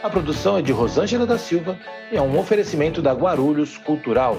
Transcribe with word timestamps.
A 0.00 0.08
produção 0.08 0.56
é 0.56 0.62
de 0.62 0.70
Rosângela 0.70 1.26
da 1.26 1.36
Silva 1.36 1.76
e 2.12 2.16
é 2.16 2.22
um 2.22 2.38
oferecimento 2.38 3.02
da 3.02 3.12
Guarulhos 3.12 3.76
Cultural. 3.78 4.36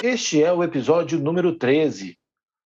Este 0.00 0.44
é 0.44 0.52
o 0.52 0.62
episódio 0.62 1.18
número 1.18 1.58
13. 1.58 2.16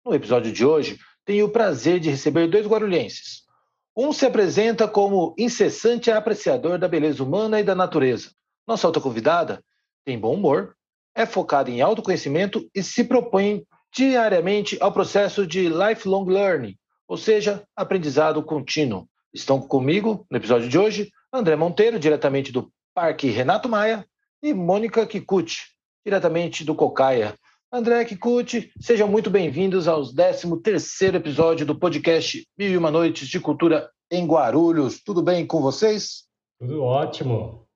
No 0.04 0.12
episódio 0.12 0.50
de 0.50 0.66
hoje, 0.66 0.98
tenho 1.24 1.46
o 1.46 1.50
prazer 1.50 2.00
de 2.00 2.10
receber 2.10 2.48
dois 2.48 2.66
guarulhenses. 2.66 3.44
Um 3.96 4.12
se 4.12 4.26
apresenta 4.26 4.88
como 4.88 5.32
incessante 5.38 6.10
apreciador 6.10 6.78
da 6.78 6.88
beleza 6.88 7.22
humana 7.22 7.60
e 7.60 7.62
da 7.64 7.76
natureza. 7.76 8.32
Nossa 8.66 8.88
outra 8.88 9.00
convidada 9.00 9.62
tem 10.04 10.18
bom 10.18 10.34
humor, 10.34 10.74
é 11.14 11.24
focada 11.24 11.70
em 11.70 11.80
autoconhecimento 11.80 12.68
e 12.74 12.82
se 12.82 13.04
propõe 13.04 13.64
diariamente 13.94 14.76
ao 14.80 14.92
processo 14.92 15.46
de 15.46 15.68
lifelong 15.68 16.24
learning, 16.24 16.76
ou 17.10 17.16
seja, 17.16 17.64
aprendizado 17.74 18.40
contínuo. 18.40 19.04
Estão 19.34 19.60
comigo 19.60 20.24
no 20.30 20.36
episódio 20.36 20.68
de 20.68 20.78
hoje 20.78 21.10
André 21.32 21.56
Monteiro, 21.56 21.98
diretamente 21.98 22.52
do 22.52 22.70
Parque 22.94 23.28
Renato 23.28 23.68
Maia, 23.68 24.06
e 24.40 24.54
Mônica 24.54 25.04
Kikuchi, 25.04 25.58
diretamente 26.06 26.64
do 26.64 26.72
Cocaia. 26.72 27.34
André 27.72 28.04
Kikuchi, 28.04 28.70
sejam 28.80 29.08
muito 29.08 29.28
bem-vindos 29.28 29.88
ao 29.88 30.02
13º 30.02 31.16
episódio 31.16 31.66
do 31.66 31.76
podcast 31.76 32.46
Mil 32.56 32.70
e 32.70 32.76
Uma 32.76 32.92
Noites 32.92 33.26
de 33.26 33.40
Cultura 33.40 33.90
em 34.08 34.24
Guarulhos. 34.24 35.02
Tudo 35.02 35.20
bem 35.20 35.44
com 35.44 35.60
vocês? 35.60 36.28
Tudo 36.60 36.84
ótimo. 36.84 37.66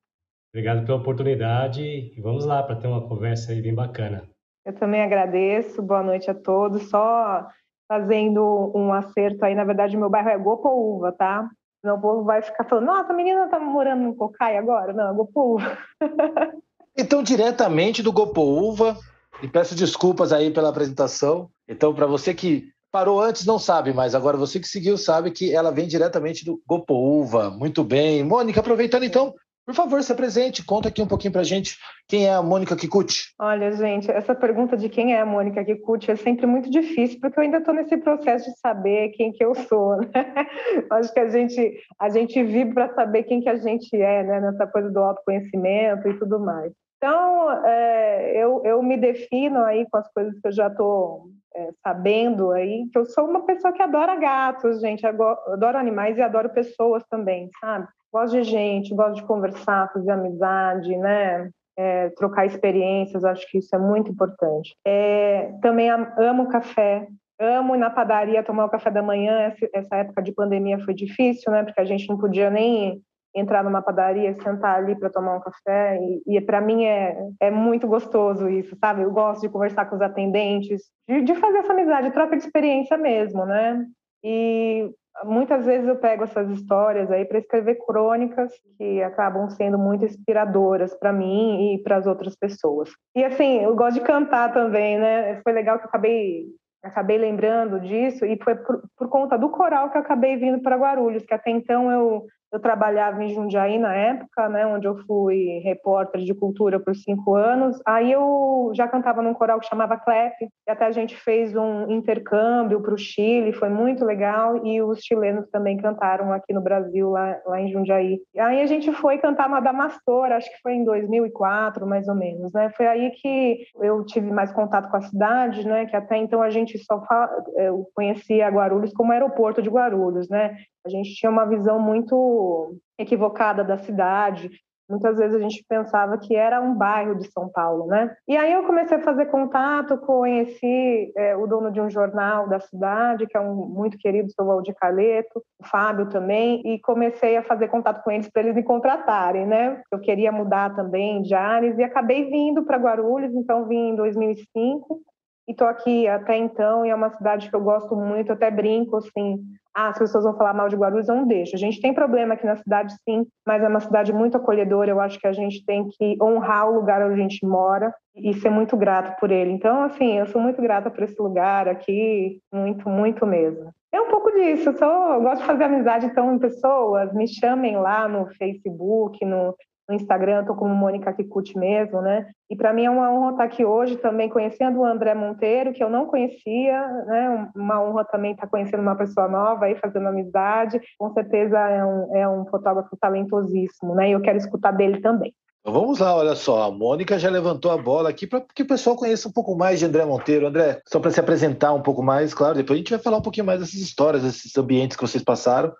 Obrigado 0.52 0.86
pela 0.86 0.98
oportunidade 0.98 1.82
e 1.82 2.20
vamos 2.20 2.44
lá 2.44 2.62
para 2.62 2.76
ter 2.76 2.86
uma 2.86 3.08
conversa 3.08 3.50
aí 3.50 3.60
bem 3.60 3.74
bacana. 3.74 4.30
Eu 4.64 4.72
também 4.74 5.02
agradeço. 5.02 5.82
Boa 5.82 6.04
noite 6.04 6.30
a 6.30 6.34
todos. 6.34 6.88
Só 6.88 7.48
fazendo 7.94 8.72
um 8.74 8.92
acerto 8.92 9.44
aí, 9.44 9.54
na 9.54 9.64
verdade, 9.64 9.96
meu 9.96 10.10
bairro 10.10 10.28
é 10.28 10.38
Gopouva, 10.38 11.12
tá? 11.12 11.48
Não, 11.82 11.96
o 11.96 12.00
povo 12.00 12.24
vai 12.24 12.42
ficar 12.42 12.64
falando, 12.64 12.86
nossa, 12.86 13.12
a 13.12 13.16
menina 13.16 13.46
tá 13.46 13.60
morando 13.60 14.02
no 14.02 14.16
Cocaia 14.16 14.58
agora? 14.58 14.92
Não, 14.92 15.10
é 15.10 15.14
Gopouva. 15.14 15.78
Então, 16.96 17.24
diretamente 17.24 18.04
do 18.04 18.12
Gopouva, 18.12 18.96
e 19.42 19.48
peço 19.48 19.74
desculpas 19.74 20.32
aí 20.32 20.52
pela 20.52 20.68
apresentação. 20.68 21.50
Então, 21.68 21.92
para 21.92 22.06
você 22.06 22.32
que 22.32 22.68
parou 22.92 23.20
antes, 23.20 23.44
não 23.44 23.58
sabe, 23.58 23.92
mas 23.92 24.14
agora 24.14 24.36
você 24.36 24.60
que 24.60 24.68
seguiu 24.68 24.96
sabe 24.96 25.32
que 25.32 25.52
ela 25.52 25.72
vem 25.72 25.88
diretamente 25.88 26.44
do 26.44 26.62
Gopouva. 26.64 27.50
Muito 27.50 27.82
bem. 27.82 28.22
Mônica, 28.22 28.60
aproveitando 28.60 29.02
então, 29.02 29.34
por 29.64 29.74
favor, 29.74 30.02
se 30.02 30.12
apresente, 30.12 30.64
conta 30.64 30.88
aqui 30.88 31.00
um 31.00 31.06
pouquinho 31.06 31.32
para 31.32 31.42
gente 31.42 31.78
quem 32.06 32.26
é 32.26 32.34
a 32.34 32.42
Mônica 32.42 32.76
Kikuchi. 32.76 33.32
Olha, 33.38 33.72
gente, 33.72 34.10
essa 34.10 34.34
pergunta 34.34 34.76
de 34.76 34.88
quem 34.88 35.14
é 35.14 35.20
a 35.20 35.26
Mônica 35.26 35.64
Kikuchi 35.64 36.10
é 36.10 36.16
sempre 36.16 36.46
muito 36.46 36.70
difícil, 36.70 37.18
porque 37.20 37.38
eu 37.38 37.44
ainda 37.44 37.58
estou 37.58 37.72
nesse 37.72 37.96
processo 37.96 38.50
de 38.50 38.58
saber 38.58 39.10
quem 39.10 39.32
que 39.32 39.42
eu 39.42 39.54
sou. 39.54 39.96
Né? 39.96 40.06
Acho 40.90 41.12
que 41.12 41.20
a 41.20 41.28
gente, 41.28 41.80
a 41.98 42.08
gente 42.10 42.42
vive 42.42 42.74
para 42.74 42.92
saber 42.94 43.22
quem 43.22 43.40
que 43.40 43.48
a 43.48 43.56
gente 43.56 43.96
é, 43.96 44.22
né? 44.22 44.40
nessa 44.40 44.66
coisa 44.66 44.90
do 44.90 45.00
autoconhecimento 45.00 46.08
e 46.08 46.18
tudo 46.18 46.38
mais. 46.38 46.72
Então, 46.98 47.50
é, 47.64 48.42
eu, 48.42 48.62
eu 48.64 48.82
me 48.82 48.96
defino 48.96 49.62
aí 49.62 49.86
com 49.90 49.98
as 49.98 50.10
coisas 50.12 50.38
que 50.40 50.48
eu 50.48 50.52
já 50.52 50.68
estou 50.68 51.26
é, 51.54 51.70
sabendo 51.82 52.50
aí, 52.50 52.88
que 52.90 52.98
eu 52.98 53.04
sou 53.04 53.28
uma 53.28 53.44
pessoa 53.44 53.72
que 53.72 53.82
adora 53.82 54.16
gatos, 54.16 54.80
gente, 54.80 55.06
adoro 55.06 55.78
animais 55.78 56.16
e 56.16 56.22
adoro 56.22 56.48
pessoas 56.50 57.04
também, 57.10 57.50
sabe? 57.60 57.86
Gosto 58.14 58.34
de 58.34 58.44
gente, 58.44 58.94
gosto 58.94 59.16
de 59.16 59.24
conversar, 59.24 59.92
fazer 59.92 60.12
amizade, 60.12 60.96
né? 60.96 61.50
É, 61.76 62.10
trocar 62.10 62.46
experiências, 62.46 63.24
acho 63.24 63.44
que 63.50 63.58
isso 63.58 63.74
é 63.74 63.78
muito 63.78 64.08
importante. 64.08 64.72
É, 64.86 65.52
também 65.60 65.90
amo 65.90 66.48
café, 66.48 67.08
amo 67.40 67.74
ir 67.74 67.78
na 67.78 67.90
padaria 67.90 68.44
tomar 68.44 68.66
o 68.66 68.70
café 68.70 68.88
da 68.88 69.02
manhã. 69.02 69.52
Essa 69.72 69.96
época 69.96 70.22
de 70.22 70.30
pandemia 70.30 70.78
foi 70.78 70.94
difícil, 70.94 71.50
né? 71.50 71.64
Porque 71.64 71.80
a 71.80 71.84
gente 71.84 72.08
não 72.08 72.16
podia 72.16 72.48
nem 72.50 73.02
entrar 73.34 73.64
numa 73.64 73.82
padaria, 73.82 74.32
sentar 74.34 74.76
ali 74.76 74.94
para 74.94 75.10
tomar 75.10 75.36
um 75.36 75.40
café 75.40 75.98
e, 76.00 76.36
e 76.36 76.40
para 76.40 76.60
mim 76.60 76.84
é, 76.84 77.18
é 77.40 77.50
muito 77.50 77.88
gostoso 77.88 78.48
isso, 78.48 78.76
sabe? 78.76 79.02
Eu 79.02 79.10
gosto 79.10 79.40
de 79.40 79.48
conversar 79.48 79.86
com 79.86 79.96
os 79.96 80.00
atendentes, 80.00 80.82
de, 81.08 81.20
de 81.22 81.34
fazer 81.34 81.58
essa 81.58 81.72
amizade, 81.72 82.12
troca 82.12 82.36
de 82.36 82.44
experiência 82.44 82.96
mesmo, 82.96 83.44
né? 83.44 83.84
E 84.24 84.90
muitas 85.24 85.66
vezes 85.66 85.86
eu 85.86 85.96
pego 85.96 86.24
essas 86.24 86.50
histórias 86.50 87.10
aí 87.10 87.24
para 87.24 87.38
escrever 87.38 87.76
crônicas 87.86 88.52
que 88.78 89.02
acabam 89.02 89.48
sendo 89.50 89.78
muito 89.78 90.04
inspiradoras 90.04 90.94
para 90.94 91.12
mim 91.12 91.74
e 91.74 91.82
para 91.82 91.96
as 91.96 92.06
outras 92.06 92.34
pessoas. 92.34 92.90
E 93.14 93.22
assim, 93.22 93.60
eu 93.60 93.76
gosto 93.76 94.00
de 94.00 94.06
cantar 94.06 94.52
também, 94.52 94.98
né? 94.98 95.40
Foi 95.42 95.52
legal 95.52 95.78
que 95.78 95.84
eu 95.84 95.88
acabei 95.88 96.46
acabei 96.82 97.16
lembrando 97.16 97.80
disso 97.80 98.26
e 98.26 98.38
foi 98.42 98.54
por, 98.56 98.82
por 98.96 99.08
conta 99.08 99.38
do 99.38 99.48
coral 99.48 99.90
que 99.90 99.96
eu 99.96 100.02
acabei 100.02 100.36
vindo 100.36 100.60
para 100.60 100.76
Guarulhos, 100.76 101.24
que 101.24 101.32
até 101.32 101.50
então 101.50 101.90
eu 101.90 102.26
eu 102.54 102.60
trabalhava 102.60 103.24
em 103.24 103.34
Jundiaí 103.34 103.80
na 103.80 103.92
época, 103.92 104.48
né, 104.48 104.64
onde 104.64 104.86
eu 104.86 104.96
fui 105.08 105.60
repórter 105.64 106.20
de 106.20 106.32
cultura 106.32 106.78
por 106.78 106.94
cinco 106.94 107.34
anos. 107.34 107.76
Aí 107.84 108.12
eu 108.12 108.70
já 108.76 108.86
cantava 108.86 109.20
num 109.20 109.34
coral 109.34 109.58
que 109.58 109.66
chamava 109.66 109.98
Clep, 109.98 110.36
e 110.40 110.70
até 110.70 110.86
a 110.86 110.92
gente 110.92 111.16
fez 111.16 111.56
um 111.56 111.90
intercâmbio 111.90 112.80
para 112.80 112.94
o 112.94 112.98
Chile, 112.98 113.52
foi 113.52 113.68
muito 113.68 114.04
legal. 114.04 114.64
E 114.64 114.80
os 114.80 115.00
chilenos 115.00 115.48
também 115.50 115.76
cantaram 115.76 116.32
aqui 116.32 116.52
no 116.52 116.62
Brasil, 116.62 117.10
lá, 117.10 117.36
lá 117.44 117.60
em 117.60 117.72
Jundiaí. 117.72 118.20
Aí 118.38 118.62
a 118.62 118.66
gente 118.66 118.92
foi 118.92 119.18
cantar 119.18 119.48
Madamastor, 119.48 120.30
acho 120.30 120.48
que 120.48 120.62
foi 120.62 120.74
em 120.74 120.84
2004, 120.84 121.84
mais 121.84 122.06
ou 122.06 122.14
menos. 122.14 122.52
Né? 122.52 122.70
Foi 122.76 122.86
aí 122.86 123.10
que 123.20 123.66
eu 123.82 124.04
tive 124.04 124.30
mais 124.30 124.52
contato 124.52 124.88
com 124.88 124.96
a 124.96 125.02
cidade, 125.02 125.66
né? 125.66 125.86
que 125.86 125.96
até 125.96 126.18
então 126.18 126.40
a 126.40 126.50
gente 126.50 126.78
só 126.78 127.04
fala, 127.04 127.30
eu 127.56 127.84
conhecia 127.96 128.48
Guarulhos 128.48 128.92
como 128.92 129.10
aeroporto 129.10 129.60
de 129.60 129.68
Guarulhos. 129.68 130.28
Né? 130.28 130.56
A 130.86 130.90
gente 130.90 131.14
tinha 131.14 131.30
uma 131.30 131.46
visão 131.46 131.80
muito 131.80 132.76
equivocada 132.98 133.64
da 133.64 133.78
cidade. 133.78 134.50
Muitas 134.88 135.16
vezes 135.16 135.34
a 135.34 135.38
gente 135.38 135.64
pensava 135.66 136.18
que 136.18 136.36
era 136.36 136.60
um 136.60 136.74
bairro 136.74 137.14
de 137.14 137.30
São 137.32 137.48
Paulo, 137.48 137.86
né? 137.86 138.14
E 138.28 138.36
aí 138.36 138.52
eu 138.52 138.64
comecei 138.64 138.98
a 138.98 139.02
fazer 139.02 139.26
contato, 139.26 139.96
conheci 139.96 141.10
é, 141.16 141.34
o 141.34 141.46
dono 141.46 141.72
de 141.72 141.80
um 141.80 141.88
jornal 141.88 142.46
da 142.50 142.60
cidade, 142.60 143.26
que 143.26 143.34
é 143.34 143.40
um 143.40 143.54
muito 143.54 143.96
querido, 143.96 144.28
o 144.38 144.44
Valdir 144.44 144.74
Carleto, 144.74 145.42
o 145.58 145.66
Fábio 145.66 146.10
também, 146.10 146.60
e 146.66 146.78
comecei 146.80 147.34
a 147.38 147.42
fazer 147.42 147.68
contato 147.68 148.02
com 148.04 148.10
eles 148.10 148.28
para 148.28 148.42
eles 148.42 148.54
me 148.54 148.62
contratarem, 148.62 149.46
né? 149.46 149.82
Eu 149.90 149.98
queria 150.00 150.30
mudar 150.30 150.76
também 150.76 151.22
de 151.22 151.34
áreas 151.34 151.78
e 151.78 151.82
acabei 151.82 152.28
vindo 152.28 152.62
para 152.64 152.76
Guarulhos, 152.76 153.34
então 153.34 153.66
vim 153.66 153.88
em 153.88 153.96
2005 153.96 155.00
e 155.46 155.52
estou 155.52 155.66
aqui 155.66 156.08
até 156.08 156.36
então, 156.36 156.84
e 156.84 156.90
é 156.90 156.94
uma 156.94 157.10
cidade 157.10 157.48
que 157.48 157.56
eu 157.56 157.60
gosto 157.60 157.94
muito, 157.94 158.32
até 158.32 158.50
brinco, 158.50 158.96
assim, 158.96 159.38
ah, 159.74 159.88
as 159.88 159.98
pessoas 159.98 160.22
vão 160.22 160.36
falar 160.36 160.54
mal 160.54 160.68
de 160.68 160.76
Guarulhos, 160.76 161.08
eu 161.08 161.16
não 161.16 161.26
deixo. 161.26 161.56
A 161.56 161.58
gente 161.58 161.80
tem 161.80 161.92
problema 161.92 162.34
aqui 162.34 162.46
na 162.46 162.54
cidade, 162.56 162.94
sim, 163.02 163.26
mas 163.44 163.60
é 163.60 163.68
uma 163.68 163.80
cidade 163.80 164.12
muito 164.12 164.36
acolhedora. 164.36 164.88
Eu 164.88 165.00
acho 165.00 165.18
que 165.18 165.26
a 165.26 165.32
gente 165.32 165.64
tem 165.66 165.88
que 165.88 166.16
honrar 166.22 166.70
o 166.70 166.74
lugar 166.74 167.02
onde 167.02 167.14
a 167.14 167.22
gente 167.22 167.44
mora 167.44 167.92
e 168.14 168.32
ser 168.34 168.50
muito 168.50 168.76
grato 168.76 169.18
por 169.18 169.32
ele. 169.32 169.50
Então, 169.50 169.82
assim, 169.82 170.16
eu 170.16 170.26
sou 170.26 170.40
muito 170.40 170.62
grata 170.62 170.90
por 170.90 171.02
esse 171.02 171.20
lugar 171.20 171.66
aqui, 171.66 172.38
muito, 172.52 172.88
muito 172.88 173.26
mesmo. 173.26 173.72
É 173.92 174.00
um 174.00 174.08
pouco 174.08 174.30
disso, 174.30 174.68
eu, 174.68 174.76
sou, 174.76 175.14
eu 175.14 175.22
gosto 175.22 175.40
de 175.40 175.46
fazer 175.46 175.64
amizade 175.64 176.06
então 176.06 176.32
em 176.34 176.38
pessoas, 176.38 177.12
me 177.12 177.26
chamem 177.28 177.76
lá 177.76 178.08
no 178.08 178.26
Facebook, 178.34 179.24
no 179.24 179.54
no 179.88 179.94
Instagram, 179.94 180.40
estou 180.40 180.56
como 180.56 180.74
Mônica 180.74 181.12
Kikuchi 181.12 181.58
mesmo, 181.58 182.00
né? 182.00 182.26
E 182.50 182.56
para 182.56 182.72
mim 182.72 182.84
é 182.84 182.90
uma 182.90 183.10
honra 183.12 183.32
estar 183.32 183.44
aqui 183.44 183.64
hoje 183.64 183.96
também 183.96 184.28
conhecendo 184.28 184.80
o 184.80 184.84
André 184.84 185.14
Monteiro, 185.14 185.72
que 185.72 185.82
eu 185.82 185.90
não 185.90 186.06
conhecia, 186.06 186.86
né? 187.06 187.50
Uma 187.54 187.82
honra 187.82 188.04
também 188.04 188.32
estar 188.32 188.46
conhecendo 188.46 188.80
uma 188.80 188.96
pessoa 188.96 189.28
nova 189.28 189.66
aí, 189.66 189.76
fazendo 189.76 190.08
amizade. 190.08 190.80
Com 190.98 191.12
certeza 191.12 191.58
é 191.58 191.84
um, 191.84 192.16
é 192.16 192.28
um 192.28 192.46
fotógrafo 192.46 192.96
talentosíssimo, 192.96 193.94
né? 193.94 194.08
E 194.08 194.12
eu 194.12 194.20
quero 194.20 194.38
escutar 194.38 194.72
dele 194.72 195.00
também. 195.00 195.34
Então 195.60 195.80
vamos 195.80 195.98
lá, 195.98 196.14
olha 196.14 196.34
só, 196.34 196.62
a 196.62 196.70
Mônica 196.70 197.18
já 197.18 197.30
levantou 197.30 197.70
a 197.70 197.78
bola 197.78 198.10
aqui 198.10 198.26
para 198.26 198.42
que 198.54 198.62
o 198.62 198.66
pessoal 198.66 198.96
conheça 198.96 199.28
um 199.28 199.32
pouco 199.32 199.56
mais 199.56 199.78
de 199.78 199.86
André 199.86 200.04
Monteiro. 200.04 200.46
André, 200.46 200.82
só 200.86 201.00
para 201.00 201.10
se 201.10 201.18
apresentar 201.18 201.72
um 201.72 201.80
pouco 201.80 202.02
mais, 202.02 202.34
claro, 202.34 202.54
depois 202.54 202.76
a 202.76 202.80
gente 202.80 202.90
vai 202.90 202.98
falar 202.98 203.16
um 203.16 203.22
pouquinho 203.22 203.46
mais 203.46 203.60
dessas 203.60 203.80
histórias, 203.80 204.22
desses 204.22 204.54
ambientes 204.58 204.94
que 204.94 205.02
vocês 205.02 205.24
passaram, 205.24 205.72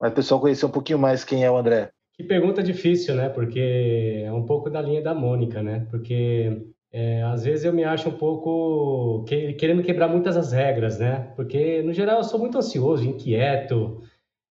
mas 0.00 0.10
o 0.10 0.14
pessoal 0.16 0.40
conhecer 0.40 0.66
um 0.66 0.70
pouquinho 0.70 0.98
mais 0.98 1.22
quem 1.22 1.44
é 1.44 1.50
o 1.50 1.56
André. 1.56 1.92
Que 2.20 2.26
pergunta 2.26 2.62
difícil, 2.62 3.14
né? 3.14 3.30
Porque 3.30 4.22
é 4.26 4.30
um 4.30 4.44
pouco 4.44 4.68
da 4.68 4.82
linha 4.82 5.00
da 5.00 5.14
Mônica, 5.14 5.62
né? 5.62 5.86
Porque 5.90 6.66
é, 6.92 7.22
às 7.22 7.44
vezes 7.44 7.64
eu 7.64 7.72
me 7.72 7.82
acho 7.82 8.10
um 8.10 8.12
pouco 8.18 9.24
que, 9.24 9.54
querendo 9.54 9.82
quebrar 9.82 10.06
muitas 10.06 10.36
as 10.36 10.52
regras, 10.52 10.98
né? 10.98 11.32
Porque 11.34 11.82
no 11.82 11.94
geral 11.94 12.18
eu 12.18 12.24
sou 12.24 12.38
muito 12.38 12.58
ansioso, 12.58 13.08
inquieto, 13.08 14.02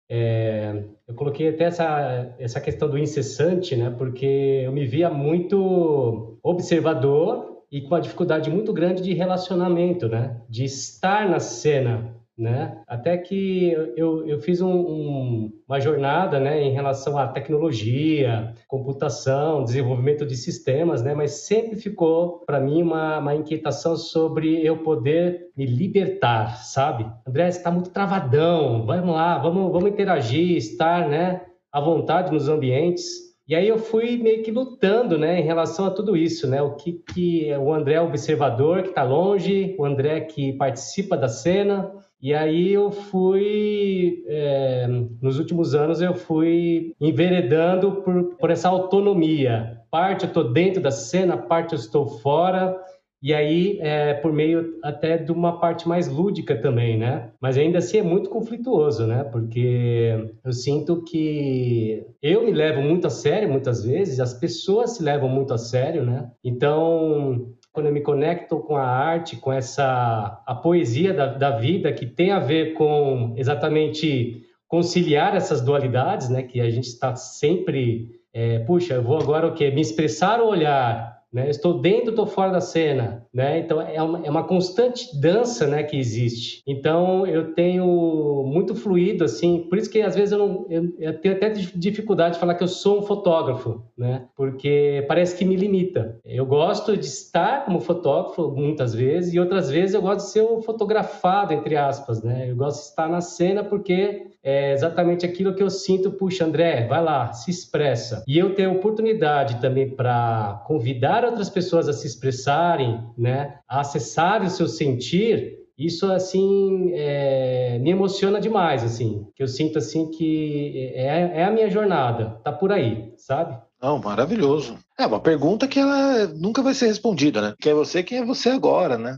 É, 0.10 0.84
eu 1.08 1.16
coloquei 1.16 1.50
até 1.50 1.66
essa, 1.66 2.36
essa 2.40 2.62
questão 2.62 2.90
do 2.90 2.98
incessante, 2.98 3.76
né? 3.76 3.90
Porque 3.98 4.64
eu 4.66 4.72
me 4.72 4.86
via 4.86 5.10
muito 5.10 6.40
observador 6.44 7.64
e 7.72 7.82
com 7.82 7.90
uma 7.90 8.02
dificuldade 8.02 8.50
muito 8.50 8.74
grande 8.74 9.04
de 9.04 9.14
relacionamento, 9.14 10.08
né? 10.10 10.42
De 10.50 10.64
estar 10.66 11.30
na 11.30 11.40
cena, 11.40 12.16
né? 12.40 12.82
Até 12.88 13.18
que 13.18 13.72
eu, 13.96 14.26
eu 14.26 14.40
fiz 14.40 14.62
um, 14.62 14.72
um, 14.72 15.52
uma 15.68 15.80
jornada, 15.80 16.40
né, 16.40 16.64
em 16.64 16.72
relação 16.72 17.18
à 17.18 17.28
tecnologia, 17.28 18.54
computação, 18.68 19.64
desenvolvimento 19.64 20.26
de 20.26 20.36
sistemas, 20.38 21.04
né? 21.04 21.14
Mas 21.14 21.32
sempre 21.32 21.76
ficou 21.76 22.40
para 22.46 22.60
mim 22.60 22.82
uma, 22.82 23.20
uma 23.20 23.36
inquietação 23.36 23.98
sobre 23.98 24.66
eu 24.66 24.78
poder 24.78 25.50
me 25.56 25.66
libertar, 25.66 26.64
sabe? 26.64 27.06
André, 27.28 27.52
você 27.52 27.58
está 27.58 27.70
muito 27.70 27.90
travadão. 27.90 28.86
Vamos 28.86 29.14
lá, 29.14 29.38
vamos, 29.38 29.72
vamos 29.72 29.90
interagir, 29.90 30.56
estar, 30.56 31.08
né, 31.10 31.42
à 31.72 31.82
vontade 31.82 32.32
nos 32.32 32.48
ambientes. 32.48 33.30
E 33.48 33.56
aí 33.56 33.68
eu 33.68 33.80
fui 33.80 34.16
meio 34.16 34.44
que 34.44 34.52
lutando, 34.52 35.18
né, 35.18 35.40
em 35.40 35.44
relação 35.44 35.86
a 35.86 35.92
tudo 35.92 36.16
isso, 36.16 36.48
né? 36.48 36.62
O 36.62 36.76
que, 36.76 36.94
que 36.94 37.52
o 37.58 37.74
André 37.74 37.96
é 37.96 38.02
observador 38.02 38.84
que 38.84 38.90
está 38.90 39.04
longe, 39.04 39.76
o 39.78 39.84
André 39.84 40.22
que 40.22 40.54
participa 40.54 41.18
da 41.18 41.28
cena, 41.28 41.92
e 42.22 42.34
aí 42.34 42.74
eu 42.74 42.92
fui, 42.92 44.24
é, 44.28 44.88
nos 45.22 45.40
últimos 45.40 45.74
anos, 45.74 46.02
eu 46.02 46.14
fui 46.14 46.94
enveredando 47.00 48.02
por, 48.02 48.36
por 48.36 48.50
essa 48.50 48.68
autonomia. 48.68 49.80
Parte 49.90 50.26
eu 50.26 50.28
estou 50.28 50.52
dentro 50.52 50.82
da 50.82 50.92
cena, 50.92 51.38
parte 51.38 51.74
eu 51.74 51.80
estou 51.80 52.06
fora. 52.06 52.78
E 53.22 53.34
aí, 53.34 53.78
é, 53.82 54.14
por 54.14 54.32
meio 54.32 54.78
até 54.82 55.18
de 55.18 55.32
uma 55.32 55.60
parte 55.60 55.88
mais 55.88 56.08
lúdica 56.08 56.56
também, 56.56 56.98
né? 56.98 57.32
Mas 57.42 57.58
ainda 57.58 57.80
assim 57.80 57.98
é 57.98 58.04
muito 58.04 58.30
conflituoso, 58.30 59.06
né? 59.06 59.26
Porque 59.26 60.32
eu 60.44 60.54
sinto 60.54 61.04
que 61.04 62.06
eu 62.22 62.46
me 62.46 62.52
levo 62.52 62.82
muito 62.82 63.08
a 63.08 63.10
sério 63.10 63.50
muitas 63.50 63.84
vezes, 63.84 64.22
as 64.22 64.34
pessoas 64.34 64.92
se 64.92 65.04
levam 65.04 65.28
muito 65.28 65.54
a 65.54 65.58
sério, 65.58 66.06
né? 66.06 66.32
Então, 66.44 67.54
quando 67.80 67.88
eu 67.88 67.94
me 67.94 68.02
conecto 68.02 68.60
com 68.60 68.76
a 68.76 68.86
arte, 68.86 69.38
com 69.38 69.54
essa 69.54 70.44
a 70.46 70.54
poesia 70.54 71.14
da, 71.14 71.28
da 71.28 71.52
vida 71.52 71.94
que 71.94 72.06
tem 72.06 72.30
a 72.30 72.40
ver 72.40 72.74
com 72.74 73.34
exatamente 73.38 74.44
conciliar 74.68 75.34
essas 75.34 75.62
dualidades, 75.62 76.28
né? 76.28 76.44
Que 76.44 76.60
a 76.60 76.70
gente 76.70 76.90
está 76.90 77.16
sempre, 77.16 78.20
é, 78.34 78.60
puxa, 78.60 78.96
eu 78.96 79.02
vou 79.02 79.18
agora 79.18 79.48
o 79.48 79.54
quê? 79.54 79.72
Me 79.72 79.80
expressar 79.80 80.42
ou 80.42 80.50
olhar? 80.50 81.19
Né? 81.32 81.50
Estou 81.50 81.80
dentro, 81.80 82.10
estou 82.10 82.26
fora 82.26 82.52
da 82.52 82.60
cena, 82.60 83.24
né? 83.32 83.60
Então 83.60 83.80
é 83.80 84.02
uma, 84.02 84.26
é 84.26 84.30
uma, 84.30 84.44
constante 84.44 85.16
dança, 85.20 85.68
né, 85.68 85.84
que 85.84 85.96
existe. 85.96 86.64
Então 86.66 87.26
eu 87.28 87.54
tenho 87.54 88.44
muito 88.48 88.74
fluido 88.74 89.24
assim, 89.24 89.68
por 89.70 89.78
isso 89.78 89.92
que 89.92 90.02
às 90.02 90.16
vezes 90.16 90.32
eu 90.32 90.40
não, 90.40 90.66
eu, 90.70 90.92
eu 90.98 91.22
tenho 91.22 91.36
até 91.36 91.50
dificuldade 91.50 92.34
de 92.34 92.40
falar 92.40 92.56
que 92.56 92.64
eu 92.64 92.68
sou 92.68 93.00
um 93.00 93.04
fotógrafo, 93.04 93.84
né? 93.96 94.26
Porque 94.36 95.06
parece 95.08 95.36
que 95.36 95.46
me 95.46 95.56
limita. 95.56 96.20
Eu 96.26 96.48
gosto 96.48 96.98
de 96.98 97.06
estar 97.06 97.64
como 97.64 97.80
fotógrafo 97.80 98.50
muitas 98.50 98.96
vezes 98.96 99.34
e 99.34 99.40
outras 99.40 99.70
vezes 99.70 99.94
eu 99.94 100.02
gosto 100.02 100.26
de 100.26 100.32
ser 100.32 100.42
um 100.42 100.62
fotografado 100.64 101.54
entre 101.54 101.78
aspas, 101.78 102.24
né? 102.24 102.50
Eu 102.50 102.56
gosto 102.56 102.80
de 102.80 102.86
estar 102.90 103.08
na 103.08 103.22
cena 103.22 103.64
porque 103.64 104.30
é 104.42 104.72
exatamente 104.72 105.26
aquilo 105.26 105.54
que 105.54 105.62
eu 105.62 105.70
sinto, 105.70 106.12
puxa, 106.12 106.46
André, 106.46 106.88
vai 106.88 107.04
lá, 107.04 107.34
se 107.34 107.52
expressa. 107.52 108.24
E 108.28 108.38
eu 108.38 108.56
tenho 108.56 108.72
oportunidade 108.72 109.60
também 109.60 109.90
para 109.90 110.64
convidar 110.66 111.19
outras 111.26 111.50
pessoas 111.50 111.88
a 111.88 111.94
se 111.94 112.08
expressarem, 112.08 113.04
né, 113.18 113.60
a 113.68 113.82
acessar 113.82 114.44
o 114.44 114.50
seu 114.50 114.68
sentir, 114.68 115.58
isso 115.78 116.12
assim 116.12 116.92
é, 116.94 117.80
me 117.80 117.92
emociona 117.92 118.42
demais, 118.42 118.84
assim, 118.84 119.26
que 119.36 119.42
eu 119.42 119.48
sinto 119.48 119.78
assim 119.78 120.12
que 120.12 120.92
é, 120.94 121.40
é 121.42 121.46
a 121.46 121.52
minha 121.52 121.70
jornada, 121.70 122.40
tá 122.44 122.52
por 122.52 122.72
aí, 122.72 123.14
sabe? 123.18 123.58
Não, 123.82 123.98
maravilhoso. 123.98 124.78
É 124.98 125.06
uma 125.06 125.22
pergunta 125.22 125.68
que 125.68 125.80
ela 125.80 126.28
nunca 126.28 126.62
vai 126.62 126.74
ser 126.74 126.88
respondida, 126.88 127.42
né? 127.42 127.54
Quem 127.62 127.72
é 127.72 127.76
você, 127.76 128.04
quem 128.04 128.18
é 128.18 128.26
você 128.26 128.50
agora, 128.50 128.98
né? 128.98 129.18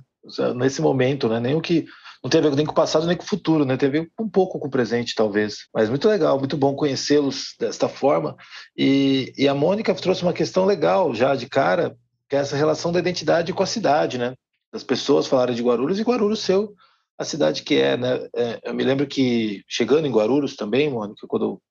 Nesse 0.56 0.84
momento, 0.84 1.28
né? 1.28 1.40
Nem 1.40 1.56
o 1.56 1.62
que 1.62 1.88
não 2.24 2.30
tem 2.30 2.40
a 2.40 2.44
ver 2.44 2.56
nem 2.56 2.66
com 2.66 2.72
o 2.72 2.76
passado 2.76 3.08
nem 3.08 3.18
com 3.18 3.24
o 3.24 3.28
futuro, 3.28 3.66
né? 3.66 3.78
Tem 3.78 3.90
a 3.90 3.92
ver 3.92 4.12
um 4.20 4.30
pouco 4.30 4.60
com 4.60 4.68
o 4.68 4.72
presente, 4.72 5.16
talvez. 5.16 5.68
Mas 5.74 5.90
muito 5.90 6.08
legal, 6.08 6.38
muito 6.38 6.56
bom 6.56 6.76
conhecê-los 6.76 7.56
desta 7.60 7.90
forma. 7.90 8.36
E, 8.78 9.34
e 9.38 9.48
a 9.48 9.56
Mônica 9.56 9.94
trouxe 9.96 10.22
uma 10.22 10.34
questão 10.34 10.66
legal 10.66 11.14
já 11.16 11.36
de 11.36 11.48
cara, 11.48 11.96
que 12.30 12.36
é 12.36 12.40
essa 12.40 12.56
relação 12.56 12.92
da 12.92 13.00
identidade 13.00 13.54
com 13.54 13.64
a 13.64 13.68
cidade, 13.68 14.18
né? 14.18 14.34
Das 14.72 14.84
pessoas 14.84 15.28
falarem 15.28 15.56
de 15.56 15.64
Guarulhos 15.64 16.00
e 16.00 16.04
Guarulhos 16.04 16.40
seu 16.40 16.76
a 17.22 17.24
cidade 17.24 17.62
que 17.62 17.76
é, 17.76 17.96
né? 17.96 18.28
É, 18.36 18.60
eu 18.64 18.74
me 18.74 18.84
lembro 18.84 19.06
que 19.06 19.64
chegando 19.68 20.08
em 20.08 20.12
Guarulhos 20.12 20.56
também, 20.56 20.90
Mônica, 20.90 21.28
quando 21.28 21.62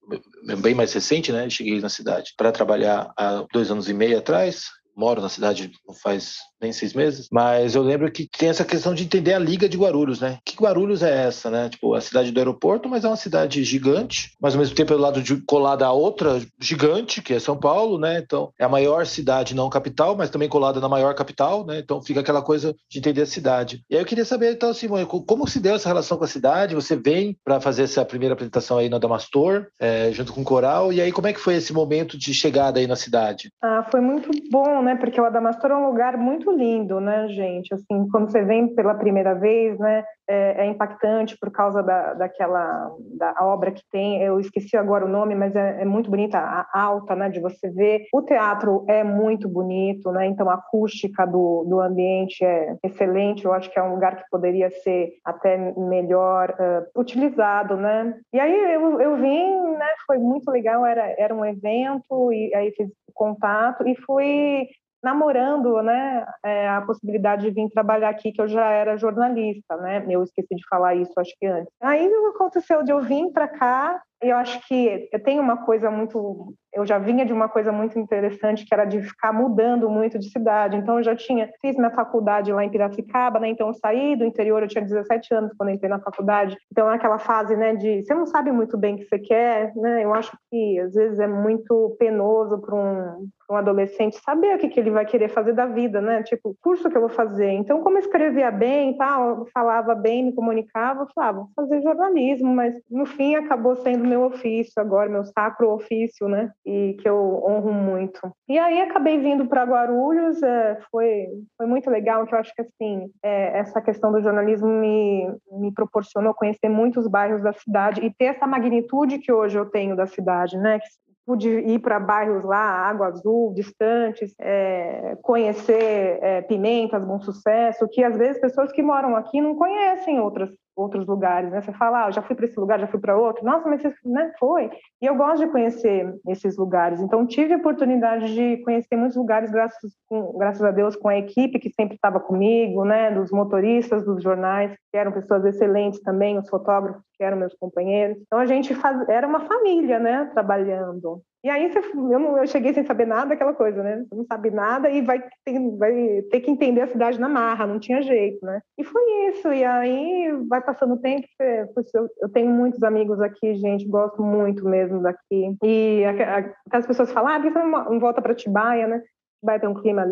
bem 0.59 0.73
mais 0.73 0.93
recente, 0.93 1.31
né? 1.31 1.49
Cheguei 1.49 1.79
na 1.81 1.89
cidade 1.89 2.33
para 2.37 2.53
trabalhar 2.53 3.11
há 3.17 3.45
dois 3.51 3.69
anos 3.69 3.89
e 3.89 3.93
meio 3.93 4.17
atrás. 4.17 4.67
Moro 4.95 5.21
na 5.21 5.27
cidade 5.27 5.71
faz 6.01 6.37
nem 6.61 6.71
seis 6.71 6.93
meses, 6.93 7.27
mas 7.31 7.75
eu 7.75 7.81
lembro 7.81 8.11
que 8.11 8.29
tem 8.37 8.49
essa 8.49 8.63
questão 8.63 8.93
de 8.93 9.03
entender 9.03 9.33
a 9.33 9.39
liga 9.39 9.67
de 9.67 9.77
Guarulhos, 9.77 10.21
né? 10.21 10.37
Que 10.45 10.55
Guarulhos 10.55 11.01
é 11.01 11.25
essa, 11.27 11.49
né? 11.49 11.69
Tipo, 11.69 11.93
a 11.93 12.01
cidade 12.01 12.31
do 12.31 12.39
aeroporto, 12.39 12.87
mas 12.87 13.03
é 13.03 13.07
uma 13.07 13.15
cidade 13.15 13.63
gigante, 13.63 14.31
mas 14.39 14.53
ao 14.53 14.59
mesmo 14.59 14.75
tempo 14.75 14.93
é 14.93 14.95
do 14.95 15.01
lado 15.01 15.21
de 15.21 15.37
colada 15.41 15.85
a 15.85 15.91
outra 15.91 16.39
gigante, 16.59 17.21
que 17.21 17.33
é 17.33 17.39
São 17.39 17.57
Paulo, 17.57 17.97
né? 17.97 18.19
Então, 18.19 18.51
é 18.59 18.63
a 18.63 18.69
maior 18.69 19.05
cidade, 19.05 19.55
não 19.55 19.69
capital, 19.69 20.15
mas 20.15 20.29
também 20.29 20.49
colada 20.49 20.79
na 20.79 20.89
maior 20.89 21.15
capital, 21.15 21.65
né? 21.65 21.79
Então, 21.79 22.01
fica 22.01 22.19
aquela 22.19 22.41
coisa 22.41 22.75
de 22.89 22.99
entender 22.99 23.21
a 23.21 23.25
cidade. 23.25 23.83
E 23.89 23.95
aí 23.95 24.01
eu 24.01 24.05
queria 24.05 24.25
saber, 24.25 24.53
então, 24.53 24.69
assim, 24.69 24.87
como 25.25 25.47
se 25.47 25.59
deu 25.59 25.75
essa 25.75 25.89
relação 25.89 26.17
com 26.17 26.23
a 26.23 26.27
cidade? 26.27 26.75
Você 26.75 26.95
vem 26.95 27.37
para 27.43 27.59
fazer 27.59 27.83
essa 27.83 28.05
primeira 28.05 28.33
apresentação 28.33 28.77
aí 28.77 28.89
na 28.89 28.97
Damastor, 28.99 29.67
é, 29.79 30.11
junto 30.11 30.33
com 30.33 30.41
o 30.41 30.45
Coral, 30.45 30.93
e 30.93 31.01
aí 31.01 31.11
como 31.11 31.27
é 31.27 31.33
que 31.33 31.39
foi 31.39 31.55
esse 31.55 31.73
momento 31.73 32.17
de 32.17 32.33
chegada 32.33 32.79
aí 32.79 32.87
na 32.87 32.95
cidade? 32.95 33.51
Ah, 33.61 33.87
foi 33.89 34.01
muito 34.01 34.29
bom, 34.49 34.81
né? 34.81 34.95
Porque 34.95 35.19
o 35.19 35.25
Adamastor 35.25 35.71
é 35.71 35.75
um 35.75 35.87
lugar 35.87 36.17
muito 36.17 36.50
lindo, 36.55 36.99
né, 36.99 37.27
gente? 37.29 37.73
Assim, 37.73 38.07
quando 38.09 38.31
você 38.31 38.43
vem 38.43 38.73
pela 38.73 38.95
primeira 38.95 39.33
vez, 39.33 39.77
né, 39.79 40.03
é, 40.27 40.65
é 40.65 40.65
impactante 40.67 41.37
por 41.37 41.51
causa 41.51 41.83
da, 41.83 42.13
daquela 42.13 42.89
da 43.17 43.35
obra 43.41 43.71
que 43.71 43.83
tem. 43.91 44.21
Eu 44.21 44.39
esqueci 44.39 44.77
agora 44.77 45.05
o 45.05 45.09
nome, 45.09 45.35
mas 45.35 45.55
é, 45.55 45.81
é, 45.81 45.85
muito 45.85 46.09
bonita, 46.09 46.37
a 46.37 46.67
alta, 46.73 47.15
né, 47.15 47.29
de 47.29 47.39
você 47.39 47.69
ver. 47.69 48.05
O 48.13 48.21
teatro 48.21 48.85
é 48.87 49.03
muito 49.03 49.49
bonito, 49.49 50.11
né? 50.11 50.25
Então 50.27 50.49
a 50.49 50.55
acústica 50.55 51.25
do, 51.25 51.65
do 51.65 51.79
ambiente 51.79 52.43
é 52.43 52.75
excelente. 52.83 53.45
Eu 53.45 53.53
acho 53.53 53.69
que 53.69 53.77
é 53.77 53.83
um 53.83 53.93
lugar 53.93 54.15
que 54.15 54.23
poderia 54.31 54.69
ser 54.69 55.09
até 55.25 55.57
melhor 55.77 56.51
uh, 56.51 56.99
utilizado, 56.99 57.75
né? 57.75 58.15
E 58.33 58.39
aí 58.39 58.73
eu, 58.73 59.01
eu 59.01 59.15
vim, 59.17 59.77
né? 59.77 59.87
Foi 60.05 60.17
muito 60.17 60.49
legal. 60.49 60.85
Era 60.85 61.01
era 61.17 61.35
um 61.35 61.45
evento 61.45 62.31
e 62.31 62.53
aí 62.55 62.71
fiz 62.71 62.89
contato 63.13 63.87
e 63.87 63.95
fui 63.95 64.67
namorando 65.03 65.81
né, 65.81 66.25
é, 66.43 66.69
a 66.69 66.81
possibilidade 66.81 67.43
de 67.43 67.51
vir 67.51 67.69
trabalhar 67.69 68.09
aqui, 68.09 68.31
que 68.31 68.41
eu 68.41 68.47
já 68.47 68.69
era 68.69 68.97
jornalista, 68.97 69.75
né? 69.77 70.05
Eu 70.09 70.23
esqueci 70.23 70.55
de 70.55 70.67
falar 70.69 70.95
isso, 70.95 71.13
acho 71.17 71.33
que 71.39 71.45
antes. 71.45 71.73
Aí 71.81 72.09
aconteceu 72.35 72.83
de 72.83 72.91
eu 72.91 73.01
vir 73.01 73.31
para 73.31 73.47
cá 73.47 74.01
eu 74.21 74.37
acho 74.37 74.61
que 74.67 75.09
eu 75.11 75.23
tenho 75.23 75.41
uma 75.41 75.65
coisa 75.65 75.89
muito. 75.89 76.53
Eu 76.73 76.85
já 76.85 76.97
vinha 76.97 77.25
de 77.25 77.33
uma 77.33 77.49
coisa 77.49 77.71
muito 77.71 77.99
interessante, 77.99 78.65
que 78.65 78.73
era 78.73 78.85
de 78.85 79.01
ficar 79.01 79.33
mudando 79.33 79.89
muito 79.89 80.17
de 80.17 80.29
cidade. 80.29 80.77
Então, 80.77 80.97
eu 80.97 81.03
já 81.03 81.15
tinha. 81.15 81.49
Fiz 81.61 81.75
minha 81.75 81.91
faculdade 81.91 82.51
lá 82.51 82.63
em 82.63 82.69
Piracicaba, 82.69 83.39
né? 83.39 83.49
Então, 83.49 83.67
eu 83.67 83.73
saí 83.73 84.15
do 84.15 84.23
interior, 84.23 84.61
eu 84.61 84.67
tinha 84.67 84.83
17 84.83 85.33
anos 85.33 85.51
quando 85.57 85.69
entrei 85.69 85.89
na 85.89 85.99
faculdade. 85.99 86.57
Então, 86.71 86.89
é 86.89 86.95
aquela 86.95 87.19
fase, 87.19 87.55
né, 87.55 87.75
de. 87.75 88.03
Você 88.03 88.13
não 88.13 88.25
sabe 88.25 88.51
muito 88.51 88.77
bem 88.77 88.95
o 88.95 88.97
que 88.97 89.05
você 89.05 89.19
quer, 89.19 89.73
né? 89.75 90.03
Eu 90.03 90.13
acho 90.13 90.37
que, 90.49 90.79
às 90.79 90.93
vezes, 90.93 91.19
é 91.19 91.27
muito 91.27 91.95
penoso 91.99 92.59
para 92.59 92.75
um, 92.75 93.27
um 93.49 93.55
adolescente 93.55 94.17
saber 94.23 94.55
o 94.55 94.57
que, 94.57 94.69
que 94.69 94.79
ele 94.79 94.91
vai 94.91 95.05
querer 95.05 95.29
fazer 95.29 95.53
da 95.53 95.65
vida, 95.65 95.99
né? 95.99 96.23
Tipo, 96.23 96.55
curso 96.61 96.89
que 96.89 96.95
eu 96.95 97.01
vou 97.01 97.09
fazer. 97.09 97.51
Então, 97.51 97.81
como 97.81 97.97
eu 97.97 98.01
escrevia 98.01 98.49
bem, 98.49 98.95
tal, 98.95 99.45
falava 99.53 99.93
bem, 99.93 100.23
me 100.23 100.33
comunicava, 100.33 101.03
eu 101.03 101.07
falava, 101.13 101.39
vou 101.39 101.49
fazer 101.55 101.81
jornalismo, 101.81 102.53
mas 102.53 102.75
no 102.89 103.05
fim 103.05 103.35
acabou 103.35 103.75
sendo 103.75 104.07
meu 104.07 104.23
ofício 104.23 104.81
agora, 104.81 105.09
meu 105.09 105.25
sacro 105.25 105.71
ofício, 105.71 106.27
né? 106.27 106.51
E 106.65 106.95
que 107.01 107.09
eu 107.09 107.43
honro 107.43 107.73
muito. 107.73 108.19
E 108.47 108.59
aí 108.59 108.81
acabei 108.81 109.19
vindo 109.19 109.47
para 109.47 109.63
Guarulhos, 109.63 110.41
é, 110.43 110.79
foi, 110.91 111.25
foi 111.57 111.65
muito 111.65 111.89
legal, 111.89 112.25
que 112.27 112.35
eu 112.35 112.39
acho 112.39 112.53
que 112.53 112.61
assim, 112.61 113.09
é, 113.23 113.57
essa 113.57 113.81
questão 113.81 114.11
do 114.11 114.21
jornalismo 114.21 114.67
me, 114.67 115.27
me 115.51 115.73
proporcionou 115.73 116.35
conhecer 116.35 116.69
muitos 116.69 117.07
bairros 117.07 117.41
da 117.41 117.51
cidade 117.53 118.05
e 118.05 118.13
ter 118.13 118.25
essa 118.25 118.45
magnitude 118.45 119.17
que 119.17 119.31
hoje 119.31 119.57
eu 119.57 119.65
tenho 119.65 119.95
da 119.95 120.05
cidade, 120.05 120.55
né? 120.55 120.79
pude 121.25 121.49
ir 121.49 121.79
para 121.79 121.99
bairros 121.99 122.43
lá, 122.43 122.59
Água 122.59 123.07
Azul, 123.07 123.53
distantes, 123.53 124.33
é, 124.39 125.17
conhecer 125.21 126.19
é, 126.21 126.41
Pimentas, 126.41 127.05
Bom 127.05 127.19
Sucesso, 127.21 127.87
que 127.89 128.03
às 128.03 128.17
vezes 128.17 128.41
pessoas 128.41 128.71
que 128.71 128.81
moram 128.81 129.15
aqui 129.15 129.39
não 129.39 129.55
conhecem 129.55 130.19
outras 130.19 130.49
outros 130.75 131.05
lugares, 131.05 131.51
né? 131.51 131.61
Você 131.61 131.71
fala, 131.73 132.05
ah, 132.05 132.11
já 132.11 132.21
fui 132.21 132.35
para 132.35 132.45
esse 132.45 132.59
lugar, 132.59 132.79
já 132.79 132.87
fui 132.87 132.99
para 132.99 133.17
outro. 133.17 133.43
Nossa, 133.45 133.67
mas 133.67 133.81
você 133.81 133.93
né, 134.05 134.31
foi. 134.39 134.69
E 135.01 135.05
eu 135.05 135.15
gosto 135.15 135.45
de 135.45 135.51
conhecer 135.51 136.13
esses 136.27 136.57
lugares. 136.57 137.01
Então, 137.01 137.25
tive 137.25 137.53
a 137.53 137.57
oportunidade 137.57 138.33
de 138.33 138.57
conhecer 138.63 138.95
muitos 138.95 139.17
lugares, 139.17 139.51
graças, 139.51 139.91
graças 140.37 140.63
a 140.63 140.71
Deus, 140.71 140.95
com 140.95 141.09
a 141.09 141.17
equipe 141.17 141.59
que 141.59 141.69
sempre 141.69 141.95
estava 141.95 142.19
comigo, 142.19 142.85
né? 142.85 143.11
Dos 143.11 143.31
motoristas 143.31 144.05
dos 144.05 144.23
jornais, 144.23 144.75
que 144.91 144.97
eram 144.97 145.11
pessoas 145.11 145.45
excelentes 145.45 146.01
também, 146.01 146.37
os 146.37 146.49
fotógrafos 146.49 147.03
que 147.17 147.23
eram 147.23 147.37
meus 147.37 147.53
companheiros. 147.55 148.17
Então, 148.21 148.39
a 148.39 148.45
gente 148.45 148.73
faz, 148.75 149.07
era 149.09 149.27
uma 149.27 149.41
família, 149.41 149.99
né? 149.99 150.29
Trabalhando. 150.33 151.21
E 151.43 151.49
aí 151.49 151.71
você, 151.71 151.79
eu, 151.79 152.37
eu 152.37 152.47
cheguei 152.47 152.71
sem 152.71 152.85
saber 152.85 153.07
nada, 153.07 153.33
aquela 153.33 153.53
coisa, 153.53 153.81
né? 153.81 154.05
Você 154.07 154.15
não 154.15 154.25
sabe 154.25 154.51
nada 154.51 154.89
e 154.91 155.01
vai 155.01 155.19
ter, 155.43 155.77
vai 155.77 156.21
ter 156.29 156.39
que 156.41 156.51
entender 156.51 156.81
a 156.81 156.87
cidade 156.87 157.19
na 157.19 157.27
marra, 157.27 157.65
não 157.65 157.79
tinha 157.79 158.01
jeito, 158.03 158.45
né? 158.45 158.61
E 158.77 158.83
foi 158.83 159.01
isso. 159.29 159.51
E 159.51 159.63
aí 159.63 160.31
vai 160.47 160.61
passando 160.61 160.93
o 160.93 160.99
tempo, 160.99 161.27
eu, 161.39 162.07
eu 162.21 162.29
tenho 162.29 162.51
muitos 162.51 162.81
amigos 162.83 163.19
aqui, 163.19 163.55
gente, 163.55 163.87
gosto 163.87 164.21
muito 164.21 164.63
mesmo 164.63 165.01
daqui. 165.01 165.57
E 165.63 166.03
aquelas 166.05 166.85
pessoas 166.85 167.11
falam, 167.11 167.33
ah, 167.33 167.39
por 167.39 167.47
que 167.47 167.53
você 167.53 167.63
não 167.65 167.99
volta 167.99 168.21
para 168.21 168.35
Tibaia, 168.35 168.87
né? 168.87 169.01
Tibaia 169.39 169.59
tem 169.59 169.69
um 169.69 169.81
clima 169.81 170.05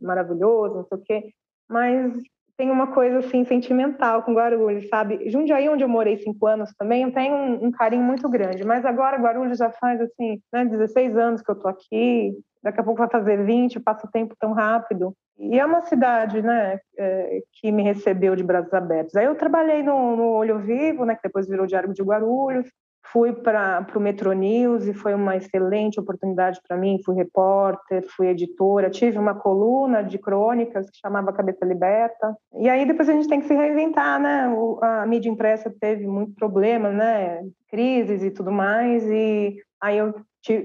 maravilhoso, 0.00 0.76
não 0.76 0.84
sei 0.84 0.98
o 0.98 1.02
quê. 1.02 1.30
Mas 1.68 2.14
tem 2.60 2.70
uma 2.70 2.88
coisa 2.88 3.20
assim 3.20 3.42
sentimental 3.42 4.22
com 4.22 4.34
Guarulhos, 4.34 4.86
sabe? 4.90 5.30
Jundiaí, 5.30 5.66
onde 5.70 5.82
eu 5.82 5.88
morei 5.88 6.18
cinco 6.18 6.46
anos 6.46 6.70
também, 6.76 7.04
eu 7.04 7.10
tenho 7.10 7.34
um, 7.34 7.68
um 7.68 7.70
carinho 7.70 8.02
muito 8.02 8.28
grande. 8.28 8.62
Mas 8.66 8.84
agora 8.84 9.16
Guarulhos 9.16 9.56
já 9.56 9.70
faz 9.70 9.98
assim, 9.98 10.38
né, 10.52 10.66
16 10.66 11.16
anos 11.16 11.40
que 11.40 11.50
eu 11.50 11.54
tô 11.54 11.66
aqui. 11.66 12.34
Daqui 12.62 12.78
a 12.78 12.82
pouco 12.84 12.98
vai 12.98 13.08
fazer 13.08 13.42
20, 13.46 13.80
passa 13.80 14.06
o 14.06 14.10
tempo 14.10 14.36
tão 14.38 14.52
rápido. 14.52 15.14
E 15.38 15.58
é 15.58 15.64
uma 15.64 15.80
cidade, 15.80 16.42
né, 16.42 16.78
é, 16.98 17.40
que 17.54 17.72
me 17.72 17.82
recebeu 17.82 18.36
de 18.36 18.44
braços 18.44 18.74
abertos. 18.74 19.16
Aí 19.16 19.24
eu 19.24 19.34
trabalhei 19.36 19.82
no, 19.82 20.14
no 20.14 20.32
Olho 20.32 20.58
Vivo, 20.58 21.06
né, 21.06 21.14
que 21.14 21.22
depois 21.22 21.48
virou 21.48 21.66
Diário 21.66 21.94
de 21.94 22.02
Guarulhos. 22.02 22.68
Fui 23.12 23.32
para 23.32 23.84
o 23.94 24.00
Metro 24.00 24.32
News 24.32 24.86
e 24.86 24.94
foi 24.94 25.14
uma 25.14 25.36
excelente 25.36 25.98
oportunidade 25.98 26.60
para 26.66 26.76
mim. 26.76 27.00
Fui 27.04 27.14
repórter, 27.14 28.06
fui 28.16 28.28
editora, 28.28 28.88
tive 28.88 29.18
uma 29.18 29.34
coluna 29.34 30.02
de 30.02 30.16
crônicas 30.18 30.88
que 30.88 30.98
chamava 30.98 31.32
Cabeça 31.32 31.64
Liberta. 31.64 32.36
E 32.54 32.68
aí 32.68 32.86
depois 32.86 33.08
a 33.08 33.12
gente 33.12 33.28
tem 33.28 33.40
que 33.40 33.48
se 33.48 33.54
reinventar, 33.54 34.20
né? 34.20 34.48
O, 34.48 34.78
a 34.80 35.04
mídia 35.06 35.28
impressa 35.28 35.74
teve 35.80 36.06
muito 36.06 36.34
problema, 36.34 36.90
né? 36.90 37.42
Crises 37.68 38.22
e 38.22 38.30
tudo 38.30 38.52
mais. 38.52 39.04
E 39.04 39.56
aí 39.80 39.98
eu 39.98 40.14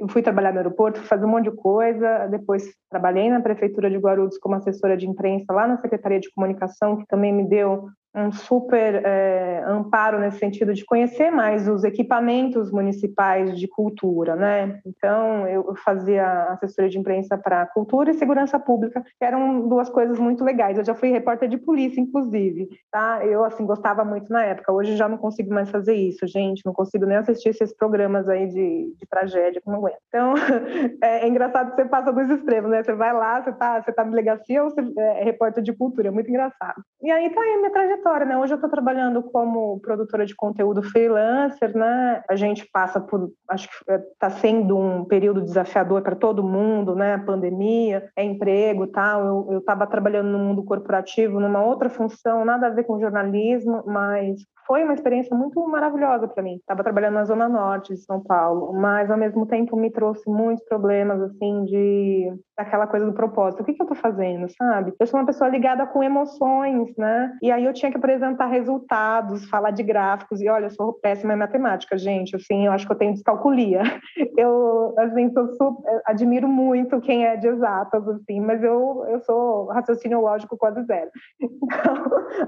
fui 0.09 0.21
trabalhar 0.21 0.51
no 0.51 0.59
aeroporto, 0.59 0.99
fui 0.99 1.07
fazer 1.07 1.25
um 1.25 1.29
monte 1.29 1.49
de 1.49 1.55
coisa. 1.55 2.27
Depois 2.27 2.63
trabalhei 2.91 3.29
na 3.29 3.41
prefeitura 3.41 3.89
de 3.89 3.97
Guarulhos 3.97 4.37
como 4.37 4.55
assessora 4.55 4.95
de 4.95 5.07
imprensa 5.07 5.51
lá 5.51 5.67
na 5.67 5.77
Secretaria 5.81 6.19
de 6.19 6.31
Comunicação, 6.31 6.97
que 6.97 7.07
também 7.07 7.33
me 7.33 7.43
deu 7.43 7.87
um 8.15 8.31
super 8.31 9.05
é, 9.05 9.63
amparo 9.67 10.17
nesse 10.17 10.39
sentido 10.39 10.73
de 10.73 10.85
conhecer 10.85 11.29
mais 11.29 11.67
os 11.67 11.83
equipamentos 11.83 12.71
municipais 12.71 13.59
de 13.59 13.67
cultura, 13.67 14.35
né? 14.35 14.79
Então, 14.85 15.45
eu 15.47 15.75
fazia 15.83 16.43
assessoria 16.45 16.89
de 16.89 16.97
imprensa 16.97 17.37
para 17.37 17.65
cultura 17.65 18.11
e 18.11 18.13
segurança 18.13 18.57
pública, 18.57 19.03
que 19.19 19.25
eram 19.25 19.67
duas 19.67 19.89
coisas 19.89 20.17
muito 20.17 20.45
legais. 20.45 20.77
Eu 20.77 20.85
já 20.85 20.95
fui 20.95 21.09
repórter 21.09 21.49
de 21.49 21.57
polícia, 21.57 21.99
inclusive, 21.99 22.69
tá? 22.89 23.25
Eu, 23.25 23.43
assim, 23.43 23.65
gostava 23.65 24.05
muito 24.05 24.31
na 24.31 24.43
época. 24.45 24.71
Hoje 24.71 24.95
já 24.95 25.09
não 25.09 25.17
consigo 25.17 25.53
mais 25.53 25.69
fazer 25.69 25.95
isso, 25.95 26.25
gente. 26.25 26.61
Não 26.65 26.73
consigo 26.73 27.05
nem 27.05 27.17
assistir 27.17 27.49
esses 27.49 27.75
programas 27.75 28.29
aí 28.29 28.47
de, 28.47 28.95
de 28.97 29.05
tragédia, 29.09 29.61
não 29.67 29.75
aguento. 29.75 29.97
Então, 30.07 30.33
é, 31.03 31.25
é, 31.25 31.27
engraçado 31.27 31.71
que 31.71 31.81
você 31.81 31.89
passa 31.89 32.13
dos 32.13 32.29
extremos, 32.29 32.71
né? 32.71 32.81
Você 32.81 32.93
vai 32.93 33.11
lá, 33.11 33.43
você 33.43 33.51
tá, 33.51 33.81
você 33.81 33.91
tá 33.91 34.05
na 34.05 34.11
delegacia 34.11 34.63
ou 34.63 34.69
você 34.69 34.81
é 34.97 35.23
repórter 35.25 35.61
de 35.61 35.73
cultura. 35.73 36.07
É 36.07 36.11
muito 36.11 36.29
engraçado. 36.29 36.81
E 37.03 37.11
aí 37.11 37.29
tá 37.29 37.41
aí 37.41 37.53
a 37.53 37.57
minha 37.57 37.71
trajetória 37.71 38.04
trajetória, 38.05 38.25
né? 38.25 38.37
Hoje 38.37 38.53
eu 38.53 38.55
estou 38.55 38.69
trabalhando 38.69 39.23
como 39.23 39.79
produtora 39.79 40.25
de 40.25 40.35
conteúdo 40.35 40.83
freelancer, 40.83 41.75
né? 41.75 42.23
A 42.29 42.35
gente 42.35 42.69
passa 42.71 43.01
por, 43.01 43.31
acho 43.49 43.67
que 43.67 43.91
está 43.91 44.29
sendo 44.29 44.77
um 44.77 45.03
período 45.03 45.41
desafiador 45.41 46.03
para 46.03 46.15
todo 46.15 46.43
mundo, 46.43 46.95
né? 46.95 47.15
A 47.15 47.19
pandemia, 47.19 48.07
é 48.15 48.23
emprego, 48.23 48.87
tal. 48.87 49.51
Eu 49.51 49.59
estava 49.59 49.87
trabalhando 49.87 50.29
no 50.29 50.39
mundo 50.39 50.63
corporativo 50.63 51.39
numa 51.39 51.63
outra 51.63 51.89
função, 51.89 52.45
nada 52.45 52.67
a 52.67 52.69
ver 52.69 52.83
com 52.83 52.99
jornalismo, 52.99 53.83
mas 53.87 54.37
foi 54.67 54.83
uma 54.83 54.93
experiência 54.93 55.35
muito 55.35 55.65
maravilhosa 55.67 56.27
para 56.27 56.43
mim. 56.43 56.55
Estava 56.55 56.83
trabalhando 56.83 57.15
na 57.15 57.25
zona 57.25 57.47
norte 57.47 57.93
de 57.93 58.01
São 58.01 58.21
Paulo, 58.21 58.73
mas 58.73 59.09
ao 59.09 59.17
mesmo 59.17 59.45
tempo 59.45 59.75
me 59.75 59.91
trouxe 59.91 60.27
muitos 60.29 60.65
problemas 60.65 61.21
assim 61.21 61.65
de 61.65 62.33
aquela 62.57 62.87
coisa 62.87 63.05
do 63.05 63.13
propósito. 63.13 63.61
O 63.61 63.65
que, 63.65 63.73
que 63.73 63.81
eu 63.81 63.85
estou 63.85 63.97
fazendo, 63.97 64.47
sabe? 64.57 64.93
Eu 64.99 65.07
sou 65.07 65.19
uma 65.19 65.25
pessoa 65.25 65.49
ligada 65.49 65.85
com 65.85 66.03
emoções, 66.03 66.95
né? 66.97 67.31
E 67.41 67.51
aí 67.51 67.63
eu 67.63 67.73
tinha 67.73 67.91
que 67.91 67.94
apresentar 67.97 68.47
resultados, 68.47 69.45
falar 69.49 69.71
de 69.71 69.83
gráficos 69.83 70.41
e 70.41 70.49
olha, 70.49 70.65
eu 70.65 70.69
sou 70.69 70.93
péssima 70.93 71.33
em 71.33 71.37
matemática, 71.37 71.97
gente. 71.97 72.35
Assim, 72.35 72.65
eu 72.65 72.71
acho 72.71 72.85
que 72.85 72.91
eu 72.91 72.97
tenho 72.97 73.13
descalculia. 73.13 73.81
Eu 74.37 74.93
assim, 74.97 75.31
sou 75.31 75.47
super, 75.53 76.01
admiro 76.05 76.47
muito 76.47 76.99
quem 76.99 77.25
é 77.25 77.37
de 77.37 77.47
exatas, 77.47 78.05
assim, 78.07 78.41
mas 78.41 78.61
eu 78.61 79.05
eu 79.07 79.21
sou 79.21 79.67
raciocínio 79.67 80.19
lógico 80.19 80.57
quase 80.57 80.83
zero. 80.83 81.09
Então, 81.65 81.95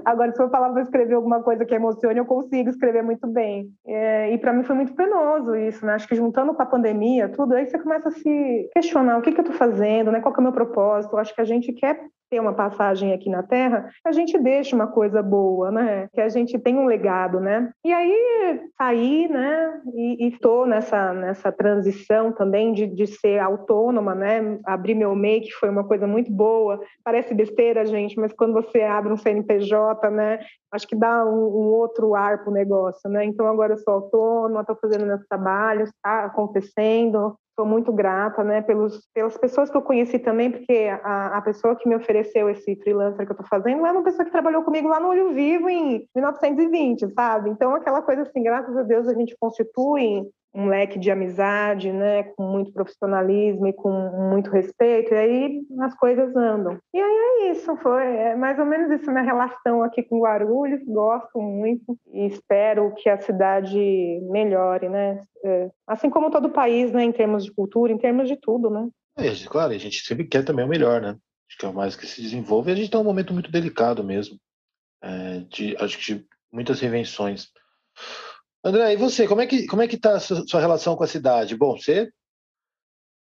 agora 0.04 0.32
se 0.32 0.42
eu 0.42 0.50
falar 0.50 0.70
para 0.70 0.82
escrever 0.82 1.14
alguma 1.14 1.42
coisa 1.42 1.64
que 1.64 1.74
emociona 1.74 2.18
eu 2.18 2.24
consigo 2.24 2.68
escrever 2.70 3.02
muito 3.02 3.26
bem. 3.26 3.68
É, 3.86 4.30
e 4.32 4.38
para 4.38 4.52
mim 4.52 4.62
foi 4.62 4.76
muito 4.76 4.94
penoso 4.94 5.54
isso, 5.56 5.84
né? 5.84 5.94
Acho 5.94 6.08
que 6.08 6.14
juntando 6.14 6.54
com 6.54 6.62
a 6.62 6.66
pandemia, 6.66 7.28
tudo, 7.28 7.54
aí 7.54 7.66
você 7.66 7.78
começa 7.78 8.08
a 8.08 8.12
se 8.12 8.70
questionar 8.74 9.18
o 9.18 9.22
que, 9.22 9.32
que 9.32 9.40
eu 9.40 9.44
estou 9.44 9.56
fazendo, 9.56 10.10
né? 10.12 10.20
Qual 10.20 10.34
é 10.34 10.38
o 10.38 10.42
meu 10.42 10.52
propósito? 10.52 11.14
Eu 11.14 11.18
acho 11.18 11.34
que 11.34 11.40
a 11.40 11.44
gente 11.44 11.72
quer 11.72 12.00
ter 12.30 12.40
uma 12.40 12.52
passagem 12.52 13.12
aqui 13.12 13.30
na 13.30 13.42
Terra, 13.42 13.90
a 14.04 14.12
gente 14.12 14.38
deixa 14.38 14.74
uma 14.74 14.86
coisa 14.86 15.22
boa, 15.22 15.70
né? 15.70 16.08
Que 16.12 16.20
a 16.20 16.28
gente 16.28 16.58
tem 16.58 16.76
um 16.76 16.86
legado, 16.86 17.40
né? 17.40 17.70
E 17.84 17.92
aí 17.92 18.60
saí, 18.76 19.28
né? 19.28 19.80
E 19.94 20.28
estou 20.28 20.66
nessa 20.66 21.12
nessa 21.12 21.50
transição 21.52 22.32
também 22.32 22.72
de, 22.72 22.86
de 22.86 23.06
ser 23.06 23.38
autônoma, 23.38 24.14
né? 24.14 24.58
Abrir 24.64 24.94
meu 24.94 25.14
MEI, 25.14 25.40
que 25.40 25.52
foi 25.52 25.68
uma 25.68 25.84
coisa 25.84 26.06
muito 26.06 26.30
boa. 26.30 26.80
Parece 27.04 27.34
besteira, 27.34 27.84
gente, 27.86 28.18
mas 28.18 28.32
quando 28.32 28.52
você 28.52 28.82
abre 28.82 29.12
um 29.12 29.16
CNPJ, 29.16 30.10
né? 30.10 30.40
Acho 30.72 30.86
que 30.86 30.96
dá 30.96 31.24
um, 31.24 31.30
um 31.30 31.72
outro 31.72 32.14
ar 32.14 32.42
para 32.42 32.50
o 32.50 32.54
negócio, 32.54 33.08
né? 33.10 33.24
Então 33.24 33.46
agora 33.46 33.74
eu 33.74 33.78
sou 33.78 33.94
autônoma, 33.94 34.60
estou 34.60 34.76
fazendo 34.76 35.06
meus 35.06 35.26
trabalhos, 35.26 35.88
está 35.88 36.24
acontecendo, 36.24 37.36
Estou 37.58 37.68
muito 37.68 37.92
grata, 37.92 38.44
né, 38.44 38.62
pelos, 38.62 39.04
pelas 39.12 39.36
pessoas 39.36 39.68
que 39.68 39.76
eu 39.76 39.82
conheci 39.82 40.16
também, 40.16 40.48
porque 40.48 40.88
a, 41.02 41.38
a 41.38 41.42
pessoa 41.42 41.74
que 41.74 41.88
me 41.88 41.96
ofereceu 41.96 42.48
esse 42.48 42.76
freelancer 42.76 43.26
que 43.26 43.32
eu 43.32 43.34
estou 43.34 43.48
fazendo 43.48 43.84
é 43.84 43.90
uma 43.90 44.04
pessoa 44.04 44.24
que 44.24 44.30
trabalhou 44.30 44.62
comigo 44.62 44.86
lá 44.86 45.00
no 45.00 45.08
Olho 45.08 45.34
Vivo 45.34 45.68
em 45.68 46.06
1920, 46.14 47.12
sabe? 47.14 47.50
Então, 47.50 47.74
aquela 47.74 48.00
coisa 48.00 48.22
assim, 48.22 48.44
graças 48.44 48.76
a 48.76 48.84
Deus 48.84 49.08
a 49.08 49.14
gente 49.14 49.36
constitui 49.40 50.22
um 50.54 50.66
leque 50.66 50.98
de 50.98 51.10
amizade, 51.10 51.92
né, 51.92 52.22
com 52.22 52.42
muito 52.42 52.72
profissionalismo 52.72 53.66
e 53.66 53.72
com 53.72 53.90
muito 54.30 54.50
respeito, 54.50 55.12
e 55.12 55.16
aí 55.16 55.60
as 55.80 55.94
coisas 55.94 56.34
andam. 56.34 56.78
E 56.92 56.98
aí 56.98 57.48
é 57.48 57.50
isso, 57.52 57.76
foi 57.76 58.02
é 58.02 58.34
mais 58.34 58.58
ou 58.58 58.64
menos 58.64 58.90
isso 58.90 59.10
minha 59.10 59.22
relação 59.22 59.82
aqui 59.82 60.02
com 60.02 60.20
Guarulhos, 60.20 60.80
gosto 60.86 61.40
muito 61.40 61.96
e 62.12 62.26
espero 62.26 62.92
que 62.94 63.08
a 63.08 63.18
cidade 63.18 63.78
melhore, 64.30 64.88
né, 64.88 65.20
é, 65.44 65.70
assim 65.86 66.10
como 66.10 66.30
todo 66.30 66.46
o 66.46 66.52
país, 66.52 66.92
né, 66.92 67.04
em 67.04 67.12
termos 67.12 67.44
de 67.44 67.52
cultura, 67.52 67.92
em 67.92 67.98
termos 67.98 68.28
de 68.28 68.36
tudo, 68.36 68.70
né. 68.70 68.88
É, 69.16 69.30
claro, 69.46 69.72
a 69.72 69.78
gente 69.78 70.00
sempre 70.00 70.24
quer 70.24 70.44
também 70.44 70.64
o 70.64 70.68
melhor, 70.68 71.00
né, 71.00 71.16
acho 71.48 71.58
que 71.58 71.66
é 71.66 71.68
o 71.68 71.74
mais 71.74 71.94
que 71.94 72.06
se 72.06 72.22
desenvolve, 72.22 72.72
a 72.72 72.74
gente 72.74 72.86
está 72.86 72.98
um 72.98 73.04
momento 73.04 73.32
muito 73.32 73.50
delicado 73.50 74.02
mesmo, 74.02 74.36
é, 75.02 75.40
de, 75.50 75.76
acho 75.78 75.98
que 75.98 76.14
de 76.14 76.26
muitas 76.52 76.80
reinvenções. 76.80 77.48
André, 78.64 78.92
e 78.92 78.96
você, 78.96 79.26
como 79.26 79.40
é 79.40 79.46
que 79.46 79.66
como 79.66 79.82
é 79.82 79.88
que 79.88 79.96
está 79.96 80.14
a 80.14 80.20
sua, 80.20 80.60
relação 80.60 80.96
com 80.96 81.04
a 81.04 81.08
cidade? 81.08 81.56
Bom, 81.56 81.76
você 81.76 82.10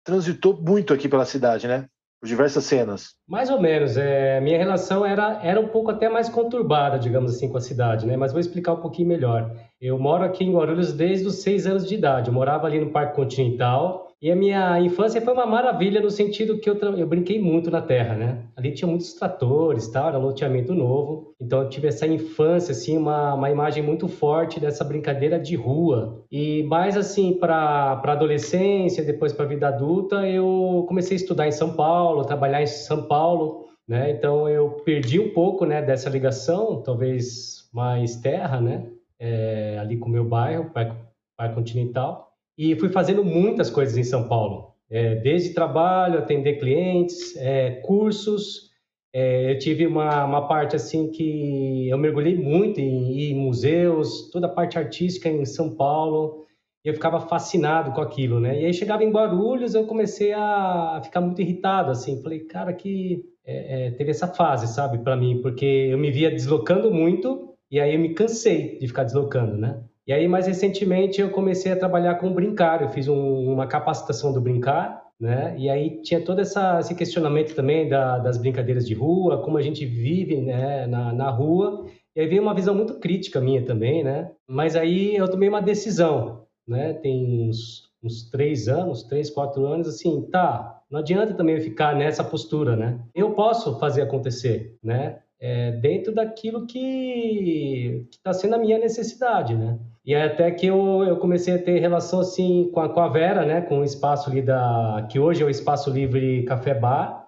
transitou 0.04 0.62
muito 0.62 0.94
aqui 0.94 1.10
pela 1.10 1.26
cidade, 1.26 1.68
né? 1.68 1.88
Por 2.22 2.28
diversas 2.28 2.64
cenas. 2.64 3.16
Mais 3.28 3.50
ou 3.50 3.60
menos. 3.60 3.98
É, 3.98 4.40
minha 4.40 4.58
relação 4.58 5.06
era, 5.06 5.44
era 5.44 5.60
um 5.60 5.68
pouco 5.68 5.92
até 5.92 6.08
mais 6.08 6.30
conturbada, 6.30 7.00
digamos 7.00 7.36
assim, 7.36 7.50
com 7.50 7.58
a 7.58 7.62
cidade, 7.62 8.06
né? 8.06 8.16
Mas 8.16 8.32
vou 8.32 8.40
explicar 8.40 8.74
um 8.74 8.82
pouquinho 8.82 9.08
melhor. 9.08 9.52
Eu 9.82 9.98
moro 9.98 10.24
aqui 10.24 10.44
em 10.44 10.54
Guarulhos 10.54 10.94
desde 10.94 11.28
os 11.28 11.42
seis 11.42 11.66
anos 11.66 11.88
de 11.88 11.96
idade. 11.96 12.30
Eu 12.30 12.34
morava 12.34 12.68
ali 12.68 12.80
no 12.80 12.92
Parque 12.92 13.16
Continental 13.16 14.05
e 14.26 14.32
a 14.32 14.36
minha 14.36 14.82
infância 14.82 15.22
foi 15.22 15.32
uma 15.32 15.46
maravilha 15.46 16.02
no 16.02 16.10
sentido 16.10 16.58
que 16.58 16.68
eu, 16.68 16.74
eu 16.98 17.06
brinquei 17.06 17.40
muito 17.40 17.70
na 17.70 17.80
terra, 17.80 18.16
né? 18.16 18.46
Ali 18.56 18.72
tinha 18.72 18.88
muitos 18.88 19.14
tratores, 19.14 19.88
tal, 19.88 20.10
era 20.10 20.18
loteamento 20.18 20.74
novo. 20.74 21.36
Então 21.40 21.62
eu 21.62 21.70
tive 21.70 21.90
essa 21.90 22.08
infância, 22.08 22.72
assim, 22.72 22.98
uma, 22.98 23.36
uma 23.36 23.52
imagem 23.52 23.84
muito 23.84 24.08
forte 24.08 24.60
dessa 24.60 24.84
brincadeira 24.84 25.40
de 25.40 25.56
rua. 25.56 26.26
E 26.32 26.64
mais 26.64 26.98
assim, 26.98 27.38
para 27.38 28.02
adolescência, 28.04 29.06
depois 29.06 29.32
para 29.32 29.46
a 29.46 29.48
vida 29.48 29.68
adulta, 29.68 30.28
eu 30.28 30.86
comecei 30.88 31.18
a 31.18 31.22
estudar 31.22 31.48
em 31.48 31.52
São 31.52 31.76
Paulo, 31.76 32.26
trabalhar 32.26 32.64
em 32.64 32.66
São 32.66 33.04
Paulo. 33.04 33.68
Né? 33.88 34.10
Então 34.10 34.50
eu 34.50 34.72
perdi 34.84 35.20
um 35.20 35.34
pouco 35.36 35.68
né, 35.68 35.84
dessa 35.84 36.10
ligação, 36.10 36.82
talvez 36.82 37.70
mais 37.72 38.16
terra, 38.16 38.60
né? 38.60 38.88
É, 39.20 39.78
ali 39.80 39.98
com 39.98 40.10
o 40.10 40.12
meu 40.12 40.26
bairro, 40.26 40.72
Parque 40.74 41.54
Continental 41.54 42.25
e 42.58 42.76
fui 42.76 42.90
fazendo 42.90 43.24
muitas 43.24 43.70
coisas 43.70 43.98
em 43.98 44.04
São 44.04 44.28
Paulo, 44.28 44.74
é, 44.90 45.16
desde 45.16 45.54
trabalho, 45.54 46.20
atender 46.20 46.60
clientes, 46.60 47.36
é, 47.38 47.72
cursos, 47.84 48.74
É, 49.18 49.52
eu 49.54 49.58
tive 49.60 49.88
uma, 49.88 50.26
uma 50.26 50.46
parte 50.46 50.76
assim 50.76 51.10
que 51.10 51.88
eu 51.90 51.98
mergulhei 51.98 52.36
muito 52.38 52.82
em, 52.82 53.32
em 53.32 53.34
museus, 53.34 54.30
toda 54.30 54.48
a 54.48 54.50
parte 54.54 54.78
artística 54.78 55.30
em 55.30 55.46
São 55.46 55.74
Paulo, 55.74 56.44
e 56.84 56.90
eu 56.90 56.94
ficava 56.94 57.22
fascinado 57.22 57.94
com 57.94 58.02
aquilo, 58.02 58.42
né? 58.42 58.60
E 58.62 58.66
aí 58.66 58.74
chegava 58.74 59.04
em 59.06 59.12
Guarulhos, 59.12 59.74
eu 59.74 59.86
comecei 59.88 60.34
a 60.34 61.00
ficar 61.02 61.22
muito 61.22 61.42
irritado, 61.42 61.92
assim, 61.92 62.22
falei, 62.22 62.42
cara, 62.42 62.74
que 62.74 63.24
é, 63.46 63.88
é, 63.88 63.92
teve 63.92 64.12
essa 64.12 64.28
fase, 64.28 64.68
sabe, 64.68 64.98
para 64.98 65.16
mim, 65.16 65.42
porque 65.42 65.66
eu 65.66 65.98
me 65.98 66.12
via 66.12 66.30
deslocando 66.30 66.92
muito 66.92 67.56
e 67.72 67.80
aí 67.80 67.94
eu 67.96 68.00
me 68.02 68.14
cansei 68.14 68.78
de 68.80 68.88
ficar 68.88 69.06
deslocando, 69.06 69.56
né? 69.58 69.82
E 70.08 70.14
aí, 70.14 70.28
mais 70.28 70.46
recentemente, 70.46 71.20
eu 71.20 71.32
comecei 71.32 71.72
a 71.72 71.76
trabalhar 71.76 72.16
com 72.16 72.32
Brincar. 72.32 72.82
Eu 72.82 72.90
fiz 72.90 73.08
um, 73.08 73.52
uma 73.52 73.66
capacitação 73.66 74.32
do 74.32 74.40
Brincar, 74.40 75.02
né? 75.20 75.56
E 75.58 75.68
aí 75.68 76.02
tinha 76.02 76.24
todo 76.24 76.42
essa, 76.42 76.80
esse 76.80 76.94
questionamento 76.94 77.56
também 77.56 77.90
da, 77.90 78.20
das 78.20 78.38
brincadeiras 78.38 78.86
de 78.88 78.94
rua, 78.94 79.42
como 79.42 79.58
a 79.58 79.62
gente 79.62 79.84
vive 79.84 80.42
né, 80.42 80.86
na, 80.86 81.12
na 81.12 81.30
rua. 81.32 81.86
E 82.16 82.22
aí 82.22 82.28
veio 82.28 82.42
uma 82.42 82.54
visão 82.54 82.76
muito 82.76 83.00
crítica 83.00 83.42
minha 83.42 83.66
também, 83.66 84.04
né? 84.04 84.32
Mas 84.48 84.76
aí 84.76 85.16
eu 85.16 85.28
tomei 85.28 85.50
uma 85.50 85.62
decisão, 85.62 86.46
né? 86.68 86.94
Tem 86.94 87.50
uns, 87.50 87.90
uns 88.04 88.30
três 88.30 88.68
anos, 88.68 89.04
três, 89.04 89.32
quatro 89.32 89.66
anos, 89.66 89.88
assim, 89.88 90.22
tá, 90.32 90.82
não 90.90 91.00
adianta 91.00 91.34
também 91.34 91.60
ficar 91.60 91.96
nessa 91.96 92.24
postura, 92.24 92.76
né? 92.76 93.00
Eu 93.14 93.32
posso 93.32 93.80
fazer 93.80 94.04
acontecer, 94.04 94.78
né? 94.84 95.20
É, 95.40 95.72
dentro 95.72 96.14
daquilo 96.14 96.66
que 96.66 98.06
está 98.12 98.32
sendo 98.32 98.56
a 98.56 98.60
minha 98.60 98.78
necessidade, 98.78 99.56
né? 99.56 99.78
E 100.06 100.14
até 100.14 100.52
que 100.52 100.68
eu, 100.68 101.04
eu 101.04 101.18
comecei 101.18 101.56
a 101.56 101.62
ter 101.62 101.80
relação 101.80 102.20
assim 102.20 102.70
com 102.72 102.80
a, 102.80 102.90
com 102.90 103.00
a 103.00 103.08
Vera, 103.08 103.44
né, 103.44 103.62
com 103.62 103.80
o 103.80 103.84
espaço 103.84 104.30
ali 104.30 104.42
da 104.42 105.08
que 105.10 105.20
hoje 105.20 105.42
é 105.42 105.46
o 105.46 105.50
Espaço 105.50 105.90
Livre 105.90 106.44
Café 106.44 106.76
Bar, 106.76 107.28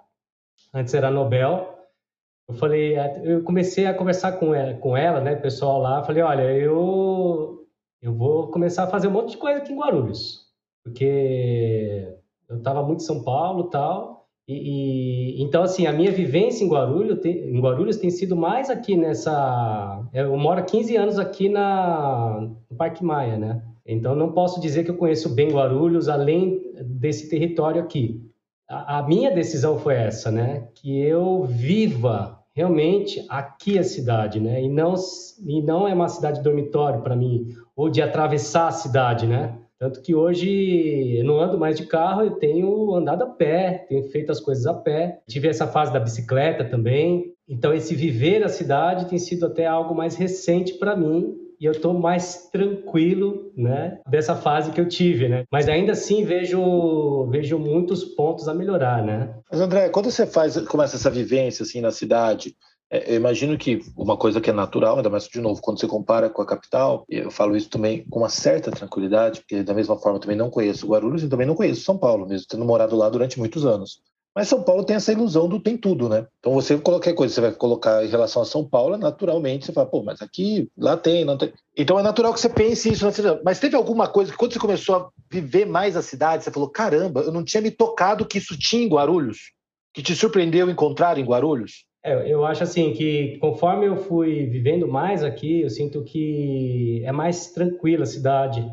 antes 0.72 0.94
era 0.94 1.10
Nobel. 1.10 1.76
Eu 2.48 2.54
falei, 2.56 2.96
eu 3.24 3.44
comecei 3.44 3.88
a 3.88 3.94
conversar 3.94 4.34
com 4.34 4.54
ela, 4.54 4.76
com 4.76 4.96
ela, 4.96 5.20
né, 5.20 5.36
pessoal 5.36 5.82
lá, 5.82 6.04
falei, 6.04 6.22
olha, 6.22 6.44
eu 6.54 7.66
eu 8.00 8.14
vou 8.14 8.52
começar 8.52 8.84
a 8.84 8.88
fazer 8.88 9.08
um 9.08 9.12
monte 9.12 9.32
de 9.32 9.38
coisa 9.38 9.58
aqui 9.60 9.74
em 9.74 9.78
Guarulhos, 9.80 10.46
porque 10.84 12.16
eu 12.48 12.58
estava 12.58 12.84
muito 12.84 13.02
em 13.02 13.06
São 13.06 13.24
Paulo, 13.24 13.72
tal, 13.72 14.17
e, 14.48 14.54
e, 14.54 15.44
então, 15.44 15.64
assim, 15.64 15.86
a 15.88 15.92
minha 15.92 16.12
vivência 16.12 16.64
em 16.64 16.70
Guarulhos, 16.70 17.20
tem, 17.20 17.38
em 17.38 17.60
Guarulhos 17.60 17.98
tem 17.98 18.10
sido 18.10 18.36
mais 18.36 18.70
aqui 18.70 18.96
nessa... 18.96 20.02
Eu 20.14 20.38
moro 20.38 20.62
há 20.62 20.64
15 20.64 20.96
anos 20.96 21.20
aqui 21.20 21.50
na, 21.50 22.48
no 22.70 22.78
Parque 22.78 23.04
Maia, 23.04 23.38
né? 23.38 23.62
Então, 23.86 24.16
não 24.16 24.32
posso 24.32 24.62
dizer 24.62 24.86
que 24.86 24.92
eu 24.92 24.98
conheço 24.98 25.36
bem 25.36 25.52
Guarulhos 25.52 26.08
além 26.08 26.62
desse 26.82 27.30
território 27.30 27.82
aqui. 27.82 28.22
A, 28.70 29.00
a 29.00 29.04
minha 29.04 29.32
decisão 29.32 29.78
foi 29.80 29.96
essa, 29.96 30.32
né? 30.32 30.70
Que 30.76 30.98
eu 30.98 31.44
viva 31.44 32.40
realmente 32.54 33.26
aqui 33.28 33.78
a 33.78 33.84
cidade, 33.84 34.40
né? 34.40 34.64
E 34.64 34.70
não, 34.70 34.96
e 35.46 35.62
não 35.62 35.86
é 35.86 35.94
uma 35.94 36.08
cidade 36.08 36.42
dormitório 36.42 37.02
para 37.02 37.18
mim, 37.18 37.50
ou 37.76 37.90
de 37.90 38.02
atravessar 38.02 38.68
a 38.70 38.72
cidade, 38.72 39.28
né? 39.28 39.58
Tanto 39.80 40.02
que 40.02 40.16
hoje 40.16 41.18
eu 41.18 41.24
não 41.24 41.40
ando 41.40 41.58
mais 41.58 41.78
de 41.78 41.86
carro, 41.86 42.24
eu 42.24 42.32
tenho 42.32 42.96
andado 42.96 43.24
a 43.24 43.28
pé, 43.28 43.86
tenho 43.88 44.04
feito 44.10 44.32
as 44.32 44.40
coisas 44.40 44.66
a 44.66 44.74
pé. 44.74 45.20
Tive 45.28 45.48
essa 45.48 45.68
fase 45.68 45.94
da 45.94 46.00
bicicleta 46.00 46.66
também. 46.66 47.34
Então, 47.48 47.74
esse 47.74 47.96
viver 47.96 48.44
a 48.44 48.50
cidade 48.50 49.08
tem 49.08 49.18
sido 49.18 49.46
até 49.46 49.66
algo 49.66 49.96
mais 49.96 50.16
recente 50.16 50.74
para 50.74 50.96
mim. 50.96 51.36
E 51.60 51.66
eu 51.66 51.72
estou 51.72 51.92
mais 51.92 52.50
tranquilo, 52.52 53.52
né, 53.58 54.00
dessa 54.08 54.36
fase 54.36 54.72
que 54.72 54.80
eu 54.80 54.88
tive, 54.88 55.28
né? 55.28 55.44
Mas 55.52 55.68
ainda 55.68 55.94
assim 55.94 56.24
vejo 56.24 57.26
vejo 57.32 57.58
muitos 57.58 58.04
pontos 58.04 58.48
a 58.48 58.54
melhorar, 58.54 59.04
né? 59.04 59.34
Mas 59.52 59.60
André, 59.60 59.90
quando 59.90 60.12
você 60.12 60.28
faz 60.28 60.56
começa 60.68 60.98
essa 60.98 61.10
vivência 61.10 61.64
assim 61.64 61.82
na 61.82 61.90
cidade, 61.90 62.56
eu 62.90 63.16
imagino 63.16 63.58
que 63.58 63.82
uma 63.98 64.16
coisa 64.16 64.40
que 64.40 64.50
é 64.50 64.54
natural, 64.54 64.98
ainda 64.98 65.10
mais 65.10 65.28
de 65.28 65.42
novo, 65.42 65.62
quando 65.62 65.80
você 65.80 65.88
compara 65.88 66.30
com 66.30 66.42
a 66.42 66.46
capital, 66.46 67.06
eu 67.10 67.30
falo 67.30 67.56
isso 67.56 67.70
também 67.70 68.06
com 68.10 68.20
uma 68.20 68.30
certa 68.30 68.72
tranquilidade, 68.72 69.42
porque 69.42 69.64
da 69.64 69.74
mesma 69.74 69.98
forma 69.98 70.20
também 70.20 70.38
não 70.38 70.50
conheço 70.50 70.88
Guarulhos 70.88 71.24
e 71.24 71.30
também 71.30 71.46
não 71.46 71.56
conheço 71.56 71.82
São 71.82 71.98
Paulo, 71.98 72.28
mesmo 72.28 72.48
tendo 72.50 72.66
morado 72.66 72.96
lá 72.96 73.10
durante 73.10 73.38
muitos 73.38 73.66
anos. 73.66 74.02
Mas 74.38 74.50
São 74.50 74.62
Paulo 74.62 74.84
tem 74.84 74.96
essa 74.96 75.12
ilusão 75.12 75.50
do 75.50 75.60
tem 75.60 75.76
tudo, 75.76 76.08
né? 76.08 76.28
Então 76.40 76.54
você 76.54 76.78
qualquer 76.78 77.14
coisa 77.14 77.34
você 77.34 77.42
vai 77.42 77.52
colocar 77.52 78.06
em 78.06 78.08
relação 78.08 78.44
a 78.44 78.46
São 78.46 78.64
Paulo, 78.64 78.96
naturalmente 78.96 79.66
você 79.66 79.74
fala, 79.74 79.90
pô, 79.90 80.04
mas 80.04 80.22
aqui, 80.22 80.70
lá 80.78 80.96
tem, 80.96 81.26
não 81.26 81.40
tem. 81.40 81.52
Então 81.76 82.00
é 82.00 82.04
natural 82.04 82.32
que 82.36 82.40
você 82.40 82.48
pense 82.48 82.88
isso 82.88 83.04
na 83.04 83.12
cidade. 83.12 83.42
Mas 83.44 83.60
teve 83.60 83.76
alguma 83.76 84.08
coisa 84.08 84.32
que 84.32 84.38
quando 84.38 84.54
você 84.54 84.60
começou 84.60 84.96
a 84.96 85.10
viver 85.28 85.66
mais 85.66 85.98
a 85.98 86.04
cidade, 86.04 86.44
você 86.44 86.52
falou, 86.52 86.70
caramba, 86.70 87.22
eu 87.22 87.32
não 87.32 87.44
tinha 87.44 87.62
me 87.62 87.72
tocado 87.72 88.28
que 88.28 88.38
isso 88.38 88.56
tinha 88.56 88.84
em 88.84 88.88
Guarulhos? 88.88 89.54
Que 89.92 90.04
te 90.04 90.16
surpreendeu 90.16 90.70
encontrar 90.70 91.18
em 91.18 91.26
Guarulhos? 91.26 91.87
É, 92.04 92.32
eu 92.32 92.46
acho 92.46 92.64
assim 92.64 92.94
que 92.94 93.38
conforme 93.40 93.86
eu 93.86 93.98
fui 93.98 94.46
vivendo 94.46 94.88
mais 94.88 95.24
aqui, 95.24 95.62
eu 95.62 95.70
sinto 95.70 96.04
que 96.04 97.02
é 97.04 97.12
mais 97.12 97.52
tranquila 97.52 98.04
a 98.04 98.08
cidade. 98.08 98.66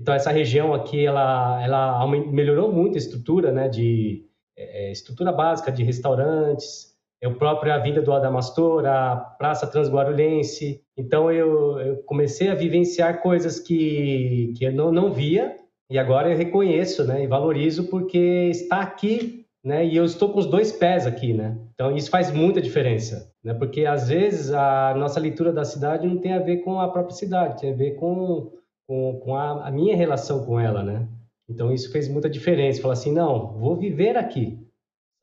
Então 0.00 0.14
essa 0.14 0.30
região 0.30 0.72
aqui, 0.74 1.04
ela, 1.04 1.62
ela 1.62 2.06
melhorou 2.06 2.72
muito 2.72 2.94
a 2.94 2.98
estrutura, 2.98 3.52
né, 3.52 3.68
de 3.68 4.24
é, 4.56 4.88
é 4.88 4.92
estrutura 4.92 5.30
básica 5.30 5.70
de 5.70 5.84
restaurantes, 5.84 6.90
é 7.22 7.28
o 7.28 7.36
próprio 7.36 7.72
a 7.72 7.78
Vinda 7.78 8.00
do 8.00 8.12
Adamastor, 8.12 8.86
a 8.86 9.16
Praça 9.38 9.66
Transguarulhense. 9.66 10.82
Então 10.96 11.30
eu, 11.30 11.78
eu 11.80 11.96
comecei 12.04 12.48
a 12.48 12.54
vivenciar 12.54 13.20
coisas 13.20 13.60
que, 13.60 14.54
que 14.56 14.64
eu 14.64 14.72
não, 14.72 14.90
não 14.90 15.12
via 15.12 15.54
e 15.90 15.98
agora 15.98 16.30
eu 16.30 16.36
reconheço, 16.36 17.04
né, 17.04 17.24
e 17.24 17.26
valorizo 17.26 17.88
porque 17.88 18.48
está 18.50 18.80
aqui 18.80 19.40
né? 19.64 19.86
E 19.86 19.96
eu 19.96 20.04
estou 20.04 20.32
com 20.32 20.38
os 20.38 20.46
dois 20.46 20.72
pés 20.72 21.06
aqui, 21.06 21.32
né? 21.32 21.56
Então 21.80 21.96
isso 21.96 22.10
faz 22.10 22.30
muita 22.30 22.60
diferença, 22.60 23.32
né? 23.42 23.54
Porque 23.54 23.86
às 23.86 24.06
vezes 24.06 24.52
a 24.52 24.94
nossa 24.94 25.18
leitura 25.18 25.50
da 25.50 25.64
cidade 25.64 26.06
não 26.06 26.18
tem 26.18 26.34
a 26.34 26.38
ver 26.38 26.58
com 26.58 26.78
a 26.78 26.90
própria 26.90 27.16
cidade, 27.16 27.58
tem 27.58 27.72
a 27.72 27.76
ver 27.76 27.92
com 27.92 28.52
com, 28.86 29.18
com 29.24 29.34
a, 29.34 29.68
a, 29.68 29.70
minha 29.70 29.96
relação 29.96 30.44
com 30.44 30.60
ela, 30.60 30.82
né? 30.82 31.08
Então 31.48 31.72
isso 31.72 31.90
fez 31.90 32.06
muita 32.06 32.28
diferença. 32.28 32.82
Falar 32.82 32.92
assim, 32.92 33.12
não, 33.12 33.58
vou 33.58 33.76
viver 33.76 34.14
aqui, 34.18 34.58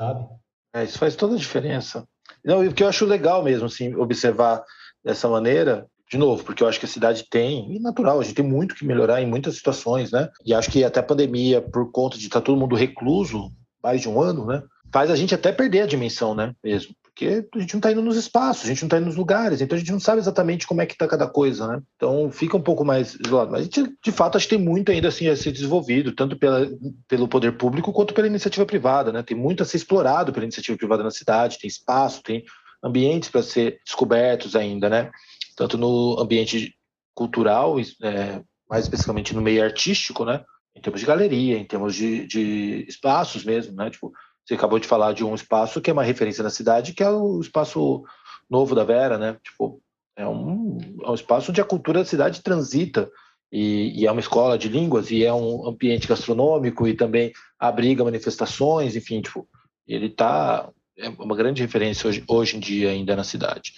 sabe? 0.01 0.27
É, 0.73 0.83
isso 0.83 0.97
faz 0.97 1.15
toda 1.15 1.35
a 1.35 1.37
diferença. 1.37 2.07
Não, 2.43 2.65
o 2.65 2.73
que 2.73 2.81
eu 2.81 2.87
acho 2.87 3.05
legal 3.05 3.43
mesmo, 3.43 3.67
assim, 3.67 3.93
observar 3.93 4.63
dessa 5.05 5.29
maneira, 5.29 5.85
de 6.09 6.17
novo, 6.17 6.43
porque 6.43 6.63
eu 6.63 6.67
acho 6.67 6.79
que 6.79 6.87
a 6.87 6.89
cidade 6.89 7.25
tem, 7.29 7.71
e 7.71 7.79
natural, 7.79 8.19
a 8.19 8.23
gente 8.23 8.35
tem 8.35 8.45
muito 8.45 8.73
que 8.73 8.85
melhorar 8.85 9.21
em 9.21 9.27
muitas 9.27 9.57
situações, 9.57 10.11
né? 10.11 10.27
E 10.43 10.55
acho 10.55 10.71
que 10.71 10.83
até 10.83 11.01
a 11.01 11.03
pandemia, 11.03 11.61
por 11.61 11.91
conta 11.91 12.17
de 12.17 12.25
estar 12.25 12.39
tá 12.39 12.45
todo 12.45 12.59
mundo 12.59 12.75
recluso, 12.75 13.51
mais 13.83 14.01
de 14.01 14.09
um 14.09 14.19
ano, 14.19 14.45
né? 14.45 14.63
Faz 14.91 15.11
a 15.11 15.15
gente 15.15 15.35
até 15.35 15.51
perder 15.51 15.81
a 15.81 15.87
dimensão, 15.87 16.33
né? 16.33 16.53
Mesmo. 16.63 16.95
Porque 17.03 17.47
a 17.51 17.59
gente 17.59 17.73
não 17.73 17.79
está 17.79 17.91
indo 17.91 18.01
nos 18.03 18.15
espaços, 18.15 18.65
a 18.65 18.67
gente 18.67 18.83
não 18.83 18.87
está 18.87 18.97
indo 18.97 19.07
nos 19.07 19.15
lugares, 19.15 19.59
então 19.59 19.75
a 19.75 19.79
gente 19.79 19.91
não 19.91 19.99
sabe 19.99 20.19
exatamente 20.19 20.67
como 20.67 20.81
é 20.81 20.85
que 20.85 20.93
está 20.93 21.07
cada 21.07 21.27
coisa, 21.27 21.67
né? 21.67 21.81
Então 21.95 22.31
fica 22.31 22.55
um 22.55 22.61
pouco 22.61 22.85
mais 22.85 23.17
isolado. 23.25 23.51
Mas 23.51 23.61
a 23.61 23.63
gente, 23.63 23.97
de 24.03 24.11
fato, 24.11 24.37
acho 24.37 24.47
que 24.47 24.55
tem 24.55 24.63
muito 24.63 24.91
ainda 24.91 25.07
assim 25.07 25.27
a 25.27 25.35
ser 25.35 25.51
desenvolvido, 25.51 26.13
tanto 26.13 26.37
pela, 26.37 26.69
pelo 27.07 27.27
poder 27.27 27.57
público 27.57 27.91
quanto 27.91 28.13
pela 28.13 28.27
iniciativa 28.27 28.67
privada, 28.67 29.11
né? 29.11 29.23
Tem 29.23 29.35
muito 29.35 29.63
a 29.63 29.65
ser 29.65 29.77
explorado 29.77 30.31
pela 30.31 30.45
iniciativa 30.45 30.77
privada 30.77 31.03
na 31.03 31.09
cidade, 31.09 31.57
tem 31.57 31.67
espaço, 31.67 32.21
tem 32.21 32.43
ambientes 32.83 33.29
para 33.29 33.41
ser 33.41 33.79
descobertos 33.83 34.55
ainda, 34.55 34.87
né? 34.87 35.09
Tanto 35.55 35.75
no 35.75 36.19
ambiente 36.19 36.75
cultural, 37.15 37.79
é, 37.79 38.43
mais 38.69 38.83
especificamente 38.83 39.33
no 39.33 39.41
meio 39.41 39.63
artístico, 39.63 40.23
né? 40.23 40.43
em 40.77 40.81
termos 40.81 40.99
de 40.99 41.07
galeria, 41.07 41.57
em 41.57 41.65
termos 41.65 41.95
de, 41.95 42.27
de 42.27 42.85
espaços 42.87 43.43
mesmo, 43.43 43.75
né? 43.75 43.89
Tipo, 43.89 44.13
você 44.47 44.53
acabou 44.53 44.79
de 44.79 44.87
falar 44.87 45.13
de 45.13 45.25
um 45.25 45.35
espaço 45.35 45.81
que 45.81 45.89
é 45.89 45.93
uma 45.93 46.03
referência 46.03 46.41
na 46.41 46.49
cidade, 46.49 46.93
que 46.93 47.03
é 47.03 47.09
o 47.09 47.41
espaço 47.41 48.03
novo 48.49 48.73
da 48.73 48.85
Vera, 48.85 49.17
né? 49.17 49.37
Tipo, 49.43 49.81
é 50.15 50.25
um, 50.25 50.77
é 51.03 51.11
um 51.11 51.13
espaço 51.13 51.51
onde 51.51 51.59
a 51.59 51.65
cultura 51.65 51.99
da 51.99 52.05
cidade 52.05 52.41
transita 52.41 53.11
e, 53.51 54.01
e, 54.01 54.07
é 54.07 54.11
uma 54.11 54.21
escola 54.21 54.57
de 54.57 54.69
línguas 54.69 55.11
e 55.11 55.23
é 55.23 55.33
um 55.33 55.67
ambiente 55.67 56.07
gastronômico 56.07 56.87
e 56.87 56.93
também 56.93 57.33
abriga 57.59 58.03
manifestações, 58.03 58.95
enfim, 58.95 59.21
tipo, 59.21 59.47
ele 59.85 60.07
está 60.07 60.69
é 60.97 61.09
uma 61.09 61.35
grande 61.35 61.61
referência 61.61 62.07
hoje, 62.07 62.23
hoje 62.27 62.57
em 62.57 62.59
dia 62.59 62.89
ainda 62.89 63.15
na 63.15 63.23
cidade. 63.23 63.73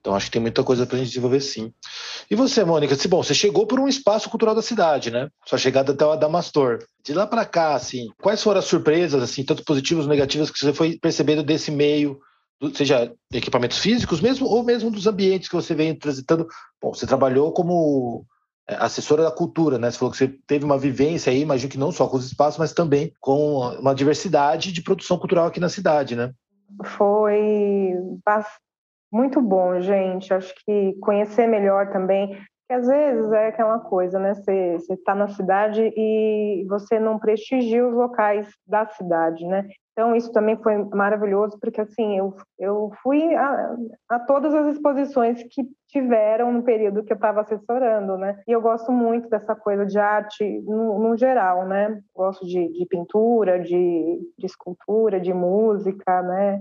Então 0.00 0.14
acho 0.14 0.26
que 0.26 0.32
tem 0.32 0.42
muita 0.42 0.64
coisa 0.64 0.84
para 0.84 0.96
a 0.96 0.98
gente 0.98 1.08
desenvolver 1.08 1.40
sim. 1.40 1.72
E 2.28 2.34
você, 2.34 2.64
Mônica, 2.64 2.96
se 2.96 3.06
bom, 3.06 3.22
você 3.22 3.32
chegou 3.32 3.66
por 3.66 3.78
um 3.78 3.86
espaço 3.86 4.28
cultural 4.28 4.54
da 4.54 4.62
cidade, 4.62 5.10
né? 5.10 5.28
Sua 5.46 5.56
chegada 5.56 5.92
até 5.92 6.04
o 6.04 6.10
Adamastor. 6.10 6.84
De 7.04 7.12
lá 7.12 7.26
para 7.26 7.44
cá, 7.44 7.74
assim, 7.74 8.08
quais 8.22 8.42
foram 8.42 8.60
as 8.60 8.64
surpresas, 8.64 9.22
assim, 9.22 9.44
tanto 9.44 9.64
positivas 9.64 10.06
negativas 10.06 10.50
que 10.50 10.58
você 10.58 10.72
foi 10.72 10.98
percebendo 10.98 11.42
desse 11.42 11.70
meio, 11.70 12.18
seja 12.74 13.12
equipamentos 13.30 13.78
físicos 13.78 14.22
mesmo 14.22 14.46
ou 14.46 14.64
mesmo 14.64 14.90
dos 14.90 15.06
ambientes 15.06 15.48
que 15.48 15.54
você 15.54 15.74
vem 15.74 15.94
transitando? 15.94 16.46
Bom, 16.80 16.94
você 16.94 17.06
trabalhou 17.06 17.52
como 17.52 18.24
é, 18.66 18.76
assessora 18.76 19.22
da 19.22 19.30
cultura, 19.30 19.78
né? 19.78 19.90
Você 19.90 19.98
falou 19.98 20.12
que 20.12 20.16
você 20.16 20.28
teve 20.46 20.64
uma 20.64 20.78
vivência 20.78 21.30
aí, 21.30 21.42
imagino 21.42 21.70
que 21.70 21.78
não 21.78 21.92
só 21.92 22.08
com 22.08 22.16
os 22.16 22.24
espaços, 22.24 22.58
mas 22.58 22.72
também 22.72 23.12
com 23.20 23.58
uma 23.78 23.94
diversidade 23.94 24.72
de 24.72 24.82
produção 24.82 25.18
cultural 25.18 25.46
aqui 25.46 25.60
na 25.60 25.68
cidade, 25.68 26.16
né? 26.16 26.32
Foi 26.82 27.92
muito 29.12 29.42
bom, 29.42 29.78
gente. 29.80 30.32
Acho 30.32 30.54
que 30.64 30.94
conhecer 31.00 31.46
melhor 31.46 31.92
também 31.92 32.40
às 32.72 32.86
vezes 32.86 33.30
é 33.32 33.48
aquela 33.48 33.78
coisa, 33.78 34.18
né? 34.18 34.34
Você 34.34 34.78
está 34.90 35.14
na 35.14 35.28
cidade 35.28 35.92
e 35.96 36.64
você 36.68 36.98
não 36.98 37.18
prestigia 37.18 37.86
os 37.86 37.94
locais 37.94 38.48
da 38.66 38.86
cidade, 38.86 39.46
né? 39.46 39.68
Então, 39.92 40.16
isso 40.16 40.32
também 40.32 40.56
foi 40.56 40.76
maravilhoso, 40.92 41.56
porque, 41.60 41.80
assim, 41.80 42.18
eu, 42.18 42.34
eu 42.58 42.90
fui 43.00 43.32
a, 43.34 43.76
a 44.08 44.18
todas 44.18 44.52
as 44.52 44.74
exposições 44.74 45.40
que 45.44 45.62
tiveram 45.88 46.52
no 46.52 46.64
período 46.64 47.04
que 47.04 47.12
eu 47.12 47.16
estava 47.16 47.42
assessorando, 47.42 48.16
né? 48.16 48.42
E 48.48 48.52
eu 48.52 48.60
gosto 48.60 48.90
muito 48.90 49.28
dessa 49.28 49.54
coisa 49.54 49.86
de 49.86 49.98
arte 49.98 50.60
no, 50.62 50.98
no 50.98 51.16
geral, 51.16 51.64
né? 51.66 52.00
Gosto 52.12 52.44
de, 52.44 52.72
de 52.72 52.86
pintura, 52.86 53.60
de, 53.60 54.20
de 54.36 54.46
escultura, 54.46 55.20
de 55.20 55.32
música, 55.32 56.22
né? 56.22 56.60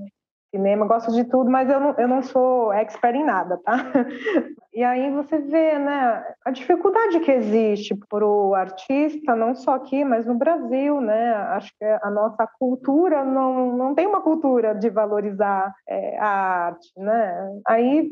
cinema, 0.55 0.85
gosto 0.85 1.11
de 1.11 1.23
tudo, 1.23 1.49
mas 1.49 1.67
eu 1.67 1.79
não, 1.79 1.95
eu 1.97 2.07
não 2.07 2.21
sou 2.21 2.71
expert 2.73 3.15
em 3.15 3.25
nada, 3.25 3.57
tá? 3.65 3.73
E 4.73 4.83
aí 4.83 5.11
você 5.11 5.37
vê, 5.37 5.77
né, 5.77 6.25
a 6.43 6.49
dificuldade 6.49 7.19
que 7.19 7.31
existe 7.31 7.95
para 8.09 8.25
o 8.25 8.55
artista, 8.55 9.35
não 9.35 9.53
só 9.53 9.75
aqui, 9.75 10.03
mas 10.03 10.25
no 10.25 10.33
Brasil, 10.33 10.99
né? 10.99 11.33
Acho 11.33 11.71
que 11.77 11.85
a 11.85 12.09
nossa 12.09 12.47
cultura 12.59 13.23
não, 13.23 13.77
não 13.77 13.93
tem 13.93 14.07
uma 14.07 14.21
cultura 14.21 14.73
de 14.73 14.89
valorizar 14.89 15.73
é, 15.87 16.17
a 16.17 16.27
arte, 16.27 16.91
né? 16.97 17.59
Aí 17.67 18.09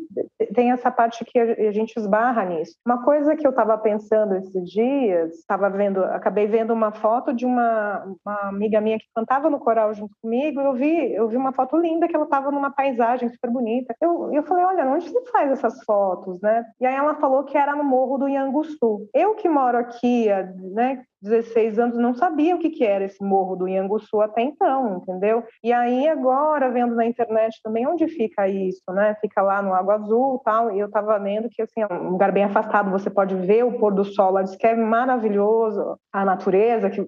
tem 0.54 0.72
essa 0.72 0.92
parte 0.92 1.26
que 1.26 1.40
a 1.40 1.72
gente 1.72 1.98
esbarra 1.98 2.46
nisso. 2.46 2.76
Uma 2.86 3.04
coisa 3.04 3.36
que 3.36 3.46
eu 3.46 3.52
estava 3.52 3.76
pensando 3.80 4.36
esses 4.36 4.70
dias, 4.70 5.34
estava 5.34 5.68
vendo, 5.68 6.04
acabei 6.04 6.46
vendo 6.46 6.74
uma 6.74 6.92
foto 6.92 7.34
de 7.34 7.46
uma, 7.46 8.06
uma 8.24 8.50
amiga 8.50 8.80
minha 8.80 9.00
que 9.00 9.06
cantava 9.16 9.50
no 9.50 9.60
coral 9.60 9.96
junto 9.96 10.16
comigo. 10.22 10.62
Eu 10.62 10.74
vi, 10.74 11.12
eu 11.14 11.28
vi 11.28 11.38
uma 11.38 11.54
foto 11.54 11.76
linda 11.76 12.08
que 12.08 12.16
ela 12.16 12.26
estava 12.26 12.52
numa 12.52 12.70
paisagem 12.70 13.30
super 13.30 13.50
bonita. 13.50 13.96
Eu, 14.00 14.32
eu 14.32 14.44
falei, 14.44 14.64
olha, 14.64 14.86
onde 14.86 15.10
você 15.10 15.32
faz 15.32 15.52
essas 15.52 15.84
fotos, 15.84 16.40
né? 16.40 16.51
Né? 16.52 16.66
E 16.80 16.86
aí 16.86 16.96
ela 16.96 17.16
falou 17.16 17.44
que 17.44 17.58
era 17.58 17.76
no 17.76 17.84
Morro 17.84 18.18
do 18.18 18.28
Ianguçu. 18.28 19.10
Eu 19.14 19.36
que 19.36 19.48
moro 19.48 19.78
aqui, 19.78 20.28
né, 20.74 21.04
16 21.22 21.80
anos, 21.80 21.98
não 21.98 22.14
sabia 22.14 22.56
o 22.56 22.60
que, 22.60 22.70
que 22.70 22.84
era 22.84 23.06
esse 23.06 23.24
morro 23.24 23.56
do 23.56 23.68
Ianguçu 23.68 24.22
até 24.22 24.42
então, 24.42 24.98
entendeu? 24.98 25.44
E 25.64 25.72
aí 25.72 26.08
agora, 26.08 26.70
vendo 26.70 26.96
na 26.96 27.06
internet 27.06 27.60
também, 27.64 27.88
onde 27.88 28.08
fica 28.08 28.48
isso, 28.48 28.84
né? 28.90 29.16
Fica 29.22 29.42
lá 29.42 29.62
no 29.62 29.74
Água 29.74 29.96
Azul 29.96 30.42
tal, 30.44 30.72
e 30.72 30.80
eu 30.80 30.88
estava 30.88 31.18
vendo 31.20 31.50
que, 31.50 31.62
assim, 31.62 31.82
é 31.82 31.94
um 31.94 32.12
lugar 32.12 32.32
bem 32.32 32.44
afastado, 32.44 32.90
você 32.90 33.10
pode 33.10 33.36
ver 33.36 33.64
o 33.64 33.78
pôr 33.80 33.94
do 33.94 34.04
sol 34.04 34.32
lá, 34.32 34.42
diz 34.42 34.56
que 34.56 34.66
é 34.66 34.76
maravilhoso, 34.76 35.98
a 36.12 36.26
natureza, 36.26 36.90
que, 36.90 37.02
uh, 37.02 37.08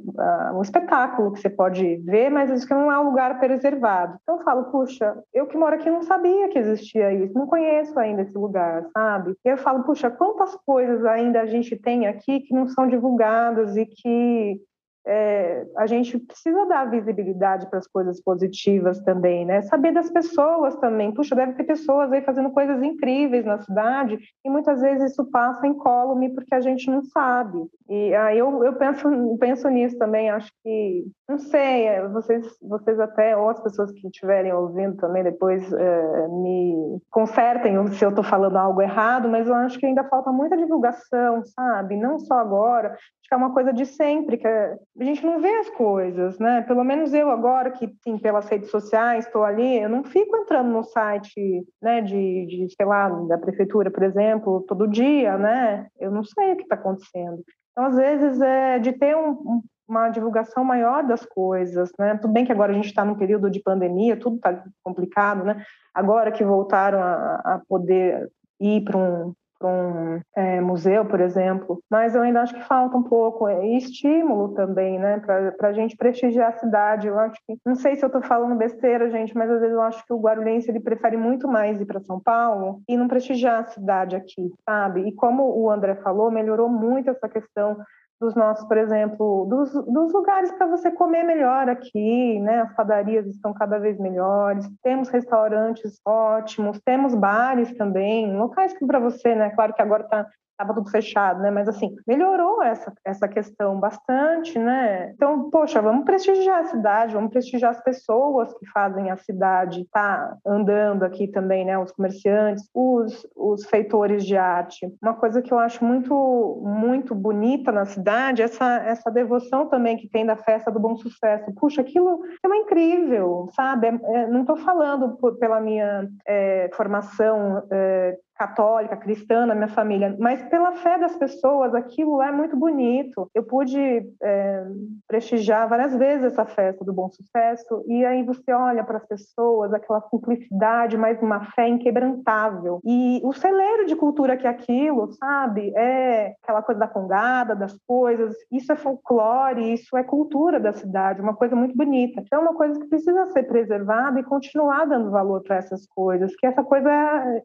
um 0.53 0.61
espetáculo 0.61 1.31
que 1.31 1.41
você 1.41 1.49
pode 1.49 1.97
ver, 2.05 2.29
mas 2.29 2.51
diz 2.51 2.65
que 2.65 2.73
não 2.73 2.91
é 2.91 2.99
um 2.99 3.05
lugar 3.05 3.39
preservado. 3.39 4.17
Então 4.21 4.37
eu 4.37 4.43
falo, 4.43 4.65
puxa, 4.65 5.15
eu 5.33 5.47
que 5.47 5.57
moro 5.57 5.75
aqui 5.75 5.89
não 5.89 6.03
sabia 6.03 6.49
que 6.49 6.59
existia 6.59 7.11
isso, 7.13 7.33
não 7.33 7.47
conheço 7.47 7.97
ainda 7.99 8.21
esse 8.21 8.37
lugar, 8.37 8.85
sabe? 8.93 9.35
E 9.43 9.49
eu 9.49 9.57
falo, 9.57 9.83
puxa, 9.83 10.09
quantas 10.09 10.55
coisas 10.65 11.03
ainda 11.05 11.41
a 11.41 11.45
gente 11.45 11.75
tem 11.75 12.07
aqui 12.07 12.41
que 12.41 12.53
não 12.53 12.67
são 12.67 12.87
divulgadas 12.87 13.75
e 13.75 13.85
que 13.85 14.02
que 14.03 14.72
é, 15.05 15.65
a 15.77 15.85
gente 15.85 16.17
precisa 16.17 16.65
dar 16.65 16.89
visibilidade 16.89 17.69
para 17.69 17.79
as 17.79 17.87
coisas 17.87 18.21
positivas 18.21 18.99
também, 19.01 19.45
né? 19.45 19.61
Saber 19.63 19.91
das 19.91 20.09
pessoas 20.09 20.75
também. 20.77 21.11
Puxa, 21.11 21.35
deve 21.35 21.53
ter 21.53 21.65
pessoas 21.65 22.11
aí 22.11 22.21
fazendo 22.21 22.51
coisas 22.51 22.81
incríveis 22.81 23.45
na 23.45 23.59
cidade 23.59 24.17
e 24.45 24.49
muitas 24.49 24.81
vezes 24.81 25.11
isso 25.11 25.25
passa 25.25 25.67
incólume 25.67 26.29
porque 26.33 26.55
a 26.55 26.61
gente 26.61 26.89
não 26.89 27.03
sabe. 27.03 27.57
E 27.89 28.15
aí 28.15 28.39
eu, 28.39 28.63
eu 28.63 28.73
penso, 28.73 29.37
penso 29.39 29.67
nisso 29.69 29.97
também. 29.97 30.29
Acho 30.29 30.51
que, 30.63 31.05
não 31.27 31.37
sei, 31.37 31.87
é, 31.87 32.07
vocês, 32.07 32.47
vocês 32.61 32.99
até, 32.99 33.35
ou 33.35 33.49
as 33.49 33.59
pessoas 33.61 33.91
que 33.91 34.07
estiverem 34.07 34.53
ouvindo 34.53 34.95
também 34.97 35.23
depois 35.23 35.71
é, 35.73 36.27
me 36.29 36.99
consertem 37.09 37.85
se 37.87 38.03
eu 38.03 38.09
estou 38.09 38.23
falando 38.23 38.57
algo 38.57 38.81
errado, 38.81 39.27
mas 39.27 39.47
eu 39.47 39.53
acho 39.53 39.77
que 39.77 39.85
ainda 39.85 40.03
falta 40.05 40.31
muita 40.31 40.55
divulgação, 40.55 41.43
sabe? 41.45 41.97
Não 41.97 42.17
só 42.19 42.35
agora, 42.35 42.93
acho 42.93 43.27
que 43.27 43.33
é 43.33 43.37
uma 43.37 43.53
coisa 43.53 43.73
de 43.73 43.85
sempre, 43.85 44.37
que 44.37 44.47
é, 44.47 44.77
a 44.99 45.03
gente 45.03 45.25
não 45.25 45.41
vê 45.41 45.49
as 45.55 45.69
coisas, 45.71 46.37
né? 46.37 46.61
Pelo 46.61 46.83
menos 46.83 47.13
eu 47.13 47.29
agora 47.31 47.71
que, 47.71 47.91
sim, 48.03 48.17
pelas 48.17 48.47
redes 48.47 48.69
sociais 48.69 49.25
estou 49.25 49.43
ali, 49.43 49.79
eu 49.79 49.89
não 49.89 50.03
fico 50.03 50.37
entrando 50.37 50.69
no 50.69 50.83
site, 50.83 51.65
né, 51.81 52.01
de, 52.01 52.45
de, 52.45 52.75
sei 52.75 52.85
lá, 52.85 53.09
da 53.09 53.37
prefeitura, 53.37 53.89
por 53.89 54.03
exemplo, 54.03 54.63
todo 54.67 54.87
dia, 54.87 55.37
né? 55.37 55.87
Eu 55.99 56.11
não 56.11 56.23
sei 56.23 56.53
o 56.53 56.57
que 56.57 56.63
está 56.63 56.75
acontecendo. 56.75 57.43
Então, 57.71 57.85
às 57.85 57.95
vezes, 57.95 58.39
é 58.39 58.77
de 58.77 58.93
ter 58.93 59.17
um, 59.17 59.61
uma 59.87 60.09
divulgação 60.09 60.63
maior 60.63 61.03
das 61.03 61.25
coisas, 61.25 61.91
né? 61.97 62.15
Tudo 62.17 62.33
bem 62.33 62.45
que 62.45 62.51
agora 62.51 62.71
a 62.71 62.75
gente 62.75 62.87
está 62.87 63.03
num 63.03 63.15
período 63.15 63.49
de 63.49 63.61
pandemia, 63.61 64.15
tudo 64.15 64.35
está 64.35 64.63
complicado, 64.83 65.43
né? 65.43 65.63
Agora 65.91 66.31
que 66.31 66.43
voltaram 66.43 66.99
a, 67.01 67.35
a 67.43 67.61
poder 67.67 68.29
ir 68.59 68.83
para 68.83 68.97
um, 68.97 69.33
para 69.63 69.69
um 69.69 70.19
é, 70.35 70.59
museu, 70.59 71.05
por 71.05 71.21
exemplo, 71.21 71.81
mas 71.89 72.13
eu 72.13 72.21
ainda 72.21 72.41
acho 72.41 72.53
que 72.53 72.67
falta 72.67 72.97
um 72.97 73.03
pouco 73.03 73.47
é, 73.47 73.65
e 73.65 73.77
estímulo 73.77 74.53
também, 74.53 74.99
né, 74.99 75.19
para 75.19 75.69
a 75.69 75.73
gente 75.73 75.95
prestigiar 75.95 76.49
a 76.49 76.57
cidade. 76.57 77.07
Eu 77.07 77.17
acho 77.17 77.39
que, 77.47 77.57
não 77.65 77.75
sei 77.75 77.95
se 77.95 78.03
eu 78.03 78.07
estou 78.07 78.21
falando 78.21 78.57
besteira, 78.57 79.09
gente, 79.09 79.35
mas 79.35 79.49
às 79.49 79.61
vezes 79.61 79.73
eu 79.73 79.81
acho 79.81 80.05
que 80.05 80.11
o 80.11 80.19
guarulhense 80.19 80.69
ele 80.69 80.81
prefere 80.81 81.15
muito 81.15 81.47
mais 81.47 81.79
ir 81.79 81.85
para 81.85 82.01
São 82.01 82.19
Paulo 82.19 82.81
e 82.89 82.97
não 82.97 83.07
prestigiar 83.07 83.61
a 83.61 83.65
cidade 83.65 84.17
aqui, 84.17 84.51
sabe? 84.65 85.07
E 85.07 85.13
como 85.13 85.57
o 85.57 85.71
André 85.71 85.95
falou, 85.95 86.29
melhorou 86.29 86.67
muito 86.67 87.09
essa 87.09 87.29
questão 87.29 87.77
dos 88.23 88.35
nossos, 88.35 88.65
por 88.65 88.77
exemplo, 88.77 89.45
dos, 89.49 89.71
dos 89.71 90.13
lugares 90.13 90.51
para 90.53 90.67
você 90.67 90.89
comer 90.89 91.23
melhor 91.23 91.67
aqui, 91.67 92.39
né? 92.39 92.61
As 92.61 92.73
padarias 92.73 93.27
estão 93.27 93.53
cada 93.53 93.77
vez 93.77 93.99
melhores, 93.99 94.65
temos 94.81 95.09
restaurantes 95.09 95.99
ótimos, 96.05 96.79
temos 96.85 97.13
bares 97.13 97.75
também, 97.75 98.35
locais 98.35 98.73
que 98.73 98.85
para 98.85 98.99
você, 98.99 99.35
né? 99.35 99.49
Claro 99.49 99.73
que 99.73 99.81
agora 99.81 100.03
está 100.03 100.25
estava 100.53 100.73
tudo 100.73 100.89
fechado, 100.89 101.41
né? 101.41 101.51
Mas 101.51 101.67
assim, 101.67 101.95
melhorou 102.07 102.63
essa, 102.63 102.93
essa 103.05 103.27
questão 103.27 103.79
bastante, 103.79 104.57
né? 104.57 105.11
Então, 105.15 105.49
poxa, 105.49 105.81
vamos 105.81 106.05
prestigiar 106.05 106.59
a 106.59 106.65
cidade, 106.65 107.13
vamos 107.13 107.31
prestigiar 107.31 107.71
as 107.71 107.83
pessoas 107.83 108.53
que 108.53 108.65
fazem 108.67 109.11
a 109.11 109.17
cidade 109.17 109.87
tá 109.91 110.37
andando 110.45 111.03
aqui 111.03 111.27
também, 111.27 111.65
né? 111.65 111.77
Os 111.77 111.91
comerciantes, 111.91 112.69
os, 112.73 113.27
os 113.35 113.65
feitores 113.65 114.25
de 114.25 114.37
arte. 114.37 114.91
Uma 115.01 115.13
coisa 115.13 115.41
que 115.41 115.53
eu 115.53 115.59
acho 115.59 115.83
muito, 115.83 116.61
muito 116.63 117.13
bonita 117.13 117.71
na 117.71 117.85
cidade 117.85 118.41
é 118.41 118.45
essa, 118.45 118.75
essa 118.85 119.11
devoção 119.11 119.67
também 119.67 119.97
que 119.97 120.07
tem 120.07 120.25
da 120.25 120.35
festa 120.35 120.71
do 120.71 120.79
bom 120.79 120.95
sucesso. 120.95 121.53
Puxa, 121.55 121.81
aquilo 121.81 122.21
é 122.45 122.57
incrível, 122.57 123.49
sabe? 123.55 123.87
É, 123.87 124.23
é, 124.23 124.27
não 124.27 124.41
estou 124.41 124.57
falando 124.57 125.17
por, 125.17 125.37
pela 125.37 125.59
minha 125.59 126.07
é, 126.25 126.69
formação 126.73 127.63
é, 127.71 128.17
católica, 128.35 128.97
cristã 128.97 129.45
na 129.45 129.55
minha 129.55 129.67
família, 129.67 130.15
mas 130.19 130.41
pela 130.43 130.73
fé 130.73 130.97
das 130.97 131.15
pessoas, 131.15 131.73
aquilo 131.75 132.21
é 132.21 132.31
muito 132.31 132.55
bonito. 132.57 133.29
Eu 133.33 133.43
pude 133.43 133.79
é, 134.21 134.65
prestigiar 135.07 135.69
várias 135.69 135.95
vezes 135.95 136.25
essa 136.25 136.45
festa 136.45 136.83
do 136.83 136.93
bom 136.93 137.09
sucesso, 137.09 137.83
e 137.87 138.03
aí 138.05 138.23
você 138.23 138.51
olha 138.51 138.83
para 138.83 138.97
as 138.97 139.05
pessoas, 139.05 139.73
aquela 139.73 140.01
simplicidade, 140.09 140.97
mas 140.97 141.21
uma 141.21 141.45
fé 141.51 141.67
inquebrantável. 141.67 142.79
E 142.83 143.21
o 143.23 143.33
celeiro 143.33 143.85
de 143.85 143.95
cultura 143.95 144.35
que 144.35 144.47
é 144.47 144.49
aquilo, 144.49 145.11
sabe? 145.13 145.71
É 145.75 146.33
aquela 146.41 146.61
coisa 146.61 146.79
da 146.79 146.87
congada, 146.87 147.55
das 147.55 147.77
coisas, 147.87 148.35
isso 148.51 148.71
é 148.71 148.75
folclore, 148.75 149.73
isso 149.73 149.95
é 149.95 150.03
cultura 150.03 150.59
da 150.59 150.73
cidade, 150.73 151.21
uma 151.21 151.35
coisa 151.35 151.55
muito 151.55 151.75
bonita. 151.75 152.21
Então, 152.21 152.39
é 152.39 152.41
uma 152.41 152.55
coisa 152.55 152.79
que 152.79 152.87
precisa 152.87 153.27
ser 153.27 153.43
preservada 153.43 154.19
e 154.19 154.23
continuar 154.23 154.85
dando 154.85 155.11
valor 155.11 155.41
para 155.43 155.57
essas 155.57 155.85
coisas, 155.87 156.35
que 156.35 156.47
essa 156.47 156.63
coisa, 156.63 156.89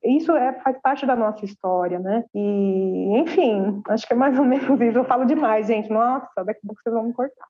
isso 0.03 0.33
é, 0.33 0.53
faz 0.61 0.78
parte 0.81 1.07
da 1.07 1.17
nossa 1.17 1.45
história, 1.45 1.99
né? 1.99 2.25
E, 2.35 3.19
enfim, 3.19 3.83
acho 3.89 4.07
que 4.07 4.13
é 4.13 4.17
mais 4.17 4.39
ou 4.39 4.45
menos 4.45 4.81
isso. 4.81 4.99
Eu 4.99 5.05
falo 5.05 5.25
demais, 5.25 5.67
gente. 5.67 5.91
Nossa, 5.91 6.45
daqui 6.45 6.61
a 6.65 6.67
pouco 6.67 6.83
vocês 6.83 6.95
vão 6.95 7.05
me 7.05 7.13
cortar. 7.13 7.47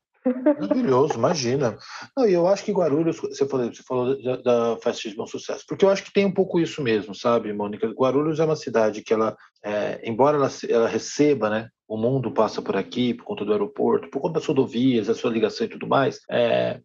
Maravilhoso, 0.60 1.14
imagina. 1.14 1.76
Não, 2.16 2.26
eu 2.26 2.46
acho 2.46 2.64
que 2.64 2.72
Guarulhos, 2.72 3.18
você 3.18 3.46
falou, 3.46 3.72
você 3.72 3.82
falou 3.82 4.22
da, 4.22 4.36
da 4.36 4.90
de 4.92 5.14
bom 5.14 5.26
sucesso, 5.26 5.64
porque 5.66 5.84
eu 5.84 5.90
acho 5.90 6.04
que 6.04 6.12
tem 6.12 6.26
um 6.26 6.32
pouco 6.32 6.60
isso 6.60 6.82
mesmo, 6.82 7.14
sabe, 7.14 7.52
Mônica? 7.52 7.86
Guarulhos 7.88 8.40
é 8.40 8.44
uma 8.44 8.56
cidade 8.56 9.02
que 9.02 9.12
ela, 9.12 9.36
é, 9.64 10.00
embora 10.04 10.36
ela, 10.36 10.48
ela 10.68 10.88
receba, 10.88 11.48
né, 11.48 11.68
o 11.86 11.96
mundo 11.96 12.30
passa 12.30 12.60
por 12.60 12.76
aqui 12.76 13.14
por 13.14 13.24
conta 13.24 13.44
do 13.44 13.52
aeroporto, 13.52 14.10
por 14.10 14.20
conta 14.20 14.34
das 14.34 14.46
rodovias, 14.46 15.06
da 15.06 15.14
sua 15.14 15.30
ligação 15.30 15.66
e 15.66 15.70
tudo 15.70 15.86
mais, 15.86 16.20
é, 16.30 16.80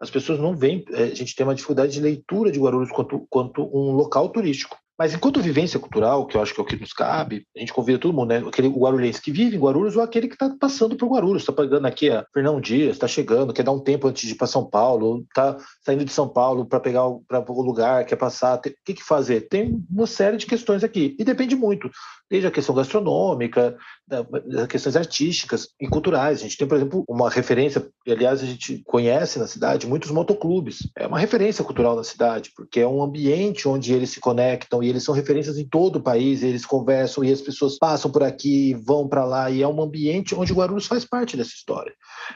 as 0.00 0.10
pessoas 0.10 0.38
não 0.38 0.56
veem, 0.56 0.84
é, 0.92 1.04
a 1.04 1.14
gente 1.14 1.34
tem 1.34 1.44
uma 1.44 1.54
dificuldade 1.54 1.92
de 1.92 2.00
leitura 2.00 2.52
de 2.52 2.60
Guarulhos 2.60 2.90
quanto, 2.90 3.26
quanto 3.28 3.62
um 3.62 3.92
local 3.92 4.28
turístico. 4.28 4.76
Mas 4.96 5.12
enquanto 5.12 5.40
vivência 5.40 5.80
cultural, 5.80 6.24
que 6.26 6.36
eu 6.36 6.42
acho 6.42 6.54
que 6.54 6.60
é 6.60 6.62
o 6.62 6.66
que 6.66 6.76
nos 6.76 6.92
cabe, 6.92 7.44
a 7.56 7.58
gente 7.58 7.72
convida 7.72 7.98
todo 7.98 8.14
mundo, 8.14 8.28
né? 8.28 8.38
Aquele 8.38 8.68
guarulhense 8.68 9.20
que 9.20 9.32
vive 9.32 9.56
em 9.56 9.58
Guarulhos 9.58 9.96
ou 9.96 10.02
aquele 10.02 10.28
que 10.28 10.34
está 10.34 10.54
passando 10.58 10.96
por 10.96 11.08
Guarulhos, 11.08 11.42
está 11.42 11.52
pagando 11.52 11.86
aqui 11.86 12.10
a 12.10 12.24
Fernão 12.32 12.60
Dias, 12.60 12.92
está 12.92 13.08
chegando, 13.08 13.52
quer 13.52 13.64
dar 13.64 13.72
um 13.72 13.80
tempo 13.80 14.06
antes 14.06 14.22
de 14.22 14.34
ir 14.34 14.36
para 14.36 14.46
São 14.46 14.64
Paulo, 14.64 15.24
está 15.28 15.56
saindo 15.84 16.04
de 16.04 16.12
São 16.12 16.28
Paulo 16.28 16.64
para 16.64 16.78
pegar 16.78 17.02
para 17.26 17.44
o 17.52 17.62
lugar, 17.62 18.06
quer 18.06 18.16
passar. 18.16 18.58
O 18.58 18.60
que, 18.60 18.94
que 18.94 19.02
fazer? 19.02 19.48
Tem 19.48 19.84
uma 19.90 20.06
série 20.06 20.36
de 20.36 20.46
questões 20.46 20.84
aqui. 20.84 21.16
E 21.18 21.24
depende 21.24 21.56
muito, 21.56 21.90
desde 22.30 22.46
a 22.46 22.50
questão 22.50 22.74
gastronômica, 22.74 23.76
das 24.06 24.66
questões 24.68 24.96
artísticas 24.96 25.68
e 25.80 25.86
culturais. 25.88 26.40
A 26.40 26.42
gente 26.42 26.56
tem, 26.56 26.66
por 26.66 26.76
exemplo, 26.76 27.04
uma 27.08 27.30
referência, 27.30 27.86
e 28.06 28.12
aliás 28.12 28.42
a 28.42 28.46
gente 28.46 28.82
conhece 28.84 29.38
na 29.38 29.46
cidade 29.46 29.86
muitos 29.86 30.10
motoclubes. 30.10 30.88
É 30.96 31.06
uma 31.06 31.18
referência 31.18 31.64
cultural 31.64 31.96
na 31.96 32.04
cidade, 32.04 32.50
porque 32.56 32.80
é 32.80 32.86
um 32.86 33.02
ambiente 33.02 33.68
onde 33.68 33.92
eles 33.92 34.10
se 34.10 34.20
conectam 34.20 34.82
e 34.82 34.88
eles 34.88 35.02
são 35.02 35.14
referências 35.14 35.58
em 35.58 35.66
todo 35.66 35.96
o 35.96 36.02
país, 36.02 36.42
eles 36.42 36.66
conversam 36.66 37.24
e 37.24 37.32
as 37.32 37.40
pessoas 37.40 37.78
passam 37.78 38.10
por 38.10 38.22
aqui, 38.22 38.74
vão 38.74 39.08
para 39.08 39.24
lá, 39.24 39.50
e 39.50 39.62
é 39.62 39.68
um 39.68 39.82
ambiente 39.82 40.34
onde 40.34 40.52
Guarulhos 40.52 40.86
faz 40.86 41.04
parte 41.04 41.36
dessa 41.36 41.50
história. 41.50 41.92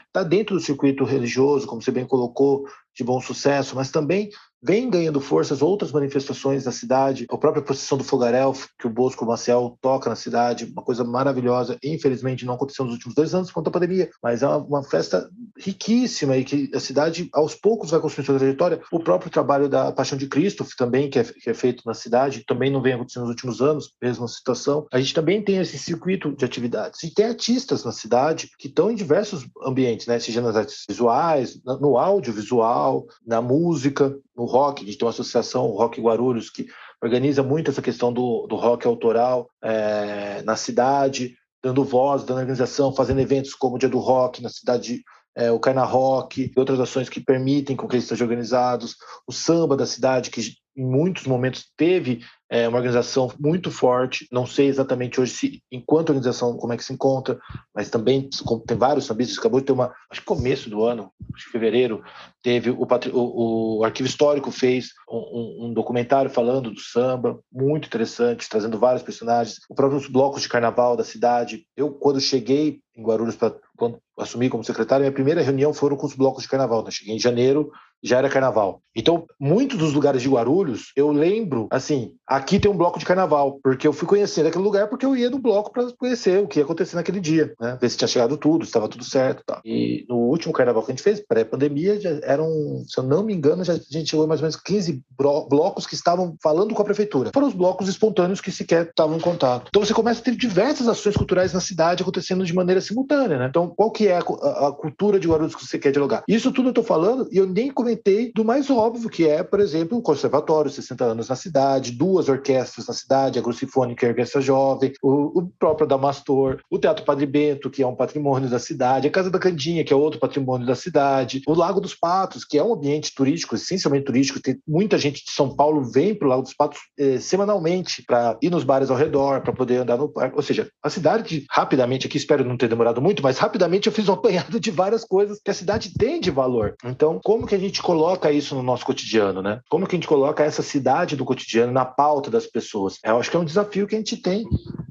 Está 0.07 0.23
dentro 0.23 0.55
do 0.55 0.61
circuito 0.61 1.03
religioso, 1.03 1.67
como 1.67 1.81
você 1.81 1.91
bem 1.91 2.05
colocou, 2.05 2.65
de 2.95 3.03
bom 3.03 3.21
sucesso, 3.21 3.75
mas 3.75 3.91
também 3.91 4.29
vem 4.61 4.89
ganhando 4.89 5.21
forças 5.21 5.61
outras 5.61 5.91
manifestações 5.91 6.63
da 6.63 6.71
cidade, 6.71 7.25
a 7.29 7.37
própria 7.37 7.63
procissão 7.63 7.97
do 7.97 8.03
Fogaréu, 8.03 8.53
que 8.77 8.87
o 8.87 8.89
Bosco 8.89 9.25
Maciel 9.25 9.77
toca 9.81 10.09
na 10.09 10.15
cidade, 10.15 10.65
uma 10.65 10.83
coisa 10.83 11.03
maravilhosa. 11.03 11.77
Infelizmente 11.83 12.45
não 12.45 12.53
aconteceu 12.53 12.85
nos 12.85 12.95
últimos 12.95 13.15
dois 13.15 13.33
anos 13.33 13.49
por 13.49 13.55
conta 13.55 13.71
pandemia, 13.71 14.09
mas 14.21 14.43
é 14.43 14.47
uma, 14.47 14.57
uma 14.57 14.83
festa 14.83 15.29
riquíssima 15.57 16.37
e 16.37 16.43
que 16.43 16.69
a 16.73 16.79
cidade 16.79 17.29
aos 17.33 17.55
poucos 17.55 17.91
vai 17.91 17.99
construindo 17.99 18.27
sua 18.27 18.39
trajetória. 18.39 18.81
O 18.91 18.99
próprio 18.99 19.31
trabalho 19.31 19.69
da 19.69 19.91
Paixão 19.91 20.17
de 20.17 20.27
Cristo 20.27 20.65
também, 20.77 21.09
que 21.09 21.19
é, 21.19 21.23
que 21.23 21.49
é 21.49 21.53
feito 21.53 21.83
na 21.85 21.93
cidade, 21.93 22.43
também 22.45 22.71
não 22.71 22.81
vem 22.81 22.93
acontecendo 22.93 23.23
nos 23.23 23.31
últimos 23.31 23.61
anos, 23.61 23.93
mesma 24.01 24.27
situação. 24.27 24.87
A 24.91 24.99
gente 24.99 25.13
também 25.13 25.43
tem 25.43 25.57
esse 25.57 25.77
circuito 25.77 26.35
de 26.35 26.45
atividades. 26.45 27.03
E 27.03 27.13
tem 27.13 27.25
artistas 27.25 27.83
na 27.83 27.91
cidade 27.91 28.49
que 28.57 28.67
estão 28.67 28.91
em 28.91 28.95
diversos 28.95 29.45
ambientes, 29.63 30.07
né? 30.07 30.19
seja 30.19 30.41
nas 30.41 30.55
artes 30.55 30.85
visuais, 30.87 31.59
no 31.63 31.97
audiovisual, 31.97 33.05
na 33.25 33.41
música, 33.41 34.15
no 34.39 34.45
rock, 34.45 34.81
a 34.81 34.85
gente 34.85 34.97
tem 34.97 35.05
uma 35.05 35.11
associação, 35.11 35.65
o 35.65 35.75
Rock 35.75 35.99
Guarulhos, 35.99 36.49
que 36.49 36.65
organiza 37.03 37.43
muito 37.43 37.69
essa 37.69 37.81
questão 37.81 38.13
do, 38.13 38.47
do 38.47 38.55
rock 38.55 38.87
autoral 38.87 39.49
é, 39.61 40.41
na 40.43 40.55
cidade, 40.55 41.35
dando 41.61 41.83
voz, 41.83 42.23
dando 42.23 42.39
organização, 42.39 42.95
fazendo 42.95 43.19
eventos 43.19 43.53
como 43.53 43.75
o 43.75 43.77
Dia 43.77 43.89
do 43.89 43.99
Rock 43.99 44.41
na 44.41 44.47
cidade, 44.47 45.03
é, 45.35 45.51
o 45.51 45.59
Carna 45.59 45.83
Rock 45.83 46.53
e 46.55 46.59
outras 46.59 46.79
ações 46.79 47.09
que 47.09 47.19
permitem 47.19 47.75
com 47.75 47.85
que 47.85 47.95
eles 47.95 48.05
estejam 48.05 48.25
organizados, 48.25 48.95
o 49.27 49.33
samba 49.33 49.75
da 49.75 49.85
cidade, 49.85 50.31
que 50.31 50.41
em 50.77 50.85
muitos 50.85 51.25
momentos 51.27 51.65
teve 51.75 52.21
é 52.49 52.67
uma 52.67 52.77
organização 52.77 53.31
muito 53.39 53.69
forte. 53.69 54.27
Não 54.31 54.45
sei 54.45 54.67
exatamente 54.67 55.21
hoje 55.21 55.31
se, 55.31 55.63
enquanto 55.71 56.09
organização, 56.09 56.57
como 56.57 56.73
é 56.73 56.77
que 56.77 56.83
se 56.83 56.91
encontra, 56.91 57.39
mas 57.73 57.89
também 57.89 58.27
tem 58.65 58.77
vários 58.77 59.05
sambistas. 59.05 59.37
Acabou 59.37 59.59
de 59.59 59.67
ter 59.67 59.71
uma, 59.71 59.93
acho 60.09 60.21
que 60.21 60.25
começo 60.27 60.69
do 60.69 60.83
ano, 60.83 61.11
acho 61.35 61.45
que 61.45 61.51
fevereiro, 61.51 62.03
teve 62.41 62.71
o, 62.71 62.87
o, 63.13 63.79
o 63.79 63.83
Arquivo 63.83 64.09
Histórico 64.09 64.51
fez 64.51 64.89
um, 65.09 65.67
um, 65.67 65.73
documentário 65.73 66.31
falando 66.31 66.71
do 66.71 66.79
samba, 66.79 67.39
muito 67.51 67.87
interessante, 67.87 68.49
trazendo 68.49 68.79
vários 68.79 69.03
personagens. 69.03 69.57
Os 69.69 69.75
próprios 69.75 70.07
blocos 70.07 70.41
de 70.41 70.49
carnaval 70.49 70.97
da 70.97 71.03
cidade. 71.03 71.65
Eu, 71.77 71.91
quando 71.91 72.19
cheguei 72.19 72.79
em 72.95 73.03
Guarulhos, 73.03 73.35
pra, 73.35 73.53
quando 73.77 73.99
assumi 74.17 74.49
como 74.49 74.63
secretário, 74.63 75.03
minha 75.03 75.13
primeira 75.13 75.41
reunião 75.41 75.73
foram 75.73 75.95
com 75.95 76.05
os 76.05 76.15
blocos 76.15 76.43
de 76.43 76.49
carnaval. 76.49 76.83
Né? 76.83 76.91
Cheguei 76.91 77.15
em 77.15 77.19
janeiro, 77.19 77.71
já 78.03 78.17
era 78.17 78.29
carnaval. 78.29 78.81
Então, 78.95 79.25
muitos 79.39 79.77
dos 79.77 79.93
lugares 79.93 80.21
de 80.21 80.29
Guarulhos, 80.29 80.91
eu 80.95 81.11
lembro, 81.11 81.67
assim, 81.71 82.15
aqui 82.39 82.59
tem 82.59 82.71
um 82.71 82.77
bloco 82.77 82.97
de 82.97 83.05
carnaval, 83.05 83.59
porque 83.61 83.87
eu 83.87 83.93
fui 83.93 84.07
conhecer 84.07 84.45
aquele 84.45 84.63
lugar 84.63 84.87
porque 84.87 85.05
eu 85.05 85.15
ia 85.15 85.29
no 85.29 85.39
bloco 85.39 85.71
para 85.71 85.91
conhecer 85.93 86.41
o 86.41 86.47
que 86.47 86.59
ia 86.59 86.65
acontecer 86.65 86.95
naquele 86.95 87.19
dia, 87.19 87.53
né? 87.59 87.77
Ver 87.79 87.89
se 87.89 87.97
tinha 87.97 88.07
chegado 88.07 88.37
tudo, 88.37 88.65
se 88.65 88.69
estava 88.69 88.87
tudo 88.87 89.03
certo, 89.03 89.43
tá. 89.45 89.61
E 89.63 90.05
no 90.09 90.15
último 90.15 90.53
carnaval 90.53 90.83
que 90.83 90.91
a 90.91 90.95
gente 90.95 91.03
fez, 91.03 91.19
pré-pandemia, 91.19 91.99
já 91.99 92.09
eram, 92.23 92.83
se 92.87 92.97
eu 92.99 93.03
não 93.03 93.23
me 93.23 93.33
engano, 93.33 93.63
já, 93.63 93.73
a 93.73 93.77
gente 93.77 94.09
chegou 94.09 94.25
a 94.25 94.27
mais 94.27 94.39
ou 94.39 94.43
menos 94.43 94.55
15 94.55 95.03
blocos 95.17 95.85
que 95.85 95.95
estavam 95.95 96.35
falando 96.41 96.73
com 96.73 96.81
a 96.81 96.85
prefeitura. 96.85 97.31
Foram 97.33 97.47
os 97.47 97.53
blocos 97.53 97.87
espontâneos 97.87 98.41
que 98.41 98.51
sequer 98.51 98.87
estavam 98.87 99.17
em 99.17 99.21
contato. 99.21 99.67
Então 99.69 99.83
você 99.83 99.93
começa 99.93 100.21
a 100.21 100.23
ter 100.23 100.35
diversas 100.35 100.87
ações 100.87 101.15
culturais 101.15 101.53
na 101.53 101.59
cidade 101.59 102.01
acontecendo 102.01 102.45
de 102.45 102.53
maneira 102.53 102.81
simultânea, 102.81 103.37
né? 103.37 103.47
Então, 103.49 103.67
qual 103.75 103.91
que 103.91 104.07
é 104.07 104.17
a, 104.17 104.19
a, 104.19 104.67
a 104.67 104.71
cultura 104.71 105.19
de 105.19 105.27
Guarulhos 105.27 105.55
que 105.55 105.65
você 105.65 105.77
quer 105.77 105.91
dialogar? 105.91 106.23
Isso 106.27 106.51
tudo 106.51 106.69
eu 106.69 106.73
tô 106.73 106.83
falando 106.83 107.27
e 107.31 107.37
eu 107.37 107.47
nem 107.47 107.71
comentei 107.71 108.31
do 108.33 108.45
mais 108.45 108.69
óbvio, 108.69 109.09
que 109.09 109.27
é, 109.27 109.43
por 109.43 109.59
exemplo, 109.59 109.97
o 109.97 110.01
conservatório, 110.01 110.71
60 110.71 111.03
anos 111.03 111.29
na 111.29 111.35
cidade, 111.35 111.91
duas 111.91 112.28
orquestras 112.29 112.87
na 112.87 112.93
cidade, 112.93 113.39
a 113.39 113.41
Grucifônica 113.41 114.05
e 114.05 114.07
a 114.07 114.11
Orquestra 114.11 114.41
Jovem, 114.41 114.93
o, 115.01 115.39
o 115.39 115.51
próprio 115.59 115.85
Adamastor, 115.85 116.59
o 116.69 116.79
Teatro 116.79 117.05
Padre 117.05 117.25
Bento, 117.25 117.69
que 117.69 117.83
é 117.83 117.87
um 117.87 117.95
patrimônio 117.95 118.49
da 118.49 118.59
cidade, 118.59 119.07
a 119.07 119.11
Casa 119.11 119.29
da 119.29 119.39
Candinha, 119.39 119.83
que 119.83 119.93
é 119.93 119.95
outro 119.95 120.19
patrimônio 120.19 120.65
da 120.65 120.75
cidade, 120.75 121.41
o 121.47 121.53
Lago 121.53 121.81
dos 121.81 121.95
Patos, 121.95 122.45
que 122.45 122.57
é 122.57 122.63
um 122.63 122.73
ambiente 122.73 123.13
turístico, 123.13 123.55
essencialmente 123.55 124.05
turístico, 124.05 124.41
tem 124.41 124.59
muita 124.67 124.97
gente 124.97 125.23
de 125.25 125.31
São 125.31 125.55
Paulo 125.55 125.83
vem 125.83 126.13
para 126.13 126.27
o 126.27 126.29
Lago 126.29 126.43
dos 126.43 126.53
Patos 126.53 126.79
eh, 126.97 127.19
semanalmente 127.19 128.03
para 128.03 128.37
ir 128.41 128.49
nos 128.49 128.63
bares 128.63 128.89
ao 128.89 128.97
redor, 128.97 129.41
para 129.41 129.53
poder 129.53 129.77
andar 129.77 129.97
no 129.97 130.09
parque. 130.09 130.35
Ou 130.35 130.41
seja, 130.41 130.69
a 130.83 130.89
cidade, 130.89 131.45
rapidamente, 131.49 132.07
aqui 132.07 132.17
espero 132.17 132.43
não 132.43 132.57
ter 132.57 132.67
demorado 132.67 133.01
muito, 133.01 133.23
mas 133.23 133.37
rapidamente 133.37 133.87
eu 133.87 133.93
fiz 133.93 134.07
um 134.09 134.13
apanhado 134.19 134.59
de 134.59 134.71
várias 134.71 135.03
coisas 135.03 135.39
que 135.43 135.51
a 135.51 135.53
cidade 135.53 135.93
tem 135.93 136.19
de 136.19 136.31
valor. 136.31 136.75
Então, 136.83 137.19
como 137.23 137.47
que 137.47 137.55
a 137.55 137.59
gente 137.59 137.81
coloca 137.81 138.31
isso 138.31 138.55
no 138.55 138.63
nosso 138.63 138.85
cotidiano, 138.85 139.41
né? 139.41 139.59
Como 139.69 139.87
que 139.87 139.95
a 139.95 139.97
gente 139.97 140.07
coloca 140.07 140.43
essa 140.43 140.61
cidade 140.61 141.15
do 141.15 141.25
cotidiano 141.25 141.71
na 141.71 141.85
pauta 141.85 142.18
das 142.27 142.47
pessoas? 142.47 142.97
Eu 143.05 143.17
acho 143.17 143.31
que 143.31 143.37
é 143.37 143.39
um 143.39 143.45
desafio 143.45 143.87
que 143.87 143.95
a 143.95 143.97
gente 143.97 144.17
tem 144.17 144.43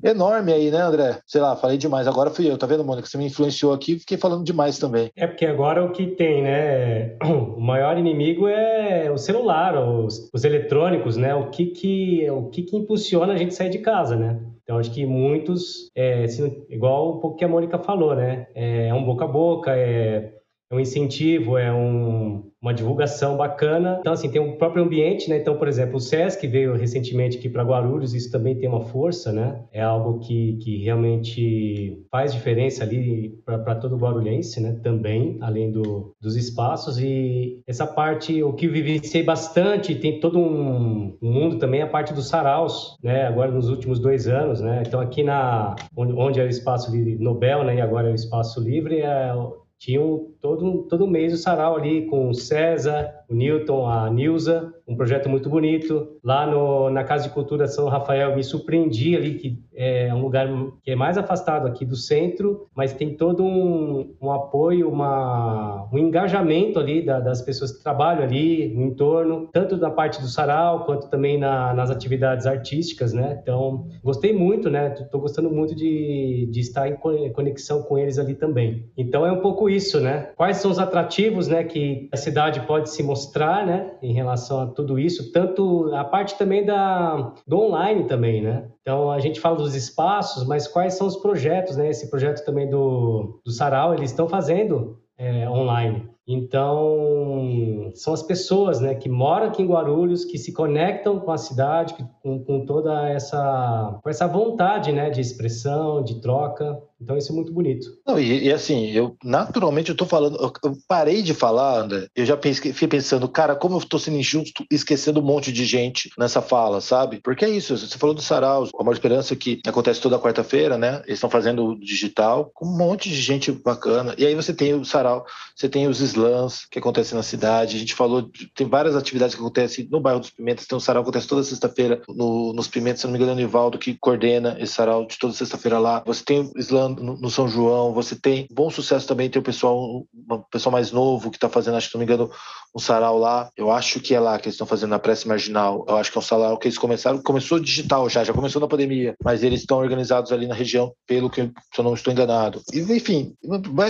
enorme 0.03 0.53
aí, 0.53 0.71
né, 0.71 0.81
André? 0.81 1.19
Sei 1.27 1.41
lá, 1.41 1.57
falei 1.57 1.77
demais. 1.77 2.07
Agora 2.07 2.31
fui 2.31 2.49
eu, 2.49 2.57
tá 2.57 2.67
vendo, 2.67 2.85
Mônica? 2.85 3.09
Você 3.09 3.19
me 3.19 3.27
influenciou 3.27 3.73
aqui 3.73 3.99
fiquei 3.99 4.17
falando 4.17 4.45
demais 4.45 4.79
também. 4.79 5.11
É 5.17 5.27
porque 5.27 5.47
agora 5.47 5.85
o 5.85 5.93
que 5.93 6.07
tem, 6.07 6.43
né? 6.43 7.17
O 7.59 7.61
maior 7.61 7.99
inimigo 7.99 8.47
é 8.47 9.11
o 9.11 9.19
celular, 9.19 9.77
os, 9.77 10.31
os 10.33 10.45
eletrônicos, 10.45 11.17
né? 11.17 11.35
O 11.35 11.51
que 11.51 11.67
que, 11.67 12.31
o 12.31 12.49
que 12.49 12.63
que 12.63 12.77
impulsiona 12.77 13.33
a 13.33 13.37
gente 13.37 13.55
sair 13.55 13.71
de 13.71 13.79
casa, 13.79 14.17
né? 14.17 14.39
Então, 14.63 14.79
acho 14.79 14.91
que 14.91 15.07
muitos, 15.07 15.91
é, 15.95 16.25
assim, 16.25 16.63
igual 16.69 17.17
um 17.17 17.21
pouco 17.21 17.37
que 17.37 17.45
a 17.45 17.49
Mônica 17.49 17.79
falou, 17.79 18.15
né? 18.15 18.47
É, 18.55 18.89
é 18.89 18.95
um 18.95 19.05
boca 19.05 19.25
a 19.25 19.29
boca, 19.29 19.75
é, 19.75 20.35
é 20.71 20.75
um 20.75 20.81
incentivo, 20.81 21.57
é 21.57 21.73
um, 21.73 22.45
uma 22.61 22.75
divulgação 22.75 23.37
bacana. 23.37 23.97
Então, 24.01 24.13
assim, 24.13 24.31
tem 24.31 24.41
um 24.41 24.57
próprio 24.59 24.85
ambiente, 24.85 25.31
né? 25.31 25.39
Então, 25.39 25.57
por 25.57 25.67
exemplo, 25.67 25.97
o 25.97 26.01
SESC 26.01 26.47
veio 26.47 26.75
recentemente 26.75 27.39
aqui 27.39 27.49
para 27.49 27.63
Guarulhos, 27.63 28.15
isso 28.15 28.31
também 28.31 28.55
tem 28.55 28.69
uma 28.69 28.83
força, 28.83 29.33
né? 29.33 29.65
É 29.73 29.81
algo 29.81 30.19
que, 30.19 30.59
que 30.59 30.85
realmente 30.85 32.05
faz 32.11 32.35
diferença 32.35 32.85
ali 32.85 33.41
para 33.47 33.77
todo 33.77 33.97
guarulhense, 33.97 34.61
né? 34.61 34.79
Também, 34.83 35.39
além 35.41 35.73
do, 35.73 36.15
dos 36.21 36.37
espaços. 36.37 36.99
E 36.99 37.63
essa 37.67 37.87
parte, 37.87 38.43
o 38.43 38.53
que 38.53 38.67
eu 38.67 38.73
vivenciei 38.73 39.23
bastante, 39.23 39.95
tem 39.95 40.21
todo 40.21 40.39
um, 40.39 41.17
um 41.23 41.33
mundo 41.33 41.59
também, 41.59 41.81
a 41.81 41.87
parte 41.87 42.13
dos 42.13 42.29
saraus, 42.29 42.99
né? 43.03 43.27
Agora, 43.27 43.51
nos 43.51 43.71
últimos 43.71 43.99
dois 43.99 44.29
anos, 44.29 44.61
né? 44.61 44.83
Então, 44.87 45.01
aqui 45.01 45.23
na 45.23 45.77
onde, 45.97 46.13
onde 46.13 46.41
é 46.41 46.45
o 46.45 46.49
espaço 46.49 46.93
Nobel, 47.19 47.65
né? 47.65 47.77
E 47.77 47.81
agora 47.81 48.09
é 48.09 48.13
o 48.13 48.15
espaço 48.15 48.61
livre, 48.61 49.01
é 49.01 49.33
tinha 49.79 50.01
um, 50.03 50.35
todo, 50.41 50.85
todo 50.89 51.07
mês 51.07 51.33
o 51.33 51.37
sarau 51.37 51.77
ali 51.77 52.07
com 52.07 52.29
o 52.31 52.35
César, 52.35 53.13
o 53.29 53.35
Newton, 53.35 53.87
a 53.87 54.11
Nilza, 54.11 54.73
um 54.87 54.97
projeto 54.97 55.29
muito 55.29 55.51
bonito. 55.51 56.17
Lá 56.25 56.47
no, 56.47 56.89
na 56.89 57.05
Casa 57.05 57.25
de 57.25 57.35
Cultura 57.35 57.67
São 57.67 57.89
Rafael, 57.89 58.35
me 58.35 58.43
surpreendi 58.43 59.15
ali, 59.15 59.35
que 59.35 59.63
é 59.75 60.13
um 60.15 60.23
lugar 60.23 60.49
que 60.83 60.91
é 60.91 60.97
mais 60.97 61.19
afastado 61.19 61.67
aqui 61.67 61.85
do 61.85 61.95
centro, 61.95 62.67
mas 62.75 62.95
tem 62.95 63.15
todo 63.15 63.45
um, 63.45 64.15
um 64.21 64.33
apoio, 64.33 64.89
uma, 64.89 65.87
um 65.93 65.99
engajamento 65.99 66.79
ali 66.79 67.05
da, 67.05 67.21
das 67.21 67.43
pessoas 67.43 67.71
que 67.71 67.83
trabalham 67.83 68.23
ali 68.23 68.75
no 68.75 68.87
entorno, 68.87 69.49
tanto 69.53 69.77
na 69.77 69.91
parte 69.91 70.21
do 70.21 70.27
sarau, 70.27 70.85
quanto 70.85 71.09
também 71.11 71.39
na, 71.39 71.75
nas 71.75 71.91
atividades 71.91 72.47
artísticas, 72.47 73.13
né? 73.13 73.39
Então, 73.43 73.87
gostei 74.03 74.33
muito, 74.33 74.71
né? 74.71 74.95
Estou 74.99 75.21
gostando 75.21 75.51
muito 75.51 75.75
de, 75.75 76.49
de 76.51 76.61
estar 76.61 76.89
em 76.89 76.97
conexão 77.33 77.83
com 77.83 77.99
eles 77.99 78.19
ali 78.19 78.35
também. 78.35 78.87
Então, 78.97 79.27
é 79.27 79.31
um 79.31 79.41
pouco 79.41 79.69
isso, 79.69 80.01
né? 80.01 80.31
Quais 80.39 80.59
são 80.59 80.71
os 80.71 80.79
atrativos, 80.79 81.49
né, 81.49 81.65
que 81.65 82.09
a 82.13 82.17
cidade 82.17 82.61
pode 82.61 82.91
se 82.91 83.03
mostrar, 83.03 83.67
né, 83.67 83.91
em 84.01 84.13
relação 84.13 84.61
a 84.61 84.67
tudo 84.69 84.97
isso, 84.97 85.33
tanto 85.33 85.93
a 85.93 86.05
parte 86.05 86.39
também 86.39 86.65
da, 86.65 87.35
do 87.45 87.59
online 87.59 88.05
também, 88.05 88.41
né? 88.41 88.69
Então, 88.81 89.11
a 89.11 89.19
gente 89.19 89.41
fala 89.41 89.57
dos 89.57 89.75
espaços, 89.75 90.47
mas 90.47 90.69
quais 90.69 90.95
são 90.95 91.09
os 91.09 91.17
projetos, 91.17 91.77
né? 91.77 91.91
Esse 91.91 92.09
projeto 92.09 92.45
também 92.45 92.71
do, 92.71 93.41
do 93.45 93.51
Sarau, 93.51 93.93
eles 93.93 94.13
estão 94.13 94.29
fazendo 94.29 95.01
é, 95.19 95.51
online. 95.51 96.09
Então, 96.29 97.91
são 97.95 98.13
as 98.13 98.23
pessoas 98.23 98.81
né, 98.81 98.95
que 98.95 99.09
moram 99.09 99.47
aqui 99.47 99.63
em 99.63 99.67
Guarulhos, 99.67 100.27
que 100.27 100.37
se 100.37 100.53
conectam 100.53 101.19
com 101.19 101.33
a 101.33 101.39
cidade, 101.39 101.97
com, 102.23 102.45
com 102.45 102.67
toda 102.67 103.09
essa, 103.09 103.99
com 104.03 104.11
essa 104.11 104.27
vontade 104.27 104.93
né, 104.93 105.09
de 105.09 105.23
expressão, 105.23 106.05
de 106.05 106.21
troca. 106.21 106.79
Então 107.01 107.17
isso 107.17 107.33
é 107.33 107.35
muito 107.35 107.53
bonito. 107.53 107.87
Não, 108.07 108.19
e, 108.19 108.47
e, 108.47 108.53
assim, 108.53 108.91
eu 108.91 109.17
naturalmente 109.23 109.95
eu 109.97 110.07
falando, 110.07 110.37
eu, 110.65 110.77
parei 110.89 111.23
de 111.23 111.33
falar, 111.33 111.83
André, 111.83 112.09
eu 112.15 112.27
já 112.27 112.37
pensei, 112.37 112.73
fui 112.73 112.89
pensando, 112.89 113.29
cara, 113.29 113.55
como 113.55 113.77
eu 113.77 113.81
tô 113.81 113.99
sendo 113.99 114.17
injusto 114.17 114.65
esquecendo 114.71 115.21
um 115.21 115.25
monte 115.25 115.53
de 115.53 115.65
gente 115.65 116.11
nessa 116.19 116.43
fala, 116.43 116.81
sabe? 116.81 117.21
Porque 117.23 117.45
é 117.45 117.51
isso, 117.51 117.77
você 117.77 117.97
falou 117.97 118.15
do 118.15 118.21
Sarau, 118.21 118.67
a 118.79 118.83
maior 118.83 118.95
esperança 118.95 119.37
que 119.37 119.61
acontece 119.67 120.01
toda 120.01 120.19
quarta-feira, 120.19 120.77
né? 120.77 121.03
Eles 121.07 121.19
estão 121.19 121.31
fazendo 121.31 121.79
digital 121.79 122.51
com 122.53 122.67
um 122.67 122.77
monte 122.77 123.09
de 123.09 123.21
gente 123.21 123.53
bacana. 123.53 124.15
E 124.19 124.27
aí 124.27 124.35
você 124.35 124.53
tem 124.53 124.75
o 124.75 124.85
Sarau, 124.85 125.25
você 125.55 125.69
tem 125.69 125.87
os 125.87 126.01
slams 126.19 126.67
que 126.71 126.79
acontecem 126.79 127.17
na 127.17 127.23
cidade. 127.23 127.77
A 127.77 127.79
gente 127.79 127.95
falou, 127.95 128.29
tem 128.55 128.69
várias 128.69 128.97
atividades 128.97 129.35
que 129.35 129.41
acontecem 129.41 129.89
no 129.91 130.01
bairro 130.01 130.21
dos 130.21 130.31
Pimentas. 130.31 130.67
Tem 130.67 130.77
um 130.77 130.81
sarau 130.81 131.03
que 131.03 131.09
acontece 131.09 131.29
toda 131.29 131.43
sexta-feira 131.43 132.03
no, 132.09 132.53
nos 132.53 132.69
Pimentas, 132.69 133.01
se 133.01 133.07
não 133.07 133.13
me 133.13 133.19
engano, 133.19 133.33
é 133.33 133.35
o 133.35 133.39
Nivaldo 133.39 133.79
que 133.79 133.97
coordena 133.99 134.57
esse 134.59 134.75
sarau 134.75 135.07
de 135.07 135.19
toda 135.19 135.33
sexta-feira 135.33 135.79
lá. 135.79 136.03
Você 136.07 136.25
tem 136.25 136.51
slam 136.57 136.91
no, 136.91 137.17
no, 137.17 137.31
São 137.31 137.49
João, 137.49 137.93
você 137.93 138.17
tem 138.17 138.47
bom 138.51 138.71
sucesso 138.71 139.07
também, 139.07 139.31
tem 139.31 139.41
o 139.41 139.45
pessoal, 139.45 139.79
um 139.79 140.43
pessoal 140.51 140.73
mais 140.73 140.91
novo 140.91 141.31
que 141.31 141.37
está 141.37 141.49
fazendo, 141.49 141.77
acho 141.77 141.89
que 141.89 141.95
não 141.95 142.01
me 142.01 142.05
engano, 142.05 142.31
um 142.75 142.79
sarau 142.79 143.19
lá. 143.19 143.51
Eu 143.57 143.71
acho 143.71 144.01
que 144.01 144.15
é 144.15 144.21
lá 144.21 144.39
que 144.39 144.47
eles 144.47 144.55
estão 144.55 144.67
fazendo 144.67 144.91
na 144.91 144.99
prece 144.99 145.27
marginal. 145.27 145.85
Eu 145.89 145.97
acho 145.97 146.11
que 146.11 146.19
é 146.19 146.21
um 146.21 146.23
sarau 146.23 146.59
que 146.59 146.67
eles 146.67 146.79
começaram, 146.79 147.23
começou 147.23 147.59
digital 147.59 148.09
já, 148.09 148.25
já 148.25 148.33
começou 148.33 148.61
na 148.61 148.69
pandemia, 148.69 149.15
mas 149.23 149.43
eles 149.43 149.61
estão 149.61 149.79
organizados 149.79 150.33
ali 150.33 150.47
na 150.47 150.55
região, 150.55 150.93
pelo 151.07 151.31
que 151.31 151.43
se 151.43 151.79
eu 151.79 151.85
não 151.85 151.95
estou 151.95 152.13
enganado. 152.13 152.61
E, 152.73 152.81
enfim, 152.81 153.35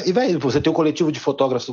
e 0.07 0.13
vai, 0.13 0.37
você 0.37 0.61
tem 0.61 0.71
o 0.71 0.77
coletivo 0.77 1.13
de 1.13 1.21
fotógrafos 1.21 1.69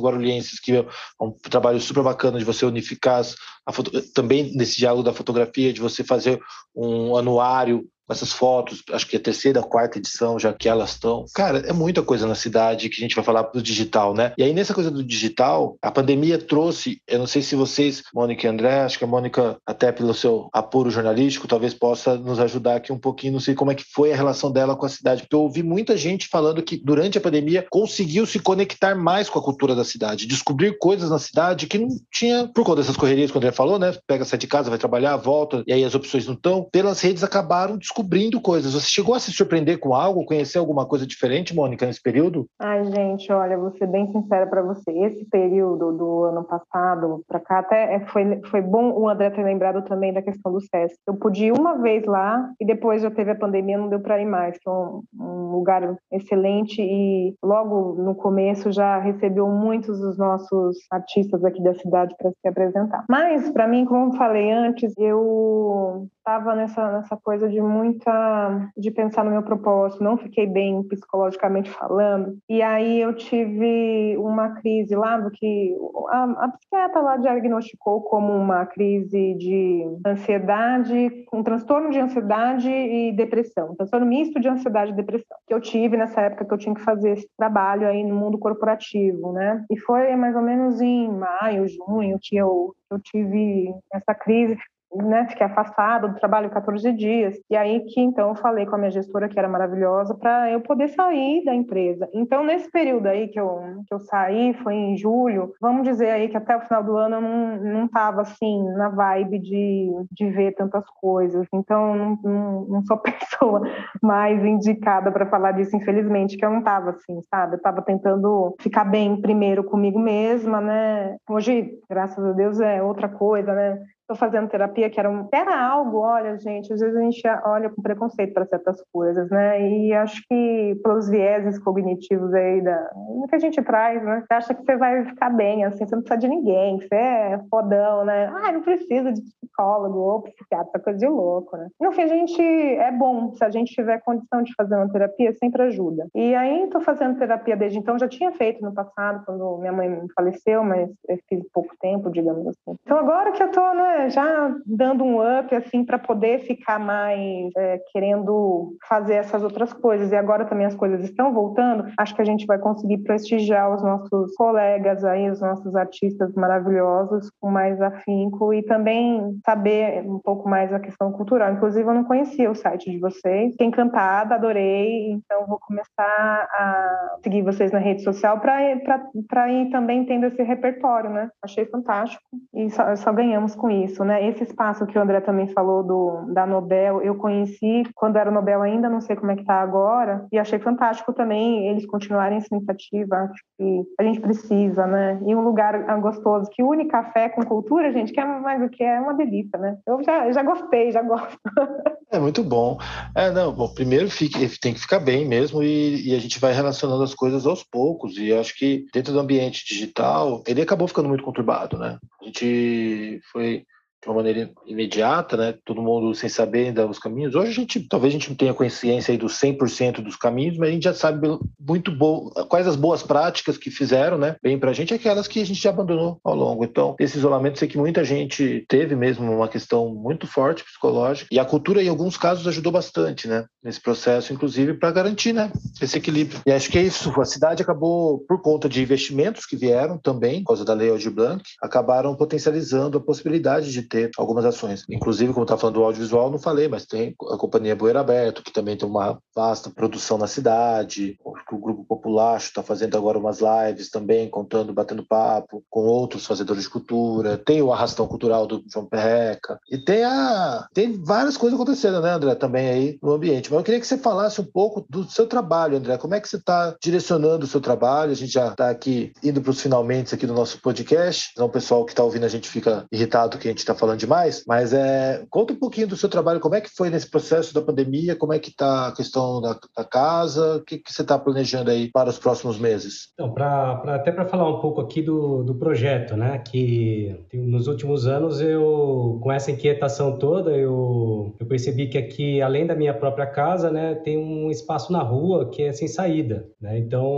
que 0.62 0.76
é 0.76 0.86
um 1.20 1.30
trabalho 1.32 1.80
super 1.80 2.02
bacana 2.02 2.38
de 2.38 2.44
você 2.44 2.64
unificar 2.64 3.20
as, 3.20 3.36
foto, 3.72 3.90
também 4.12 4.52
nesse 4.54 4.76
diálogo 4.76 5.02
da 5.02 5.12
fotografia, 5.12 5.72
de 5.72 5.80
você 5.80 6.04
fazer 6.04 6.40
um 6.74 7.16
anuário 7.16 7.88
essas 8.10 8.32
fotos, 8.32 8.82
acho 8.92 9.06
que 9.06 9.16
a 9.16 9.20
terceira, 9.20 9.62
quarta 9.62 9.98
edição, 9.98 10.38
já 10.38 10.52
que 10.52 10.68
elas 10.68 10.90
estão. 10.90 11.24
Cara, 11.34 11.58
é 11.58 11.72
muita 11.72 12.02
coisa 12.02 12.26
na 12.26 12.34
cidade 12.34 12.88
que 12.88 13.00
a 13.00 13.04
gente 13.04 13.14
vai 13.14 13.24
falar 13.24 13.42
do 13.42 13.62
digital, 13.62 14.14
né? 14.14 14.32
E 14.38 14.42
aí, 14.42 14.52
nessa 14.52 14.74
coisa 14.74 14.90
do 14.90 15.02
digital, 15.02 15.76
a 15.82 15.90
pandemia 15.90 16.38
trouxe, 16.38 17.00
eu 17.06 17.18
não 17.18 17.26
sei 17.26 17.42
se 17.42 17.54
vocês, 17.54 18.02
Mônica 18.14 18.46
e 18.46 18.50
André, 18.50 18.80
acho 18.80 18.98
que 18.98 19.04
a 19.04 19.08
Mônica, 19.08 19.56
até 19.66 19.92
pelo 19.92 20.14
seu 20.14 20.48
apuro 20.52 20.90
jornalístico, 20.90 21.48
talvez 21.48 21.74
possa 21.74 22.16
nos 22.16 22.38
ajudar 22.38 22.76
aqui 22.76 22.92
um 22.92 22.98
pouquinho, 22.98 23.34
não 23.34 23.40
sei 23.40 23.54
como 23.54 23.70
é 23.70 23.74
que 23.74 23.84
foi 23.92 24.12
a 24.12 24.16
relação 24.16 24.50
dela 24.50 24.76
com 24.76 24.86
a 24.86 24.88
cidade, 24.88 25.22
porque 25.22 25.34
eu 25.34 25.42
ouvi 25.42 25.62
muita 25.62 25.96
gente 25.96 26.28
falando 26.28 26.62
que 26.62 26.76
durante 26.76 27.18
a 27.18 27.20
pandemia 27.20 27.66
conseguiu 27.70 28.26
se 28.26 28.38
conectar 28.38 28.94
mais 28.94 29.28
com 29.28 29.38
a 29.38 29.42
cultura 29.42 29.74
da 29.74 29.84
cidade, 29.84 30.26
descobrir 30.26 30.78
coisas 30.78 31.10
na 31.10 31.18
cidade 31.18 31.66
que 31.66 31.78
não 31.78 31.88
tinha, 32.12 32.48
por 32.54 32.64
conta 32.64 32.80
dessas 32.80 32.96
correrias 32.96 33.30
que 33.30 33.36
o 33.36 33.40
André 33.40 33.52
falou, 33.52 33.78
né? 33.78 33.94
Pega, 34.06 34.24
sai 34.24 34.38
de 34.38 34.46
casa, 34.46 34.70
vai 34.70 34.78
trabalhar, 34.78 35.16
volta, 35.16 35.62
e 35.66 35.72
aí 35.72 35.84
as 35.84 35.94
opções 35.94 36.26
não 36.26 36.34
estão. 36.34 36.68
Pelas 36.70 37.00
redes 37.00 37.22
acabaram 37.22 37.76
descobrindo 37.76 37.95
descobrindo 37.96 38.40
coisas. 38.40 38.74
Você 38.74 38.88
chegou 38.88 39.14
a 39.14 39.20
se 39.20 39.32
surpreender 39.32 39.78
com 39.78 39.94
algo, 39.94 40.24
conhecer 40.26 40.58
alguma 40.58 40.86
coisa 40.86 41.06
diferente, 41.06 41.54
Mônica, 41.54 41.86
nesse 41.86 42.02
período? 42.02 42.46
Ai, 42.60 42.84
gente, 42.84 43.32
olha, 43.32 43.56
vou 43.56 43.70
ser 43.72 43.86
bem 43.86 44.10
sincera 44.12 44.46
para 44.46 44.62
você. 44.62 44.90
Esse 44.90 45.24
período 45.24 45.92
do 45.92 46.24
ano 46.24 46.44
passado 46.44 47.22
para 47.26 47.40
cá, 47.40 47.60
até 47.60 47.94
é, 47.94 48.00
foi, 48.06 48.40
foi 48.50 48.60
bom 48.60 48.92
o 48.92 49.08
André 49.08 49.30
ter 49.30 49.42
lembrado 49.42 49.82
também 49.86 50.12
da 50.12 50.20
questão 50.20 50.52
do 50.52 50.60
SESC. 50.60 50.98
Eu 51.06 51.16
pude 51.16 51.46
ir 51.46 51.52
uma 51.52 51.78
vez 51.78 52.04
lá 52.04 52.50
e 52.60 52.66
depois 52.66 53.02
já 53.02 53.10
teve 53.10 53.30
a 53.30 53.36
pandemia, 53.36 53.78
não 53.78 53.88
deu 53.88 54.00
para 54.00 54.20
ir 54.20 54.26
mais, 54.26 54.58
é 54.66 54.70
um, 54.70 55.02
um 55.18 55.52
lugar 55.52 55.96
excelente 56.12 56.82
e 56.82 57.34
logo 57.42 57.94
no 58.02 58.14
começo 58.14 58.70
já 58.70 58.98
recebeu 58.98 59.48
muitos 59.48 59.98
dos 59.98 60.18
nossos 60.18 60.76
artistas 60.90 61.42
aqui 61.44 61.62
da 61.62 61.74
cidade 61.74 62.14
para 62.18 62.30
se 62.30 62.48
apresentar. 62.48 63.04
Mas, 63.08 63.48
para 63.50 63.66
mim, 63.66 63.84
como 63.84 64.12
eu 64.12 64.18
falei 64.18 64.50
antes, 64.50 64.92
eu 64.98 66.08
estava 66.26 66.56
nessa, 66.56 66.90
nessa 66.90 67.16
coisa 67.16 67.48
de 67.48 67.60
muita 67.62 68.68
de 68.76 68.90
pensar 68.90 69.24
no 69.24 69.30
meu 69.30 69.44
propósito, 69.44 70.02
não 70.02 70.18
fiquei 70.18 70.44
bem 70.44 70.82
psicologicamente 70.82 71.70
falando. 71.70 72.36
E 72.48 72.60
aí 72.60 73.00
eu 73.00 73.14
tive 73.14 74.16
uma 74.18 74.50
crise 74.56 74.96
lá 74.96 75.18
do 75.18 75.30
que 75.30 75.76
a, 76.08 76.24
a 76.44 76.48
psiquiatra 76.48 77.00
lá 77.00 77.16
diagnosticou 77.16 78.02
como 78.02 78.32
uma 78.32 78.66
crise 78.66 79.34
de 79.34 79.84
ansiedade, 80.04 81.24
um 81.32 81.44
transtorno 81.44 81.90
de 81.90 82.00
ansiedade 82.00 82.68
e 82.68 83.12
depressão, 83.12 83.70
um 83.70 83.76
transtorno 83.76 84.06
misto 84.06 84.40
de 84.40 84.48
ansiedade 84.48 84.90
e 84.90 84.96
depressão, 84.96 85.38
que 85.46 85.54
eu 85.54 85.60
tive 85.60 85.96
nessa 85.96 86.22
época 86.22 86.44
que 86.44 86.52
eu 86.52 86.58
tinha 86.58 86.74
que 86.74 86.82
fazer 86.82 87.10
esse 87.10 87.28
trabalho 87.38 87.86
aí 87.86 88.02
no 88.02 88.16
mundo 88.16 88.36
corporativo, 88.36 89.32
né? 89.32 89.64
E 89.70 89.78
foi 89.78 90.16
mais 90.16 90.34
ou 90.34 90.42
menos 90.42 90.80
em 90.80 91.08
maio, 91.08 91.68
junho 91.68 92.18
que 92.20 92.36
eu 92.36 92.74
eu 92.90 93.00
tive 93.00 93.74
essa 93.92 94.14
crise 94.14 94.56
né, 94.94 95.26
fiquei 95.28 95.46
afastada 95.46 96.08
do 96.08 96.14
trabalho 96.14 96.50
14 96.50 96.92
dias. 96.92 97.36
E 97.50 97.56
aí 97.56 97.80
que 97.80 98.00
então 98.00 98.28
eu 98.30 98.34
falei 98.34 98.66
com 98.66 98.76
a 98.76 98.78
minha 98.78 98.90
gestora, 98.90 99.28
que 99.28 99.38
era 99.38 99.48
maravilhosa, 99.48 100.14
para 100.14 100.50
eu 100.50 100.60
poder 100.60 100.88
sair 100.88 101.44
da 101.44 101.54
empresa. 101.54 102.08
Então, 102.12 102.44
nesse 102.44 102.70
período 102.70 103.06
aí 103.06 103.28
que 103.28 103.40
eu, 103.40 103.60
que 103.86 103.94
eu 103.94 104.00
saí, 104.00 104.54
foi 104.62 104.74
em 104.74 104.96
julho, 104.96 105.52
vamos 105.60 105.82
dizer 105.82 106.10
aí 106.10 106.28
que 106.28 106.36
até 106.36 106.56
o 106.56 106.60
final 106.60 106.82
do 106.82 106.96
ano 106.96 107.16
eu 107.16 107.20
não, 107.20 107.56
não 107.56 107.88
assim, 108.20 108.62
na 108.74 108.88
vibe 108.88 109.38
de, 109.38 109.90
de 110.12 110.30
ver 110.30 110.52
tantas 110.52 110.84
coisas. 111.00 111.46
Então, 111.52 111.94
não, 111.94 112.18
não, 112.22 112.64
não 112.66 112.84
sou 112.84 112.98
pessoa 113.00 113.62
mais 114.02 114.44
indicada 114.44 115.10
para 115.10 115.26
falar 115.26 115.52
disso, 115.52 115.76
infelizmente, 115.76 116.36
que 116.36 116.44
eu 116.44 116.50
não 116.50 116.62
tava 116.62 116.90
assim, 116.90 117.20
sabe? 117.30 117.56
Eu 117.56 117.62
tava 117.62 117.82
tentando 117.82 118.54
ficar 118.60 118.84
bem 118.84 119.20
primeiro 119.20 119.64
comigo 119.64 119.98
mesma, 119.98 120.60
né? 120.60 121.16
Hoje, 121.28 121.70
graças 121.88 122.22
a 122.24 122.32
Deus, 122.32 122.60
é 122.60 122.82
outra 122.82 123.08
coisa, 123.08 123.52
né? 123.54 123.78
Estou 124.06 124.16
fazendo 124.16 124.48
terapia, 124.48 124.88
que 124.88 125.00
era, 125.00 125.10
um, 125.10 125.28
era 125.32 125.60
algo, 125.60 125.98
olha, 125.98 126.38
gente, 126.38 126.72
às 126.72 126.80
vezes 126.80 126.96
a 126.96 127.00
gente 127.00 127.22
olha 127.44 127.68
com 127.68 127.82
preconceito 127.82 128.32
para 128.32 128.46
certas 128.46 128.80
coisas, 128.92 129.28
né? 129.30 129.68
E 129.68 129.92
acho 129.92 130.22
que 130.28 130.80
pelos 130.82 131.08
vieses 131.08 131.58
cognitivos 131.58 132.32
aí 132.32 132.62
da, 132.62 132.90
que 133.28 133.34
a 133.34 133.38
gente 133.38 133.60
traz, 133.62 134.02
né? 134.02 134.22
Você 134.22 134.34
acha 134.34 134.54
que 134.54 134.64
você 134.64 134.76
vai 134.76 135.04
ficar 135.04 135.30
bem, 135.30 135.64
assim, 135.64 135.84
você 135.84 135.96
não 135.96 136.02
precisa 136.02 136.20
de 136.20 136.28
ninguém, 136.28 136.78
você 136.80 136.94
é 136.94 137.40
fodão, 137.50 138.04
né? 138.04 138.26
Ah, 138.26 138.52
não 138.52 138.62
precisa 138.62 139.12
de 139.12 139.22
psicólogo 139.22 139.98
ou 139.98 140.22
psiquiatra, 140.22 140.80
coisa 140.80 140.98
de 140.98 141.08
louco, 141.08 141.56
né? 141.56 141.68
No 141.80 141.90
fim, 141.90 142.02
a 142.02 142.08
gente 142.08 142.40
é 142.40 142.92
bom, 142.92 143.32
se 143.34 143.44
a 143.44 143.50
gente 143.50 143.74
tiver 143.74 144.00
condição 144.02 144.42
de 144.42 144.54
fazer 144.54 144.76
uma 144.76 144.90
terapia, 144.90 145.34
sempre 145.34 145.62
ajuda. 145.62 146.06
E 146.14 146.34
aí, 146.34 146.64
estou 146.64 146.80
fazendo 146.80 147.18
terapia 147.18 147.56
desde 147.56 147.78
então, 147.78 147.98
já 147.98 148.08
tinha 148.08 148.30
feito 148.32 148.62
no 148.62 148.72
passado, 148.72 149.24
quando 149.24 149.58
minha 149.58 149.72
mãe 149.72 150.06
faleceu, 150.14 150.62
mas 150.62 150.88
eu 151.08 151.18
fiz 151.28 151.42
pouco 151.52 151.74
tempo, 151.80 152.10
digamos 152.10 152.46
assim. 152.46 152.76
Então, 152.82 152.98
agora 152.98 153.32
que 153.32 153.42
eu 153.42 153.50
tô, 153.50 153.74
né? 153.74 153.95
Já 154.08 154.54
dando 154.64 155.04
um 155.04 155.20
up 155.20 155.54
assim 155.54 155.84
para 155.84 155.98
poder 155.98 156.40
ficar 156.40 156.78
mais 156.78 157.50
é, 157.56 157.78
querendo 157.92 158.74
fazer 158.88 159.14
essas 159.14 159.42
outras 159.42 159.72
coisas. 159.72 160.12
E 160.12 160.16
agora 160.16 160.44
também 160.44 160.66
as 160.66 160.74
coisas 160.74 161.02
estão 161.04 161.32
voltando. 161.32 161.86
Acho 161.98 162.14
que 162.14 162.22
a 162.22 162.24
gente 162.24 162.46
vai 162.46 162.58
conseguir 162.58 162.98
prestigiar 162.98 163.74
os 163.74 163.82
nossos 163.82 164.34
colegas 164.36 165.04
aí, 165.04 165.30
os 165.30 165.40
nossos 165.40 165.74
artistas 165.74 166.34
maravilhosos 166.34 167.30
com 167.40 167.50
mais 167.50 167.80
afinco 167.80 168.52
e 168.52 168.62
também 168.62 169.38
saber 169.44 170.02
um 170.06 170.18
pouco 170.18 170.48
mais 170.48 170.72
a 170.72 170.80
questão 170.80 171.12
cultural. 171.12 171.52
Inclusive 171.52 171.88
eu 171.88 171.94
não 171.94 172.04
conhecia 172.04 172.50
o 172.50 172.54
site 172.54 172.90
de 172.90 172.98
vocês. 172.98 173.52
Fiquei 173.52 173.66
encantada, 173.66 174.34
adorei. 174.34 175.10
Então 175.12 175.46
vou 175.46 175.58
começar 175.58 175.96
a 175.98 177.16
seguir 177.22 177.42
vocês 177.42 177.72
na 177.72 177.78
rede 177.78 178.02
social 178.02 178.40
para 178.40 179.52
ir 179.52 179.70
também 179.70 180.04
tendo 180.04 180.26
esse 180.26 180.42
repertório, 180.42 181.10
né? 181.10 181.28
Achei 181.42 181.64
fantástico 181.66 182.22
e 182.54 182.70
só, 182.70 182.94
só 182.96 183.12
ganhamos 183.12 183.54
com 183.54 183.70
isso 183.70 183.85
isso, 183.86 184.04
né? 184.04 184.28
Esse 184.28 184.44
espaço 184.44 184.86
que 184.86 184.98
o 184.98 185.02
André 185.02 185.20
também 185.20 185.48
falou 185.48 185.82
do, 185.82 186.32
da 186.32 186.46
Nobel, 186.46 187.00
eu 187.02 187.14
conheci 187.14 187.82
quando 187.94 188.16
era 188.16 188.30
Nobel 188.30 188.62
ainda, 188.62 188.88
não 188.88 189.00
sei 189.00 189.16
como 189.16 189.32
é 189.32 189.34
que 189.34 189.42
está 189.42 189.60
agora, 189.60 190.26
e 190.30 190.38
achei 190.38 190.58
fantástico 190.58 191.12
também 191.12 191.68
eles 191.68 191.86
continuarem 191.86 192.38
essa 192.38 192.54
iniciativa. 192.54 193.16
Acho 193.16 193.42
que 193.58 193.82
a 193.98 194.02
gente 194.02 194.20
precisa, 194.20 194.86
né? 194.86 195.18
E 195.26 195.34
um 195.34 195.42
lugar 195.42 195.84
gostoso 196.00 196.50
que 196.50 196.62
une 196.62 196.86
café 196.86 197.28
com 197.28 197.44
cultura, 197.44 197.92
gente, 197.92 198.12
que 198.12 198.20
é 198.20 198.24
mais 198.24 198.62
o 198.62 198.68
que 198.68 198.82
é 198.82 199.00
uma 199.00 199.14
delícia, 199.14 199.58
né? 199.58 199.78
Eu 199.86 200.02
já, 200.02 200.30
já 200.30 200.42
gostei, 200.42 200.90
já 200.90 201.02
gosto. 201.02 201.38
É 202.08 202.20
muito 202.20 202.44
bom. 202.44 202.78
É, 203.16 203.30
não, 203.32 203.52
bom, 203.52 203.68
primeiro 203.68 204.08
fique, 204.08 204.48
tem 204.60 204.72
que 204.72 204.80
ficar 204.80 205.00
bem 205.00 205.26
mesmo 205.26 205.60
e, 205.62 206.08
e, 206.08 206.14
a 206.14 206.18
gente 206.20 206.38
vai 206.38 206.52
relacionando 206.52 207.02
as 207.02 207.14
coisas 207.14 207.46
aos 207.46 207.64
poucos. 207.64 208.16
E 208.16 208.32
acho 208.32 208.56
que 208.56 208.86
dentro 208.92 209.12
do 209.12 209.18
ambiente 209.18 209.64
digital, 209.66 210.42
ele 210.46 210.62
acabou 210.62 210.86
ficando 210.86 211.08
muito 211.08 211.24
conturbado, 211.24 211.76
né? 211.76 211.98
A 212.22 212.24
gente 212.24 213.20
foi 213.32 213.64
de 214.02 214.08
uma 214.08 214.16
maneira 214.16 214.50
imediata, 214.66 215.36
né? 215.36 215.54
Todo 215.64 215.82
mundo 215.82 216.14
sem 216.14 216.28
saber 216.28 216.66
ainda 216.66 216.86
os 216.86 216.98
caminhos. 216.98 217.34
Hoje 217.34 217.50
a 217.50 217.54
gente, 217.54 217.80
talvez 217.88 218.12
a 218.12 218.16
gente 218.18 218.28
não 218.28 218.36
tenha 218.36 218.54
consciência 218.54 219.12
aí 219.12 219.18
dos 219.18 219.34
100% 219.34 220.00
dos 220.00 220.16
caminhos, 220.16 220.56
mas 220.56 220.68
a 220.68 220.72
gente 220.72 220.84
já 220.84 220.94
sabe 220.94 221.28
muito 221.58 221.90
bo... 221.90 222.30
quais 222.48 222.66
as 222.66 222.76
boas 222.76 223.02
práticas 223.02 223.56
que 223.56 223.70
fizeram, 223.70 224.18
né? 224.18 224.36
Bem 224.42 224.58
pra 224.58 224.72
gente, 224.72 224.94
aquelas 224.94 225.26
que 225.26 225.40
a 225.40 225.46
gente 225.46 225.60
já 225.60 225.70
abandonou 225.70 226.20
ao 226.24 226.34
longo. 226.34 226.64
Então, 226.64 226.94
esse 227.00 227.18
isolamento, 227.18 227.58
sei 227.58 227.68
que 227.68 227.78
muita 227.78 228.04
gente 228.04 228.64
teve 228.68 228.94
mesmo 228.94 229.30
uma 229.30 229.48
questão 229.48 229.94
muito 229.94 230.26
forte 230.26 230.64
psicológica 230.64 231.28
e 231.30 231.38
a 231.38 231.44
cultura, 231.44 231.82
em 231.82 231.88
alguns 231.88 232.16
casos, 232.16 232.46
ajudou 232.46 232.72
bastante, 232.72 233.26
né? 233.26 233.44
Nesse 233.62 233.80
processo, 233.80 234.32
inclusive, 234.32 234.74
para 234.74 234.92
garantir, 234.92 235.32
né? 235.32 235.50
Esse 235.80 235.98
equilíbrio. 235.98 236.40
E 236.46 236.52
acho 236.52 236.70
que 236.70 236.78
é 236.78 236.82
isso. 236.82 237.12
A 237.20 237.24
cidade 237.24 237.62
acabou, 237.62 238.20
por 238.20 238.40
conta 238.40 238.68
de 238.68 238.82
investimentos 238.82 239.46
que 239.46 239.56
vieram 239.56 239.98
também, 239.98 240.40
por 240.42 240.48
causa 240.48 240.64
da 240.64 240.74
Lei 240.74 240.90
Aldir 240.90 241.12
Blanc, 241.12 241.42
acabaram 241.62 242.14
potencializando 242.14 242.98
a 242.98 243.00
possibilidade 243.00 243.72
de 243.72 243.82
ter 243.86 244.10
algumas 244.16 244.44
ações. 244.44 244.84
Inclusive, 244.88 245.32
como 245.32 245.44
está 245.44 245.56
falando 245.56 245.76
do 245.76 245.84
audiovisual, 245.84 246.30
não 246.30 246.38
falei, 246.38 246.68
mas 246.68 246.86
tem 246.86 247.14
a 247.30 247.36
Companhia 247.36 247.76
Boeira 247.76 248.00
Aberto, 248.00 248.42
que 248.42 248.52
também 248.52 248.76
tem 248.76 248.88
uma 248.88 249.18
vasta 249.34 249.70
produção 249.70 250.18
na 250.18 250.26
cidade. 250.26 251.18
O 251.24 251.58
Grupo 251.58 251.84
Populacho 251.84 252.48
está 252.48 252.62
fazendo 252.62 252.96
agora 252.96 253.18
umas 253.18 253.40
lives 253.40 253.90
também, 253.90 254.28
contando, 254.28 254.72
batendo 254.72 255.06
papo 255.06 255.62
com 255.70 255.80
outros 255.80 256.26
fazedores 256.26 256.64
de 256.64 256.70
cultura. 256.70 257.38
Tem 257.38 257.62
o 257.62 257.72
Arrastão 257.72 258.06
Cultural 258.06 258.46
do 258.46 258.64
João 258.72 258.86
Perreca. 258.86 259.58
E 259.70 259.78
tem 259.78 260.04
a 260.04 260.66
tem 260.72 260.92
várias 261.02 261.36
coisas 261.36 261.58
acontecendo, 261.58 262.00
né, 262.00 262.12
André, 262.12 262.34
também 262.34 262.68
aí 262.68 262.98
no 263.02 263.12
ambiente. 263.12 263.50
Mas 263.50 263.58
eu 263.58 263.64
queria 263.64 263.80
que 263.80 263.86
você 263.86 263.98
falasse 263.98 264.40
um 264.40 264.44
pouco 264.44 264.84
do 264.88 265.04
seu 265.04 265.26
trabalho, 265.26 265.76
André. 265.76 265.96
Como 265.98 266.14
é 266.14 266.20
que 266.20 266.28
você 266.28 266.36
está 266.36 266.76
direcionando 266.82 267.44
o 267.44 267.48
seu 267.48 267.60
trabalho? 267.60 268.12
A 268.12 268.16
gente 268.16 268.32
já 268.32 268.48
está 268.48 268.70
aqui 268.70 269.12
indo 269.22 269.40
para 269.40 269.50
os 269.50 269.60
finalmente 269.60 270.14
aqui 270.14 270.26
do 270.26 270.34
nosso 270.34 270.60
podcast. 270.60 271.30
Então, 271.32 271.46
o 271.46 271.50
pessoal 271.50 271.84
que 271.84 271.92
está 271.92 272.02
ouvindo 272.02 272.24
a 272.24 272.28
gente 272.28 272.48
fica 272.48 272.86
irritado 272.90 273.38
que 273.38 273.48
a 273.48 273.50
gente 273.50 273.58
está 273.58 273.74
falando 273.76 273.98
demais. 273.98 274.44
Mas 274.46 274.72
é, 274.72 275.24
conta 275.30 275.52
um 275.52 275.58
pouquinho 275.58 275.88
do 275.88 275.96
seu 275.96 276.08
trabalho. 276.08 276.40
Como 276.40 276.54
é 276.54 276.60
que 276.60 276.74
foi 276.74 276.90
nesse 276.90 277.10
processo 277.10 277.54
da 277.54 277.62
pandemia? 277.62 278.16
Como 278.16 278.32
é 278.32 278.38
que 278.38 278.50
está 278.50 278.88
a 278.88 278.92
questão 278.92 279.40
da, 279.40 279.58
da 279.76 279.84
casa? 279.84 280.56
O 280.56 280.64
que, 280.64 280.78
que 280.78 280.92
você 280.92 281.02
está 281.02 281.18
planejando 281.18 281.70
aí 281.70 281.90
para 281.90 282.10
os 282.10 282.18
próximos 282.18 282.58
meses? 282.58 283.10
Então, 283.14 283.32
pra, 283.32 283.76
pra 283.76 283.94
até 283.96 284.12
para 284.12 284.26
falar 284.26 284.48
um 284.48 284.60
pouco 284.60 284.80
aqui 284.80 285.02
do, 285.02 285.42
do 285.42 285.54
projeto, 285.54 286.16
né? 286.16 286.38
Que 286.38 287.16
nos 287.32 287.66
últimos 287.66 288.06
anos 288.06 288.40
eu, 288.40 289.18
com 289.22 289.32
essa 289.32 289.50
inquietação 289.50 290.18
toda, 290.18 290.50
eu, 290.50 291.34
eu 291.38 291.46
percebi 291.46 291.88
que 291.88 291.98
aqui, 291.98 292.40
além 292.40 292.66
da 292.66 292.74
minha 292.74 292.94
própria 292.94 293.26
casa, 293.26 293.70
né, 293.70 293.94
tem 293.94 294.16
um 294.16 294.50
espaço 294.50 294.92
na 294.92 295.02
rua 295.02 295.50
que 295.50 295.62
é 295.62 295.72
sem 295.72 295.88
saída, 295.88 296.48
né? 296.60 296.78
Então, 296.78 297.10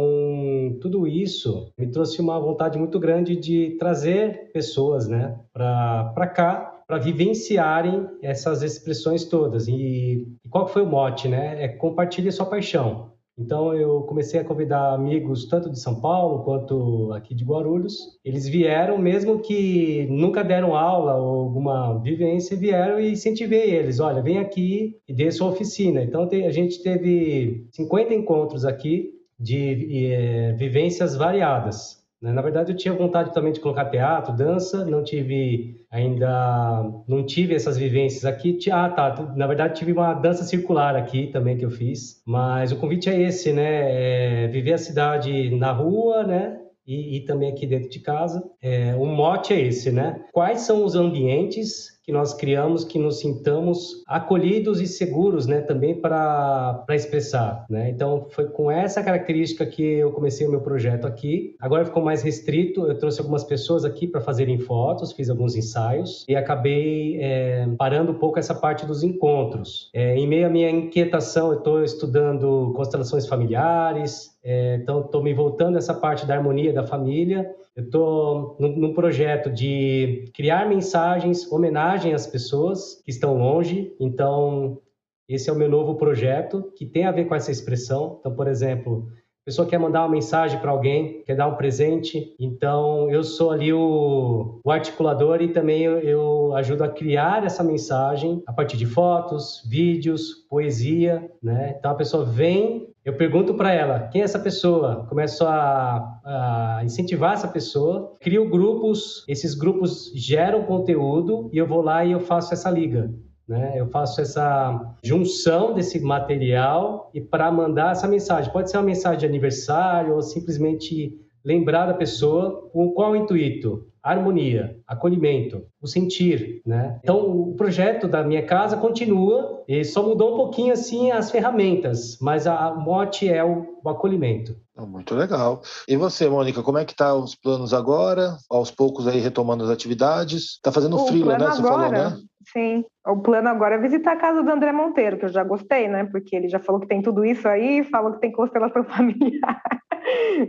tudo 0.81 1.07
isso 1.07 1.73
me 1.79 1.91
trouxe 1.91 2.21
uma 2.21 2.39
vontade 2.39 2.79
muito 2.79 2.99
grande 2.99 3.37
de 3.37 3.77
trazer 3.79 4.51
pessoas, 4.53 5.09
né, 5.09 5.39
para 5.59 6.27
cá 6.29 6.75
para 6.89 6.97
vivenciarem 6.97 8.09
essas 8.23 8.63
expressões 8.63 9.27
todas. 9.27 9.69
E, 9.69 10.27
e, 10.43 10.49
qual 10.49 10.67
foi 10.67 10.83
o 10.83 10.87
mote, 10.87 11.29
né? 11.29 11.63
É 11.63 11.69
compartilhe 11.69 12.33
sua 12.33 12.47
paixão. 12.47 13.13
Então 13.39 13.73
eu 13.73 14.03
comecei 14.03 14.41
a 14.41 14.45
convidar 14.45 14.95
amigos 14.95 15.47
tanto 15.47 15.71
de 15.71 15.79
São 15.79 16.01
Paulo 16.01 16.43
quanto 16.43 17.13
aqui 17.13 17.35
de 17.35 17.45
Guarulhos. 17.45 18.19
Eles 18.25 18.49
vieram, 18.49 18.99
mesmo 18.99 19.39
que 19.39 20.09
nunca 20.11 20.43
deram 20.43 20.75
aula 20.75 21.15
ou 21.15 21.45
alguma 21.45 21.99
vivência, 22.01 22.57
vieram 22.57 22.99
e 22.99 23.13
incentivei 23.13 23.71
eles. 23.71 24.01
Olha, 24.01 24.23
vem 24.23 24.39
aqui 24.39 24.97
e 25.07 25.13
dê 25.15 25.31
sua 25.31 25.51
oficina. 25.51 26.03
Então 26.03 26.29
a 26.29 26.51
gente 26.51 26.83
teve 26.83 27.69
50 27.71 28.13
encontros 28.13 28.65
aqui 28.65 29.15
de 29.39 30.13
é, 30.13 30.53
vivências 30.55 31.15
variadas. 31.15 31.98
Né? 32.21 32.33
Na 32.33 32.43
verdade, 32.43 32.73
eu 32.73 32.77
tinha 32.77 32.93
vontade 32.95 33.33
também 33.33 33.53
de 33.53 33.61
colocar 33.61 33.85
teatro, 33.87 34.37
dança, 34.37 34.85
não 34.85 35.05
tive 35.05 35.77
ainda, 35.91 36.83
não 37.07 37.25
tive 37.25 37.55
essas 37.55 37.77
vivências 37.77 38.25
aqui. 38.25 38.59
Ah, 38.71 38.89
tá, 38.89 39.35
na 39.37 39.47
verdade 39.47 39.79
tive 39.79 39.93
uma 39.93 40.15
dança 40.15 40.45
circular 40.45 40.97
aqui 40.97 41.29
também 41.29 41.57
que 41.57 41.65
eu 41.65 41.71
fiz, 41.71 42.23
mas 42.27 42.73
o 42.73 42.77
convite 42.77 43.09
é 43.09 43.21
esse, 43.21 43.53
né? 43.53 44.45
É 44.45 44.49
viver 44.49 44.75
a 44.75 44.79
cidade 44.79 45.55
na 45.57 45.73
rua, 45.73 46.25
né? 46.25 46.59
E, 46.87 47.19
e, 47.19 47.21
também 47.27 47.53
aqui 47.53 47.67
dentro 47.67 47.91
de 47.91 48.01
casa. 48.01 48.43
É, 48.63 48.95
o 48.97 49.05
mote 49.05 49.53
é 49.53 49.61
esse, 49.61 49.93
né? 49.93 50.25
Quais 50.33 50.63
são 50.63 50.85
os 50.85 50.95
ambientes 50.95 51.98
que 52.09 52.13
nós 52.13 52.33
criamos 52.33 52.85
que 52.85 52.99
nos 52.99 53.21
sintamos 53.21 54.03
acolhidos 54.07 54.81
e 54.81 54.87
seguros, 54.87 55.47
né, 55.47 55.61
também 55.61 55.95
para 55.95 56.83
expressar, 56.89 57.67
né? 57.69 57.91
Então 57.91 58.27
foi 58.31 58.47
com 58.47 58.71
essa 58.71 59.03
característica 59.03 59.67
que 59.67 59.83
eu 59.83 60.11
comecei 60.13 60.47
o 60.47 60.51
meu 60.51 60.63
projeto 60.63 61.07
aqui. 61.07 61.55
Agora 61.61 61.85
ficou 61.85 62.03
mais 62.03 62.23
restrito. 62.23 62.87
Eu 62.87 62.99
trouxe 62.99 63.21
algumas 63.21 63.45
pessoas 63.45 63.85
aqui 63.85 64.07
para 64.07 64.23
fazerem 64.23 64.59
fotos, 64.59 65.13
fiz 65.13 65.29
alguns 65.29 65.55
ensaios 65.55 66.25
e 66.27 66.35
acabei 66.35 67.21
é, 67.21 67.69
parando 67.77 68.13
um 68.13 68.19
pouco 68.19 68.39
essa 68.39 68.55
parte 68.55 68.87
dos 68.87 69.03
encontros. 69.03 69.91
É, 69.93 70.17
em 70.17 70.27
meio 70.27 70.47
à 70.47 70.49
minha 70.49 70.71
inquietação, 70.71 71.53
eu 71.53 71.59
estou 71.59 71.85
estudando 71.85 72.73
constelações 72.75 73.27
familiares, 73.27 74.38
é, 74.43 74.77
então, 74.77 75.01
estou 75.01 75.23
me 75.23 75.35
voltando 75.35 75.75
a 75.77 75.79
essa 75.79 75.95
parte 75.95 76.27
da 76.27 76.35
harmonia 76.35 76.73
da 76.73 76.87
família. 76.87 77.55
Eu 77.75 77.85
estou 77.85 78.57
num, 78.59 78.77
num, 78.77 78.95
projeto 78.95 79.51
de 79.51 80.31
criar 80.35 80.69
mensagens, 80.69 81.51
homenagem 81.51 82.15
às 82.15 82.27
pessoas 82.27 83.03
que 83.05 83.11
estão 83.11 83.37
longe. 83.37 83.95
Então, 84.01 84.81
esse 85.29 85.51
é 85.51 85.53
o 85.53 85.57
meu 85.57 85.69
novo 85.69 85.97
projeto 85.97 86.73
que 86.77 86.87
tem 86.87 87.05
a 87.05 87.13
ver 87.13 87.27
com 87.27 87.35
essa 87.35 87.51
expressão. 87.51 88.17
Então, 88.21 88.35
por 88.35 88.47
exemplo, 88.47 89.09
a 89.43 89.45
pessoa 89.45 89.67
quer 89.67 89.79
mandar 89.79 90.03
uma 90.03 90.11
mensagem 90.11 90.59
para 90.61 90.71
alguém, 90.71 91.23
quer 91.25 91.35
dar 91.35 91.49
um 91.49 91.57
presente. 91.57 92.35
Então, 92.39 93.11
eu 93.11 93.25
sou 93.25 93.51
ali 93.51 93.73
o, 93.73 94.61
o 94.65 94.71
articulador 94.71 95.43
e 95.43 95.49
também 95.49 95.83
eu, 95.83 95.99
eu, 96.01 96.55
ajudo 96.55 96.85
a 96.85 96.89
criar 96.89 97.45
essa 97.45 97.65
mensagem 97.65 98.43
a 98.47 98.53
partir 98.53 98.77
de 98.77 98.87
fotos, 98.87 99.63
vídeos, 99.69 100.47
poesia, 100.49 101.31
né? 101.43 101.75
Então, 101.79 101.91
a 101.91 101.95
pessoa 101.95 102.25
vem 102.25 102.89
eu 103.09 103.15
pergunto 103.15 103.55
para 103.55 103.73
ela 103.73 104.09
quem 104.13 104.21
é 104.21 104.25
essa 104.25 104.39
pessoa, 104.39 105.07
começo 105.09 105.43
a, 105.47 106.21
a, 106.23 106.81
incentivar 106.85 107.33
essa 107.33 107.49
pessoa, 107.49 108.15
crio 108.21 108.51
grupos, 108.51 109.25
esses 109.27 109.55
grupos 109.55 110.13
geram 110.15 110.65
conteúdo 110.65 111.49
e 111.51 111.57
eu 111.57 111.67
vou 111.67 111.81
lá 111.81 112.05
e 112.05 112.13
eu 112.13 112.21
faço 112.21 112.53
essa 112.53 112.69
liga. 112.69 113.11
Né? 113.49 113.73
Eu 113.77 113.87
faço 113.87 114.21
essa 114.21 114.95
junção 115.03 115.73
desse 115.73 115.99
material 116.01 117.11
e 117.15 117.21
para 117.23 117.51
mandar 117.51 117.93
essa 117.93 118.07
mensagem. 118.07 118.53
Pode 118.53 118.71
ser 118.71 118.77
uma 118.77 118.85
mensagem 118.85 119.21
de 119.21 119.25
aniversário 119.25 120.15
ou 120.15 120.21
simplesmente 120.21 121.19
lembrar 121.43 121.87
da 121.87 121.95
pessoa 121.95 122.69
com 122.71 122.91
qual 122.91 123.17
intuito? 123.17 123.87
Harmonia, 124.03 124.77
acolhimento, 124.87 125.63
o 125.81 125.87
sentir, 125.87 126.63
né? 126.65 126.99
Então, 127.03 127.19
o 127.19 127.55
projeto 127.55 128.09
da 128.09 128.23
minha 128.23 128.45
casa 128.45 128.77
continua 128.77 129.63
e 129.69 129.85
só 129.85 130.03
mudou 130.03 130.35
um 130.35 130.37
pouquinho 130.37 130.73
assim 130.73 131.11
as 131.11 131.31
ferramentas, 131.31 132.19
mas 132.21 132.47
a, 132.47 132.75
mote 132.75 133.29
é 133.29 133.45
o, 133.45 133.81
o 133.85 133.89
acolhimento. 133.89 134.57
Ah, 134.77 134.87
muito 134.87 135.15
legal. 135.15 135.61
E 135.89 135.97
você, 135.97 136.29
Mônica, 136.29 136.63
como 136.63 136.79
é 136.79 136.85
que 136.85 136.95
tá 136.95 137.15
os 137.15 137.35
planos 137.35 137.75
agora? 137.75 138.37
Aos 138.49 138.71
poucos 138.71 139.09
aí 139.09 139.19
retomando 139.19 139.65
as 139.65 139.71
atividades. 139.71 140.61
Tá 140.63 140.71
fazendo 140.71 140.99
frio, 141.07 141.27
né? 141.27 141.39
Você 141.39 141.61
agora, 141.61 141.63
falou, 141.63 141.91
né? 141.91 142.17
Sim. 142.53 142.85
O 143.07 143.17
plano 143.19 143.49
agora 143.49 143.75
é 143.75 143.79
visitar 143.79 144.13
a 144.13 144.17
casa 144.17 144.43
do 144.43 144.51
André 144.51 144.73
Monteiro, 144.73 145.19
que 145.19 145.25
eu 145.25 145.29
já 145.31 145.43
gostei, 145.43 145.89
né? 145.89 146.05
Porque 146.05 146.37
ele 146.37 146.49
já 146.49 146.59
falou 146.59 146.81
que 146.81 146.87
tem 146.87 147.03
tudo 147.03 147.25
isso 147.25 147.47
aí, 147.49 147.83
falou 147.85 148.13
que 148.13 148.21
tem 148.21 148.33
constelação 148.33 148.85
familiar. 148.85 149.61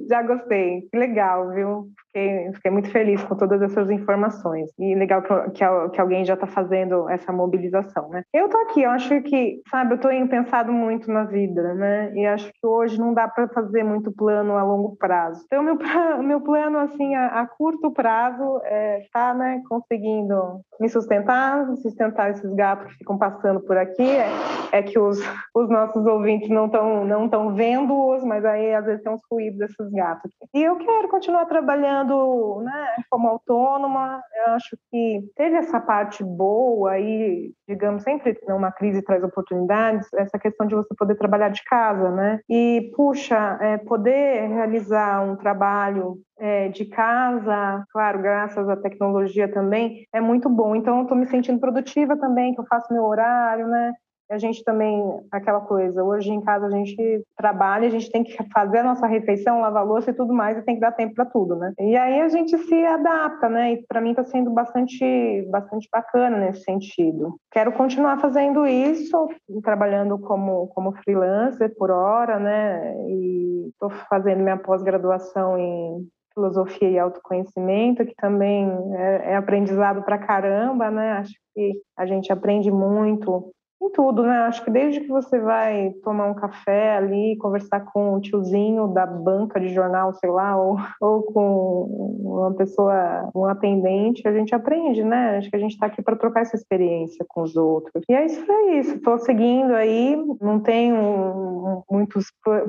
já 0.08 0.22
gostei. 0.22 0.88
Que 0.91 0.97
legal, 0.97 1.50
viu? 1.54 1.89
Fiquei, 2.12 2.51
fiquei, 2.53 2.72
muito 2.72 2.91
feliz 2.91 3.24
com 3.24 3.36
todas 3.36 3.62
essas 3.62 3.89
informações. 3.89 4.72
E 4.80 4.95
legal 4.95 5.22
que, 5.22 5.60
que, 5.89 6.01
alguém 6.01 6.26
já 6.26 6.34
está 6.34 6.47
fazendo 6.47 7.10
essa 7.10 7.32
mobilização, 7.32 8.10
né? 8.10 8.24
Eu 8.34 8.49
tô 8.49 8.57
aqui, 8.57 8.82
eu 8.82 8.89
acho 8.91 9.22
que, 9.22 9.62
sabe, 9.70 9.93
eu 9.93 9.99
tô 9.99 10.10
pensado 10.28 10.72
muito 10.72 11.12
na 11.12 11.24
vida, 11.24 11.74
né? 11.76 12.12
E 12.16 12.26
acho 12.26 12.51
que 12.51 12.66
hoje 12.66 12.99
não 12.99 13.14
dá 13.14 13.28
para 13.28 13.47
fazer 13.49 13.84
muito 13.84 14.12
plano 14.12 14.57
a 14.57 14.64
longo 14.64 14.95
prazo. 14.95 15.43
Então, 15.45 15.64
meu, 15.64 15.78
meu 16.24 16.41
plano, 16.41 16.80
assim, 16.80 17.16
a, 17.16 17.41
a 17.41 17.47
curto 17.47 17.91
prazo 17.91 18.62
é 18.64 18.99
tá, 19.14 19.34
né, 19.34 19.62
conseguindo 19.68 20.62
me 20.80 20.89
sustentar, 20.89 21.66
sustentar 21.78 22.32
esses 22.32 22.53
gatos 22.53 22.91
que 22.91 22.99
ficam 22.99 23.18
passando 23.18 23.60
por 23.62 23.78
aqui. 23.78 24.03
É, 24.03 24.30
é 24.72 24.82
que 24.82 24.97
os, 24.97 25.20
os 25.53 25.70
nossos 25.70 26.05
ouvintes 26.05 26.49
não 26.49 26.66
estão 26.66 27.05
não 27.05 27.28
tão 27.28 27.53
vendo-os, 27.53 28.24
mas 28.24 28.45
aí 28.45 28.74
às 28.74 28.86
vezes 28.86 29.03
tem 29.03 29.12
uns 29.12 29.22
ruídos 29.30 29.60
desses 29.60 29.91
gatos. 29.91 30.32
E 30.53 30.64
eu 30.64 30.78
quero 30.78 31.10
continuar 31.10 31.45
trabalhando 31.45 32.09
trabalhando 32.10 32.62
né, 32.64 32.95
como 33.10 33.28
autônoma, 33.28 34.22
eu 34.45 34.53
acho 34.53 34.78
que 34.91 35.22
teve 35.36 35.55
essa 35.55 35.80
parte 35.80 36.24
boa 36.24 36.97
e, 36.97 37.51
digamos, 37.68 38.03
sempre 38.03 38.38
uma 38.47 38.72
crise 38.72 39.01
traz 39.03 39.24
oportunidades, 39.24 40.07
essa 40.16 40.39
questão 40.39 40.66
de 40.66 40.76
você 40.76 40.93
poder 40.95 41.16
trabalhar 41.16 41.49
de 41.49 41.64
casa, 41.64 42.10
né? 42.12 42.39
E, 42.49 42.91
puxa, 42.95 43.57
é, 43.62 43.78
poder 43.78 44.47
realizar 44.47 45.22
um 45.22 45.36
trabalho 45.36 46.18
é, 46.39 46.70
de 46.70 46.86
casa, 46.86 47.84
claro, 47.91 48.22
graças 48.22 48.68
à 48.68 48.76
tecnologia 48.76 49.51
também, 49.51 50.05
é 50.14 50.20
muito 50.20 50.49
bom. 50.49 50.76
Então, 50.76 50.97
eu 50.97 51.03
estou 51.03 51.18
me 51.18 51.28
sentindo 51.28 51.60
produtiva 51.60 52.18
também, 52.18 52.53
que 52.53 52.60
eu 52.60 52.66
faço 52.68 52.91
meu 52.93 53.03
horário, 53.03 53.68
né? 53.68 53.93
A 54.30 54.38
gente 54.38 54.64
também, 54.64 55.02
aquela 55.32 55.62
coisa, 55.62 56.04
hoje 56.04 56.32
em 56.32 56.42
casa 56.42 56.68
a 56.68 56.70
gente 56.70 57.24
trabalha, 57.36 57.88
a 57.88 57.90
gente 57.90 58.12
tem 58.12 58.24
que 58.24 58.38
fazer 58.54 58.80
a 58.80 58.84
nossa 58.84 59.08
refeição, 59.08 59.62
lavar 59.62 59.86
louça 59.86 60.12
e 60.12 60.14
tudo 60.14 60.34
mais, 60.34 60.58
e 60.58 60.62
tem 60.62 60.76
que 60.76 60.82
dar 60.82 60.92
tempo 60.92 61.16
para 61.16 61.26
tudo, 61.26 61.56
né? 61.56 61.74
E 61.80 61.98
aí 61.98 62.22
a 62.22 62.30
gente 62.30 62.58
se 62.58 62.86
adapta, 62.86 63.50
né? 63.50 63.74
E 63.74 63.86
para 63.88 64.02
mim 64.02 64.12
está 64.12 64.24
sendo 64.24 64.52
bastante, 64.52 65.48
bastante 65.50 65.88
bacana 65.92 66.38
nesse 66.38 66.64
sentido. 66.64 67.36
Quero 67.52 67.72
continuar 67.72 68.20
fazendo 68.20 68.68
isso, 68.68 69.30
trabalhando 69.64 70.20
como, 70.20 70.68
como 70.68 70.92
freelancer 70.92 71.74
por 71.76 71.90
hora, 71.90 72.40
né? 72.40 72.96
E 73.08 73.70
estou 73.70 73.90
fazendo 74.10 74.44
minha 74.44 74.58
pós-graduação 74.58 75.58
em 75.58 76.08
filosofia 76.34 76.90
e 76.90 77.00
autoconhecimento, 77.00 78.06
que 78.06 78.16
também 78.16 78.70
é, 78.94 79.32
é 79.32 79.36
aprendizado 79.36 80.04
para 80.04 80.18
caramba, 80.18 80.90
né? 80.92 81.14
Acho 81.14 81.34
que 81.54 81.82
a 81.98 82.06
gente 82.06 82.32
aprende 82.32 82.72
muito 82.72 83.52
em 83.82 83.90
tudo, 83.92 84.24
né? 84.24 84.40
Acho 84.40 84.64
que 84.64 84.70
desde 84.70 85.00
que 85.00 85.08
você 85.08 85.40
vai 85.40 85.94
tomar 86.04 86.28
um 86.28 86.34
café 86.34 86.98
ali, 86.98 87.38
conversar 87.38 87.82
com 87.82 88.16
um 88.16 88.20
tiozinho 88.20 88.88
da 88.88 89.06
banca 89.06 89.60
de 89.60 89.70
jornal, 89.70 90.14
sei 90.14 90.30
lá, 90.30 90.58
ou, 90.58 90.78
ou 91.00 91.24
com 91.24 92.20
uma 92.22 92.54
pessoa, 92.54 93.30
um 93.34 93.46
atendente, 93.46 94.28
a 94.28 94.34
gente 94.34 94.54
aprende, 94.54 95.04
né? 95.04 95.38
Acho 95.38 95.50
que 95.50 95.56
a 95.56 95.60
gente 95.60 95.72
está 95.72 95.86
aqui 95.86 96.02
para 96.02 96.16
trocar 96.16 96.42
essa 96.42 96.56
experiência 96.56 97.26
com 97.28 97.42
os 97.42 97.56
outros. 97.56 98.04
E 98.10 98.14
é 98.14 98.26
isso, 98.26 98.52
é 98.52 98.80
isso. 98.80 98.96
Estou 98.96 99.18
seguindo 99.20 99.74
aí, 99.74 100.18
não 100.42 100.60
tenho 100.60 101.84
muitos 101.90 102.26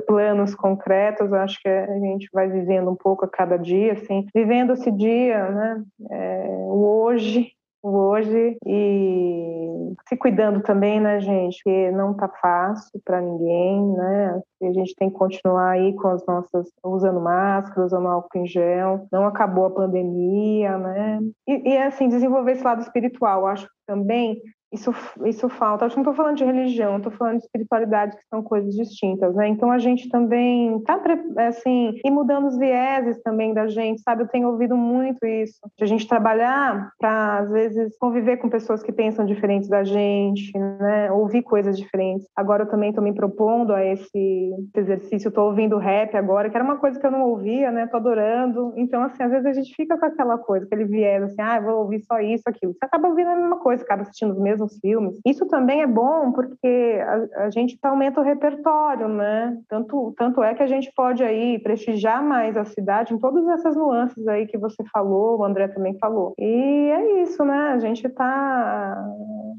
planos 0.07 0.55
concretos, 0.55 1.31
acho 1.33 1.59
que 1.61 1.69
a 1.69 1.99
gente 1.99 2.29
vai 2.33 2.47
vivendo 2.47 2.89
um 2.89 2.95
pouco 2.95 3.25
a 3.25 3.29
cada 3.29 3.57
dia, 3.57 3.93
assim, 3.93 4.25
vivendo 4.33 4.73
esse 4.73 4.91
dia, 4.91 5.49
né? 5.49 5.83
É, 6.09 6.47
o 6.69 7.01
hoje, 7.03 7.51
hoje 7.83 8.57
e 8.65 9.93
se 10.07 10.15
cuidando 10.17 10.61
também, 10.61 10.99
né, 10.99 11.19
gente? 11.19 11.61
Porque 11.63 11.91
não 11.91 12.13
tá 12.13 12.29
fácil 12.29 12.99
para 13.03 13.21
ninguém, 13.21 13.85
né? 13.93 14.41
a 14.61 14.73
gente 14.73 14.93
tem 14.95 15.09
que 15.09 15.17
continuar 15.17 15.71
aí 15.71 15.93
com 15.95 16.07
as 16.07 16.25
nossas 16.25 16.67
usando 16.83 17.19
máscara, 17.19 17.85
usando 17.85 18.07
álcool 18.07 18.37
em 18.37 18.45
gel. 18.45 19.07
Não 19.11 19.25
acabou 19.25 19.65
a 19.65 19.71
pandemia, 19.71 20.77
né? 20.77 21.19
E, 21.47 21.71
e 21.71 21.77
assim 21.77 22.07
desenvolver 22.07 22.53
esse 22.53 22.63
lado 22.63 22.81
espiritual. 22.81 23.47
Acho 23.47 23.65
que 23.65 23.73
também 23.87 24.39
isso, 24.71 24.93
isso 25.25 25.49
falta. 25.49 25.85
Acho 25.85 25.95
que 25.95 26.01
não 26.01 26.09
estou 26.09 26.15
falando 26.15 26.37
de 26.37 26.45
religião, 26.45 26.97
estou 26.97 27.11
falando 27.11 27.39
de 27.39 27.45
espiritualidade, 27.45 28.15
que 28.15 28.27
são 28.29 28.41
coisas 28.41 28.73
distintas, 28.73 29.35
né? 29.35 29.47
Então 29.47 29.71
a 29.71 29.77
gente 29.77 30.09
também 30.09 30.77
está 30.77 31.01
assim, 31.47 31.99
e 32.03 32.09
mudando 32.11 32.47
os 32.47 32.57
vieses 32.57 33.21
também 33.21 33.53
da 33.53 33.67
gente, 33.67 34.01
sabe? 34.01 34.23
Eu 34.23 34.27
tenho 34.27 34.47
ouvido 34.47 34.77
muito 34.77 35.25
isso, 35.25 35.59
de 35.77 35.83
a 35.83 35.87
gente 35.87 36.07
trabalhar 36.07 36.91
para, 36.97 37.39
às 37.39 37.51
vezes, 37.51 37.97
conviver 37.97 38.37
com 38.37 38.49
pessoas 38.49 38.81
que 38.81 38.91
pensam 38.91 39.25
diferentes 39.25 39.67
da 39.67 39.83
gente, 39.83 40.57
né? 40.57 41.11
Ouvir 41.11 41.41
coisas 41.41 41.77
diferentes. 41.77 42.27
Agora 42.35 42.63
eu 42.63 42.69
também 42.69 42.89
estou 42.89 43.03
me 43.03 43.13
propondo 43.13 43.73
a 43.73 43.83
esse 43.83 44.51
exercício, 44.75 45.27
estou 45.27 45.47
ouvindo 45.47 45.77
rap 45.77 46.15
agora, 46.15 46.49
que 46.49 46.55
era 46.55 46.63
uma 46.63 46.77
coisa 46.77 46.99
que 46.99 47.05
eu 47.05 47.11
não 47.11 47.23
ouvia, 47.23 47.71
né? 47.71 47.83
Estou 47.83 47.99
adorando. 47.99 48.73
Então, 48.77 49.03
assim, 49.03 49.23
às 49.23 49.31
vezes 49.31 49.45
a 49.45 49.53
gente 49.53 49.75
fica 49.75 49.97
com 49.97 50.05
aquela 50.05 50.37
coisa, 50.37 50.65
aquele 50.65 50.85
viés, 50.85 51.23
assim, 51.23 51.41
ah, 51.41 51.59
vou 51.59 51.79
ouvir 51.79 52.01
só 52.05 52.19
isso, 52.19 52.43
aquilo. 52.47 52.73
Você 52.73 52.85
acaba 52.85 53.09
ouvindo 53.09 53.29
a 53.29 53.35
mesma 53.35 53.59
coisa, 53.59 53.83
acaba 53.83 54.03
assistindo 54.03 54.31
os 54.31 54.39
mesmos 54.39 54.60
mesmos 54.61 54.77
filmes. 54.79 55.19
Isso 55.25 55.45
também 55.47 55.81
é 55.81 55.87
bom 55.87 56.31
porque 56.31 56.99
a, 57.01 57.45
a 57.45 57.49
gente 57.49 57.77
aumenta 57.81 58.21
o 58.21 58.23
repertório, 58.23 59.07
né? 59.07 59.57
Tanto, 59.67 60.13
tanto 60.17 60.43
é 60.43 60.53
que 60.53 60.63
a 60.63 60.67
gente 60.67 60.91
pode 60.95 61.23
aí 61.23 61.59
prestigiar 61.59 62.23
mais 62.23 62.55
a 62.55 62.65
cidade 62.65 63.13
em 63.13 63.17
todas 63.17 63.47
essas 63.47 63.75
nuances 63.75 64.27
aí 64.27 64.45
que 64.45 64.57
você 64.57 64.83
falou, 64.93 65.39
o 65.39 65.43
André 65.43 65.67
também 65.67 65.97
falou. 65.97 66.33
E 66.37 66.89
é 66.91 67.23
isso, 67.23 67.43
né? 67.43 67.71
A 67.73 67.79
gente 67.79 68.05
está 68.05 69.03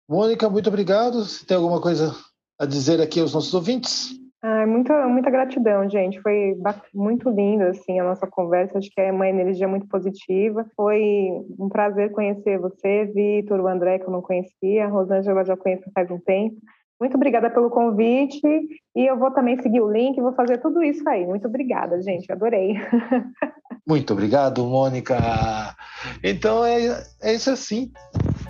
Mônica, 0.07 0.51
muito 0.51 0.68
obrigado. 0.68 1.24
Se 1.24 1.47
tem 1.47 1.57
alguma 1.57 1.81
coisa 1.81 2.14
a 2.61 2.66
dizer 2.66 3.01
aqui 3.01 3.20
aos 3.20 3.33
nossos 3.33 3.55
ouvintes? 3.55 4.18
Ah, 4.43 4.66
muita, 4.66 5.09
muita 5.09 5.31
gratidão, 5.31 5.89
gente. 5.89 6.20
Foi 6.20 6.55
muito 6.95 7.31
lindo 7.31 7.64
assim 7.64 7.99
a 7.99 8.05
nossa 8.05 8.26
conversa. 8.26 8.79
Acho 8.79 8.91
que 8.91 9.01
é 9.01 9.11
uma 9.11 9.29
energia 9.29 9.66
muito 9.66 9.89
positiva. 9.89 10.66
Foi 10.76 11.01
um 11.59 11.68
prazer 11.68 12.12
conhecer 12.12 12.59
você, 12.59 13.07
Vitor, 13.07 13.61
o 13.61 13.66
André, 13.66 13.99
que 13.99 14.05
eu 14.05 14.12
não 14.12 14.22
conhecia. 14.22 14.85
A 14.85 14.89
Rosângela 14.89 15.45
já 15.45 15.57
conheço 15.57 15.91
faz 15.95 16.11
um 16.11 16.18
tempo. 16.18 16.57
Muito 17.01 17.14
obrigada 17.14 17.49
pelo 17.49 17.70
convite 17.70 18.40
e 18.96 19.07
eu 19.07 19.16
vou 19.16 19.30
também 19.30 19.61
seguir 19.62 19.80
o 19.80 19.90
link, 19.90 20.20
vou 20.20 20.32
fazer 20.32 20.59
tudo 20.59 20.82
isso 20.82 21.09
aí. 21.09 21.24
Muito 21.24 21.46
obrigada, 21.46 22.01
gente, 22.03 22.30
adorei. 22.30 22.74
Muito 23.86 24.12
obrigado, 24.12 24.66
Mônica. 24.66 25.16
Então 26.22 26.64
é, 26.64 27.03
é 27.22 27.32
isso 27.32 27.51
assim. 27.51 27.90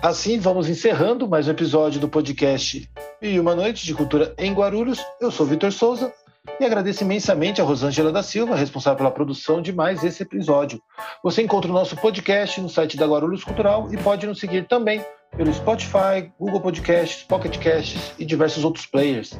Assim 0.01 0.39
vamos 0.39 0.67
encerrando 0.67 1.29
mais 1.29 1.47
um 1.47 1.51
episódio 1.51 2.01
do 2.01 2.09
podcast 2.09 2.89
E 3.21 3.39
uma 3.39 3.55
Noite 3.55 3.85
de 3.85 3.93
Cultura 3.93 4.33
em 4.37 4.51
Guarulhos. 4.51 4.99
Eu 5.21 5.29
sou 5.29 5.45
Vitor 5.45 5.71
Souza 5.71 6.11
E 6.59 6.65
agradeço 6.65 7.03
imensamente 7.03 7.61
a 7.61 7.63
Rosângela 7.63 8.11
da 8.11 8.23
Silva, 8.23 8.55
responsável 8.55 8.97
pela 8.97 9.11
produção 9.11 9.61
de 9.61 9.71
mais 9.71 10.03
esse 10.03 10.23
episódio. 10.23 10.81
Você 11.23 11.43
encontra 11.43 11.69
o 11.69 11.73
nosso 11.73 11.95
podcast 11.95 12.59
no 12.59 12.67
site 12.67 12.97
da 12.97 13.05
Guarulhos 13.05 13.43
Cultural 13.43 13.87
e 13.93 13.97
pode 13.97 14.25
nos 14.25 14.39
seguir 14.39 14.67
também 14.67 15.01
pelo 15.35 15.53
Spotify, 15.53 16.31
Google 16.39 16.61
Podcasts, 16.61 17.23
Pocket 17.23 17.57
Casts 17.57 18.13
e 18.19 18.25
diversos 18.25 18.63
outros 18.63 18.85
players. 18.85 19.39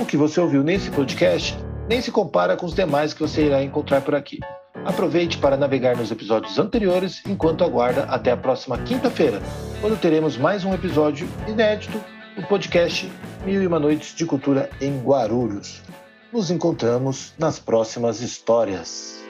O 0.00 0.04
que 0.04 0.16
você 0.16 0.40
ouviu 0.40 0.62
nesse 0.62 0.90
podcast 0.90 1.56
nem 1.88 2.00
se 2.00 2.10
compara 2.10 2.56
com 2.56 2.66
os 2.66 2.74
demais 2.74 3.12
que 3.12 3.20
você 3.20 3.46
irá 3.46 3.62
encontrar 3.62 4.00
por 4.00 4.14
aqui. 4.14 4.40
Aproveite 4.84 5.38
para 5.38 5.56
navegar 5.56 5.96
nos 5.96 6.10
episódios 6.10 6.58
anteriores 6.58 7.22
enquanto 7.26 7.64
aguarda 7.64 8.02
até 8.04 8.32
a 8.32 8.36
próxima 8.36 8.76
quinta-feira, 8.78 9.40
quando 9.80 9.98
teremos 9.98 10.36
mais 10.36 10.64
um 10.64 10.74
episódio 10.74 11.28
inédito 11.48 11.98
do 12.36 12.42
podcast 12.46 13.10
Mil 13.46 13.62
e 13.62 13.66
Uma 13.66 13.78
Noites 13.78 14.14
de 14.14 14.26
Cultura 14.26 14.68
em 14.80 15.00
Guarulhos. 15.00 15.82
Nos 16.32 16.50
encontramos 16.50 17.32
nas 17.38 17.58
próximas 17.58 18.20
histórias. 18.20 19.23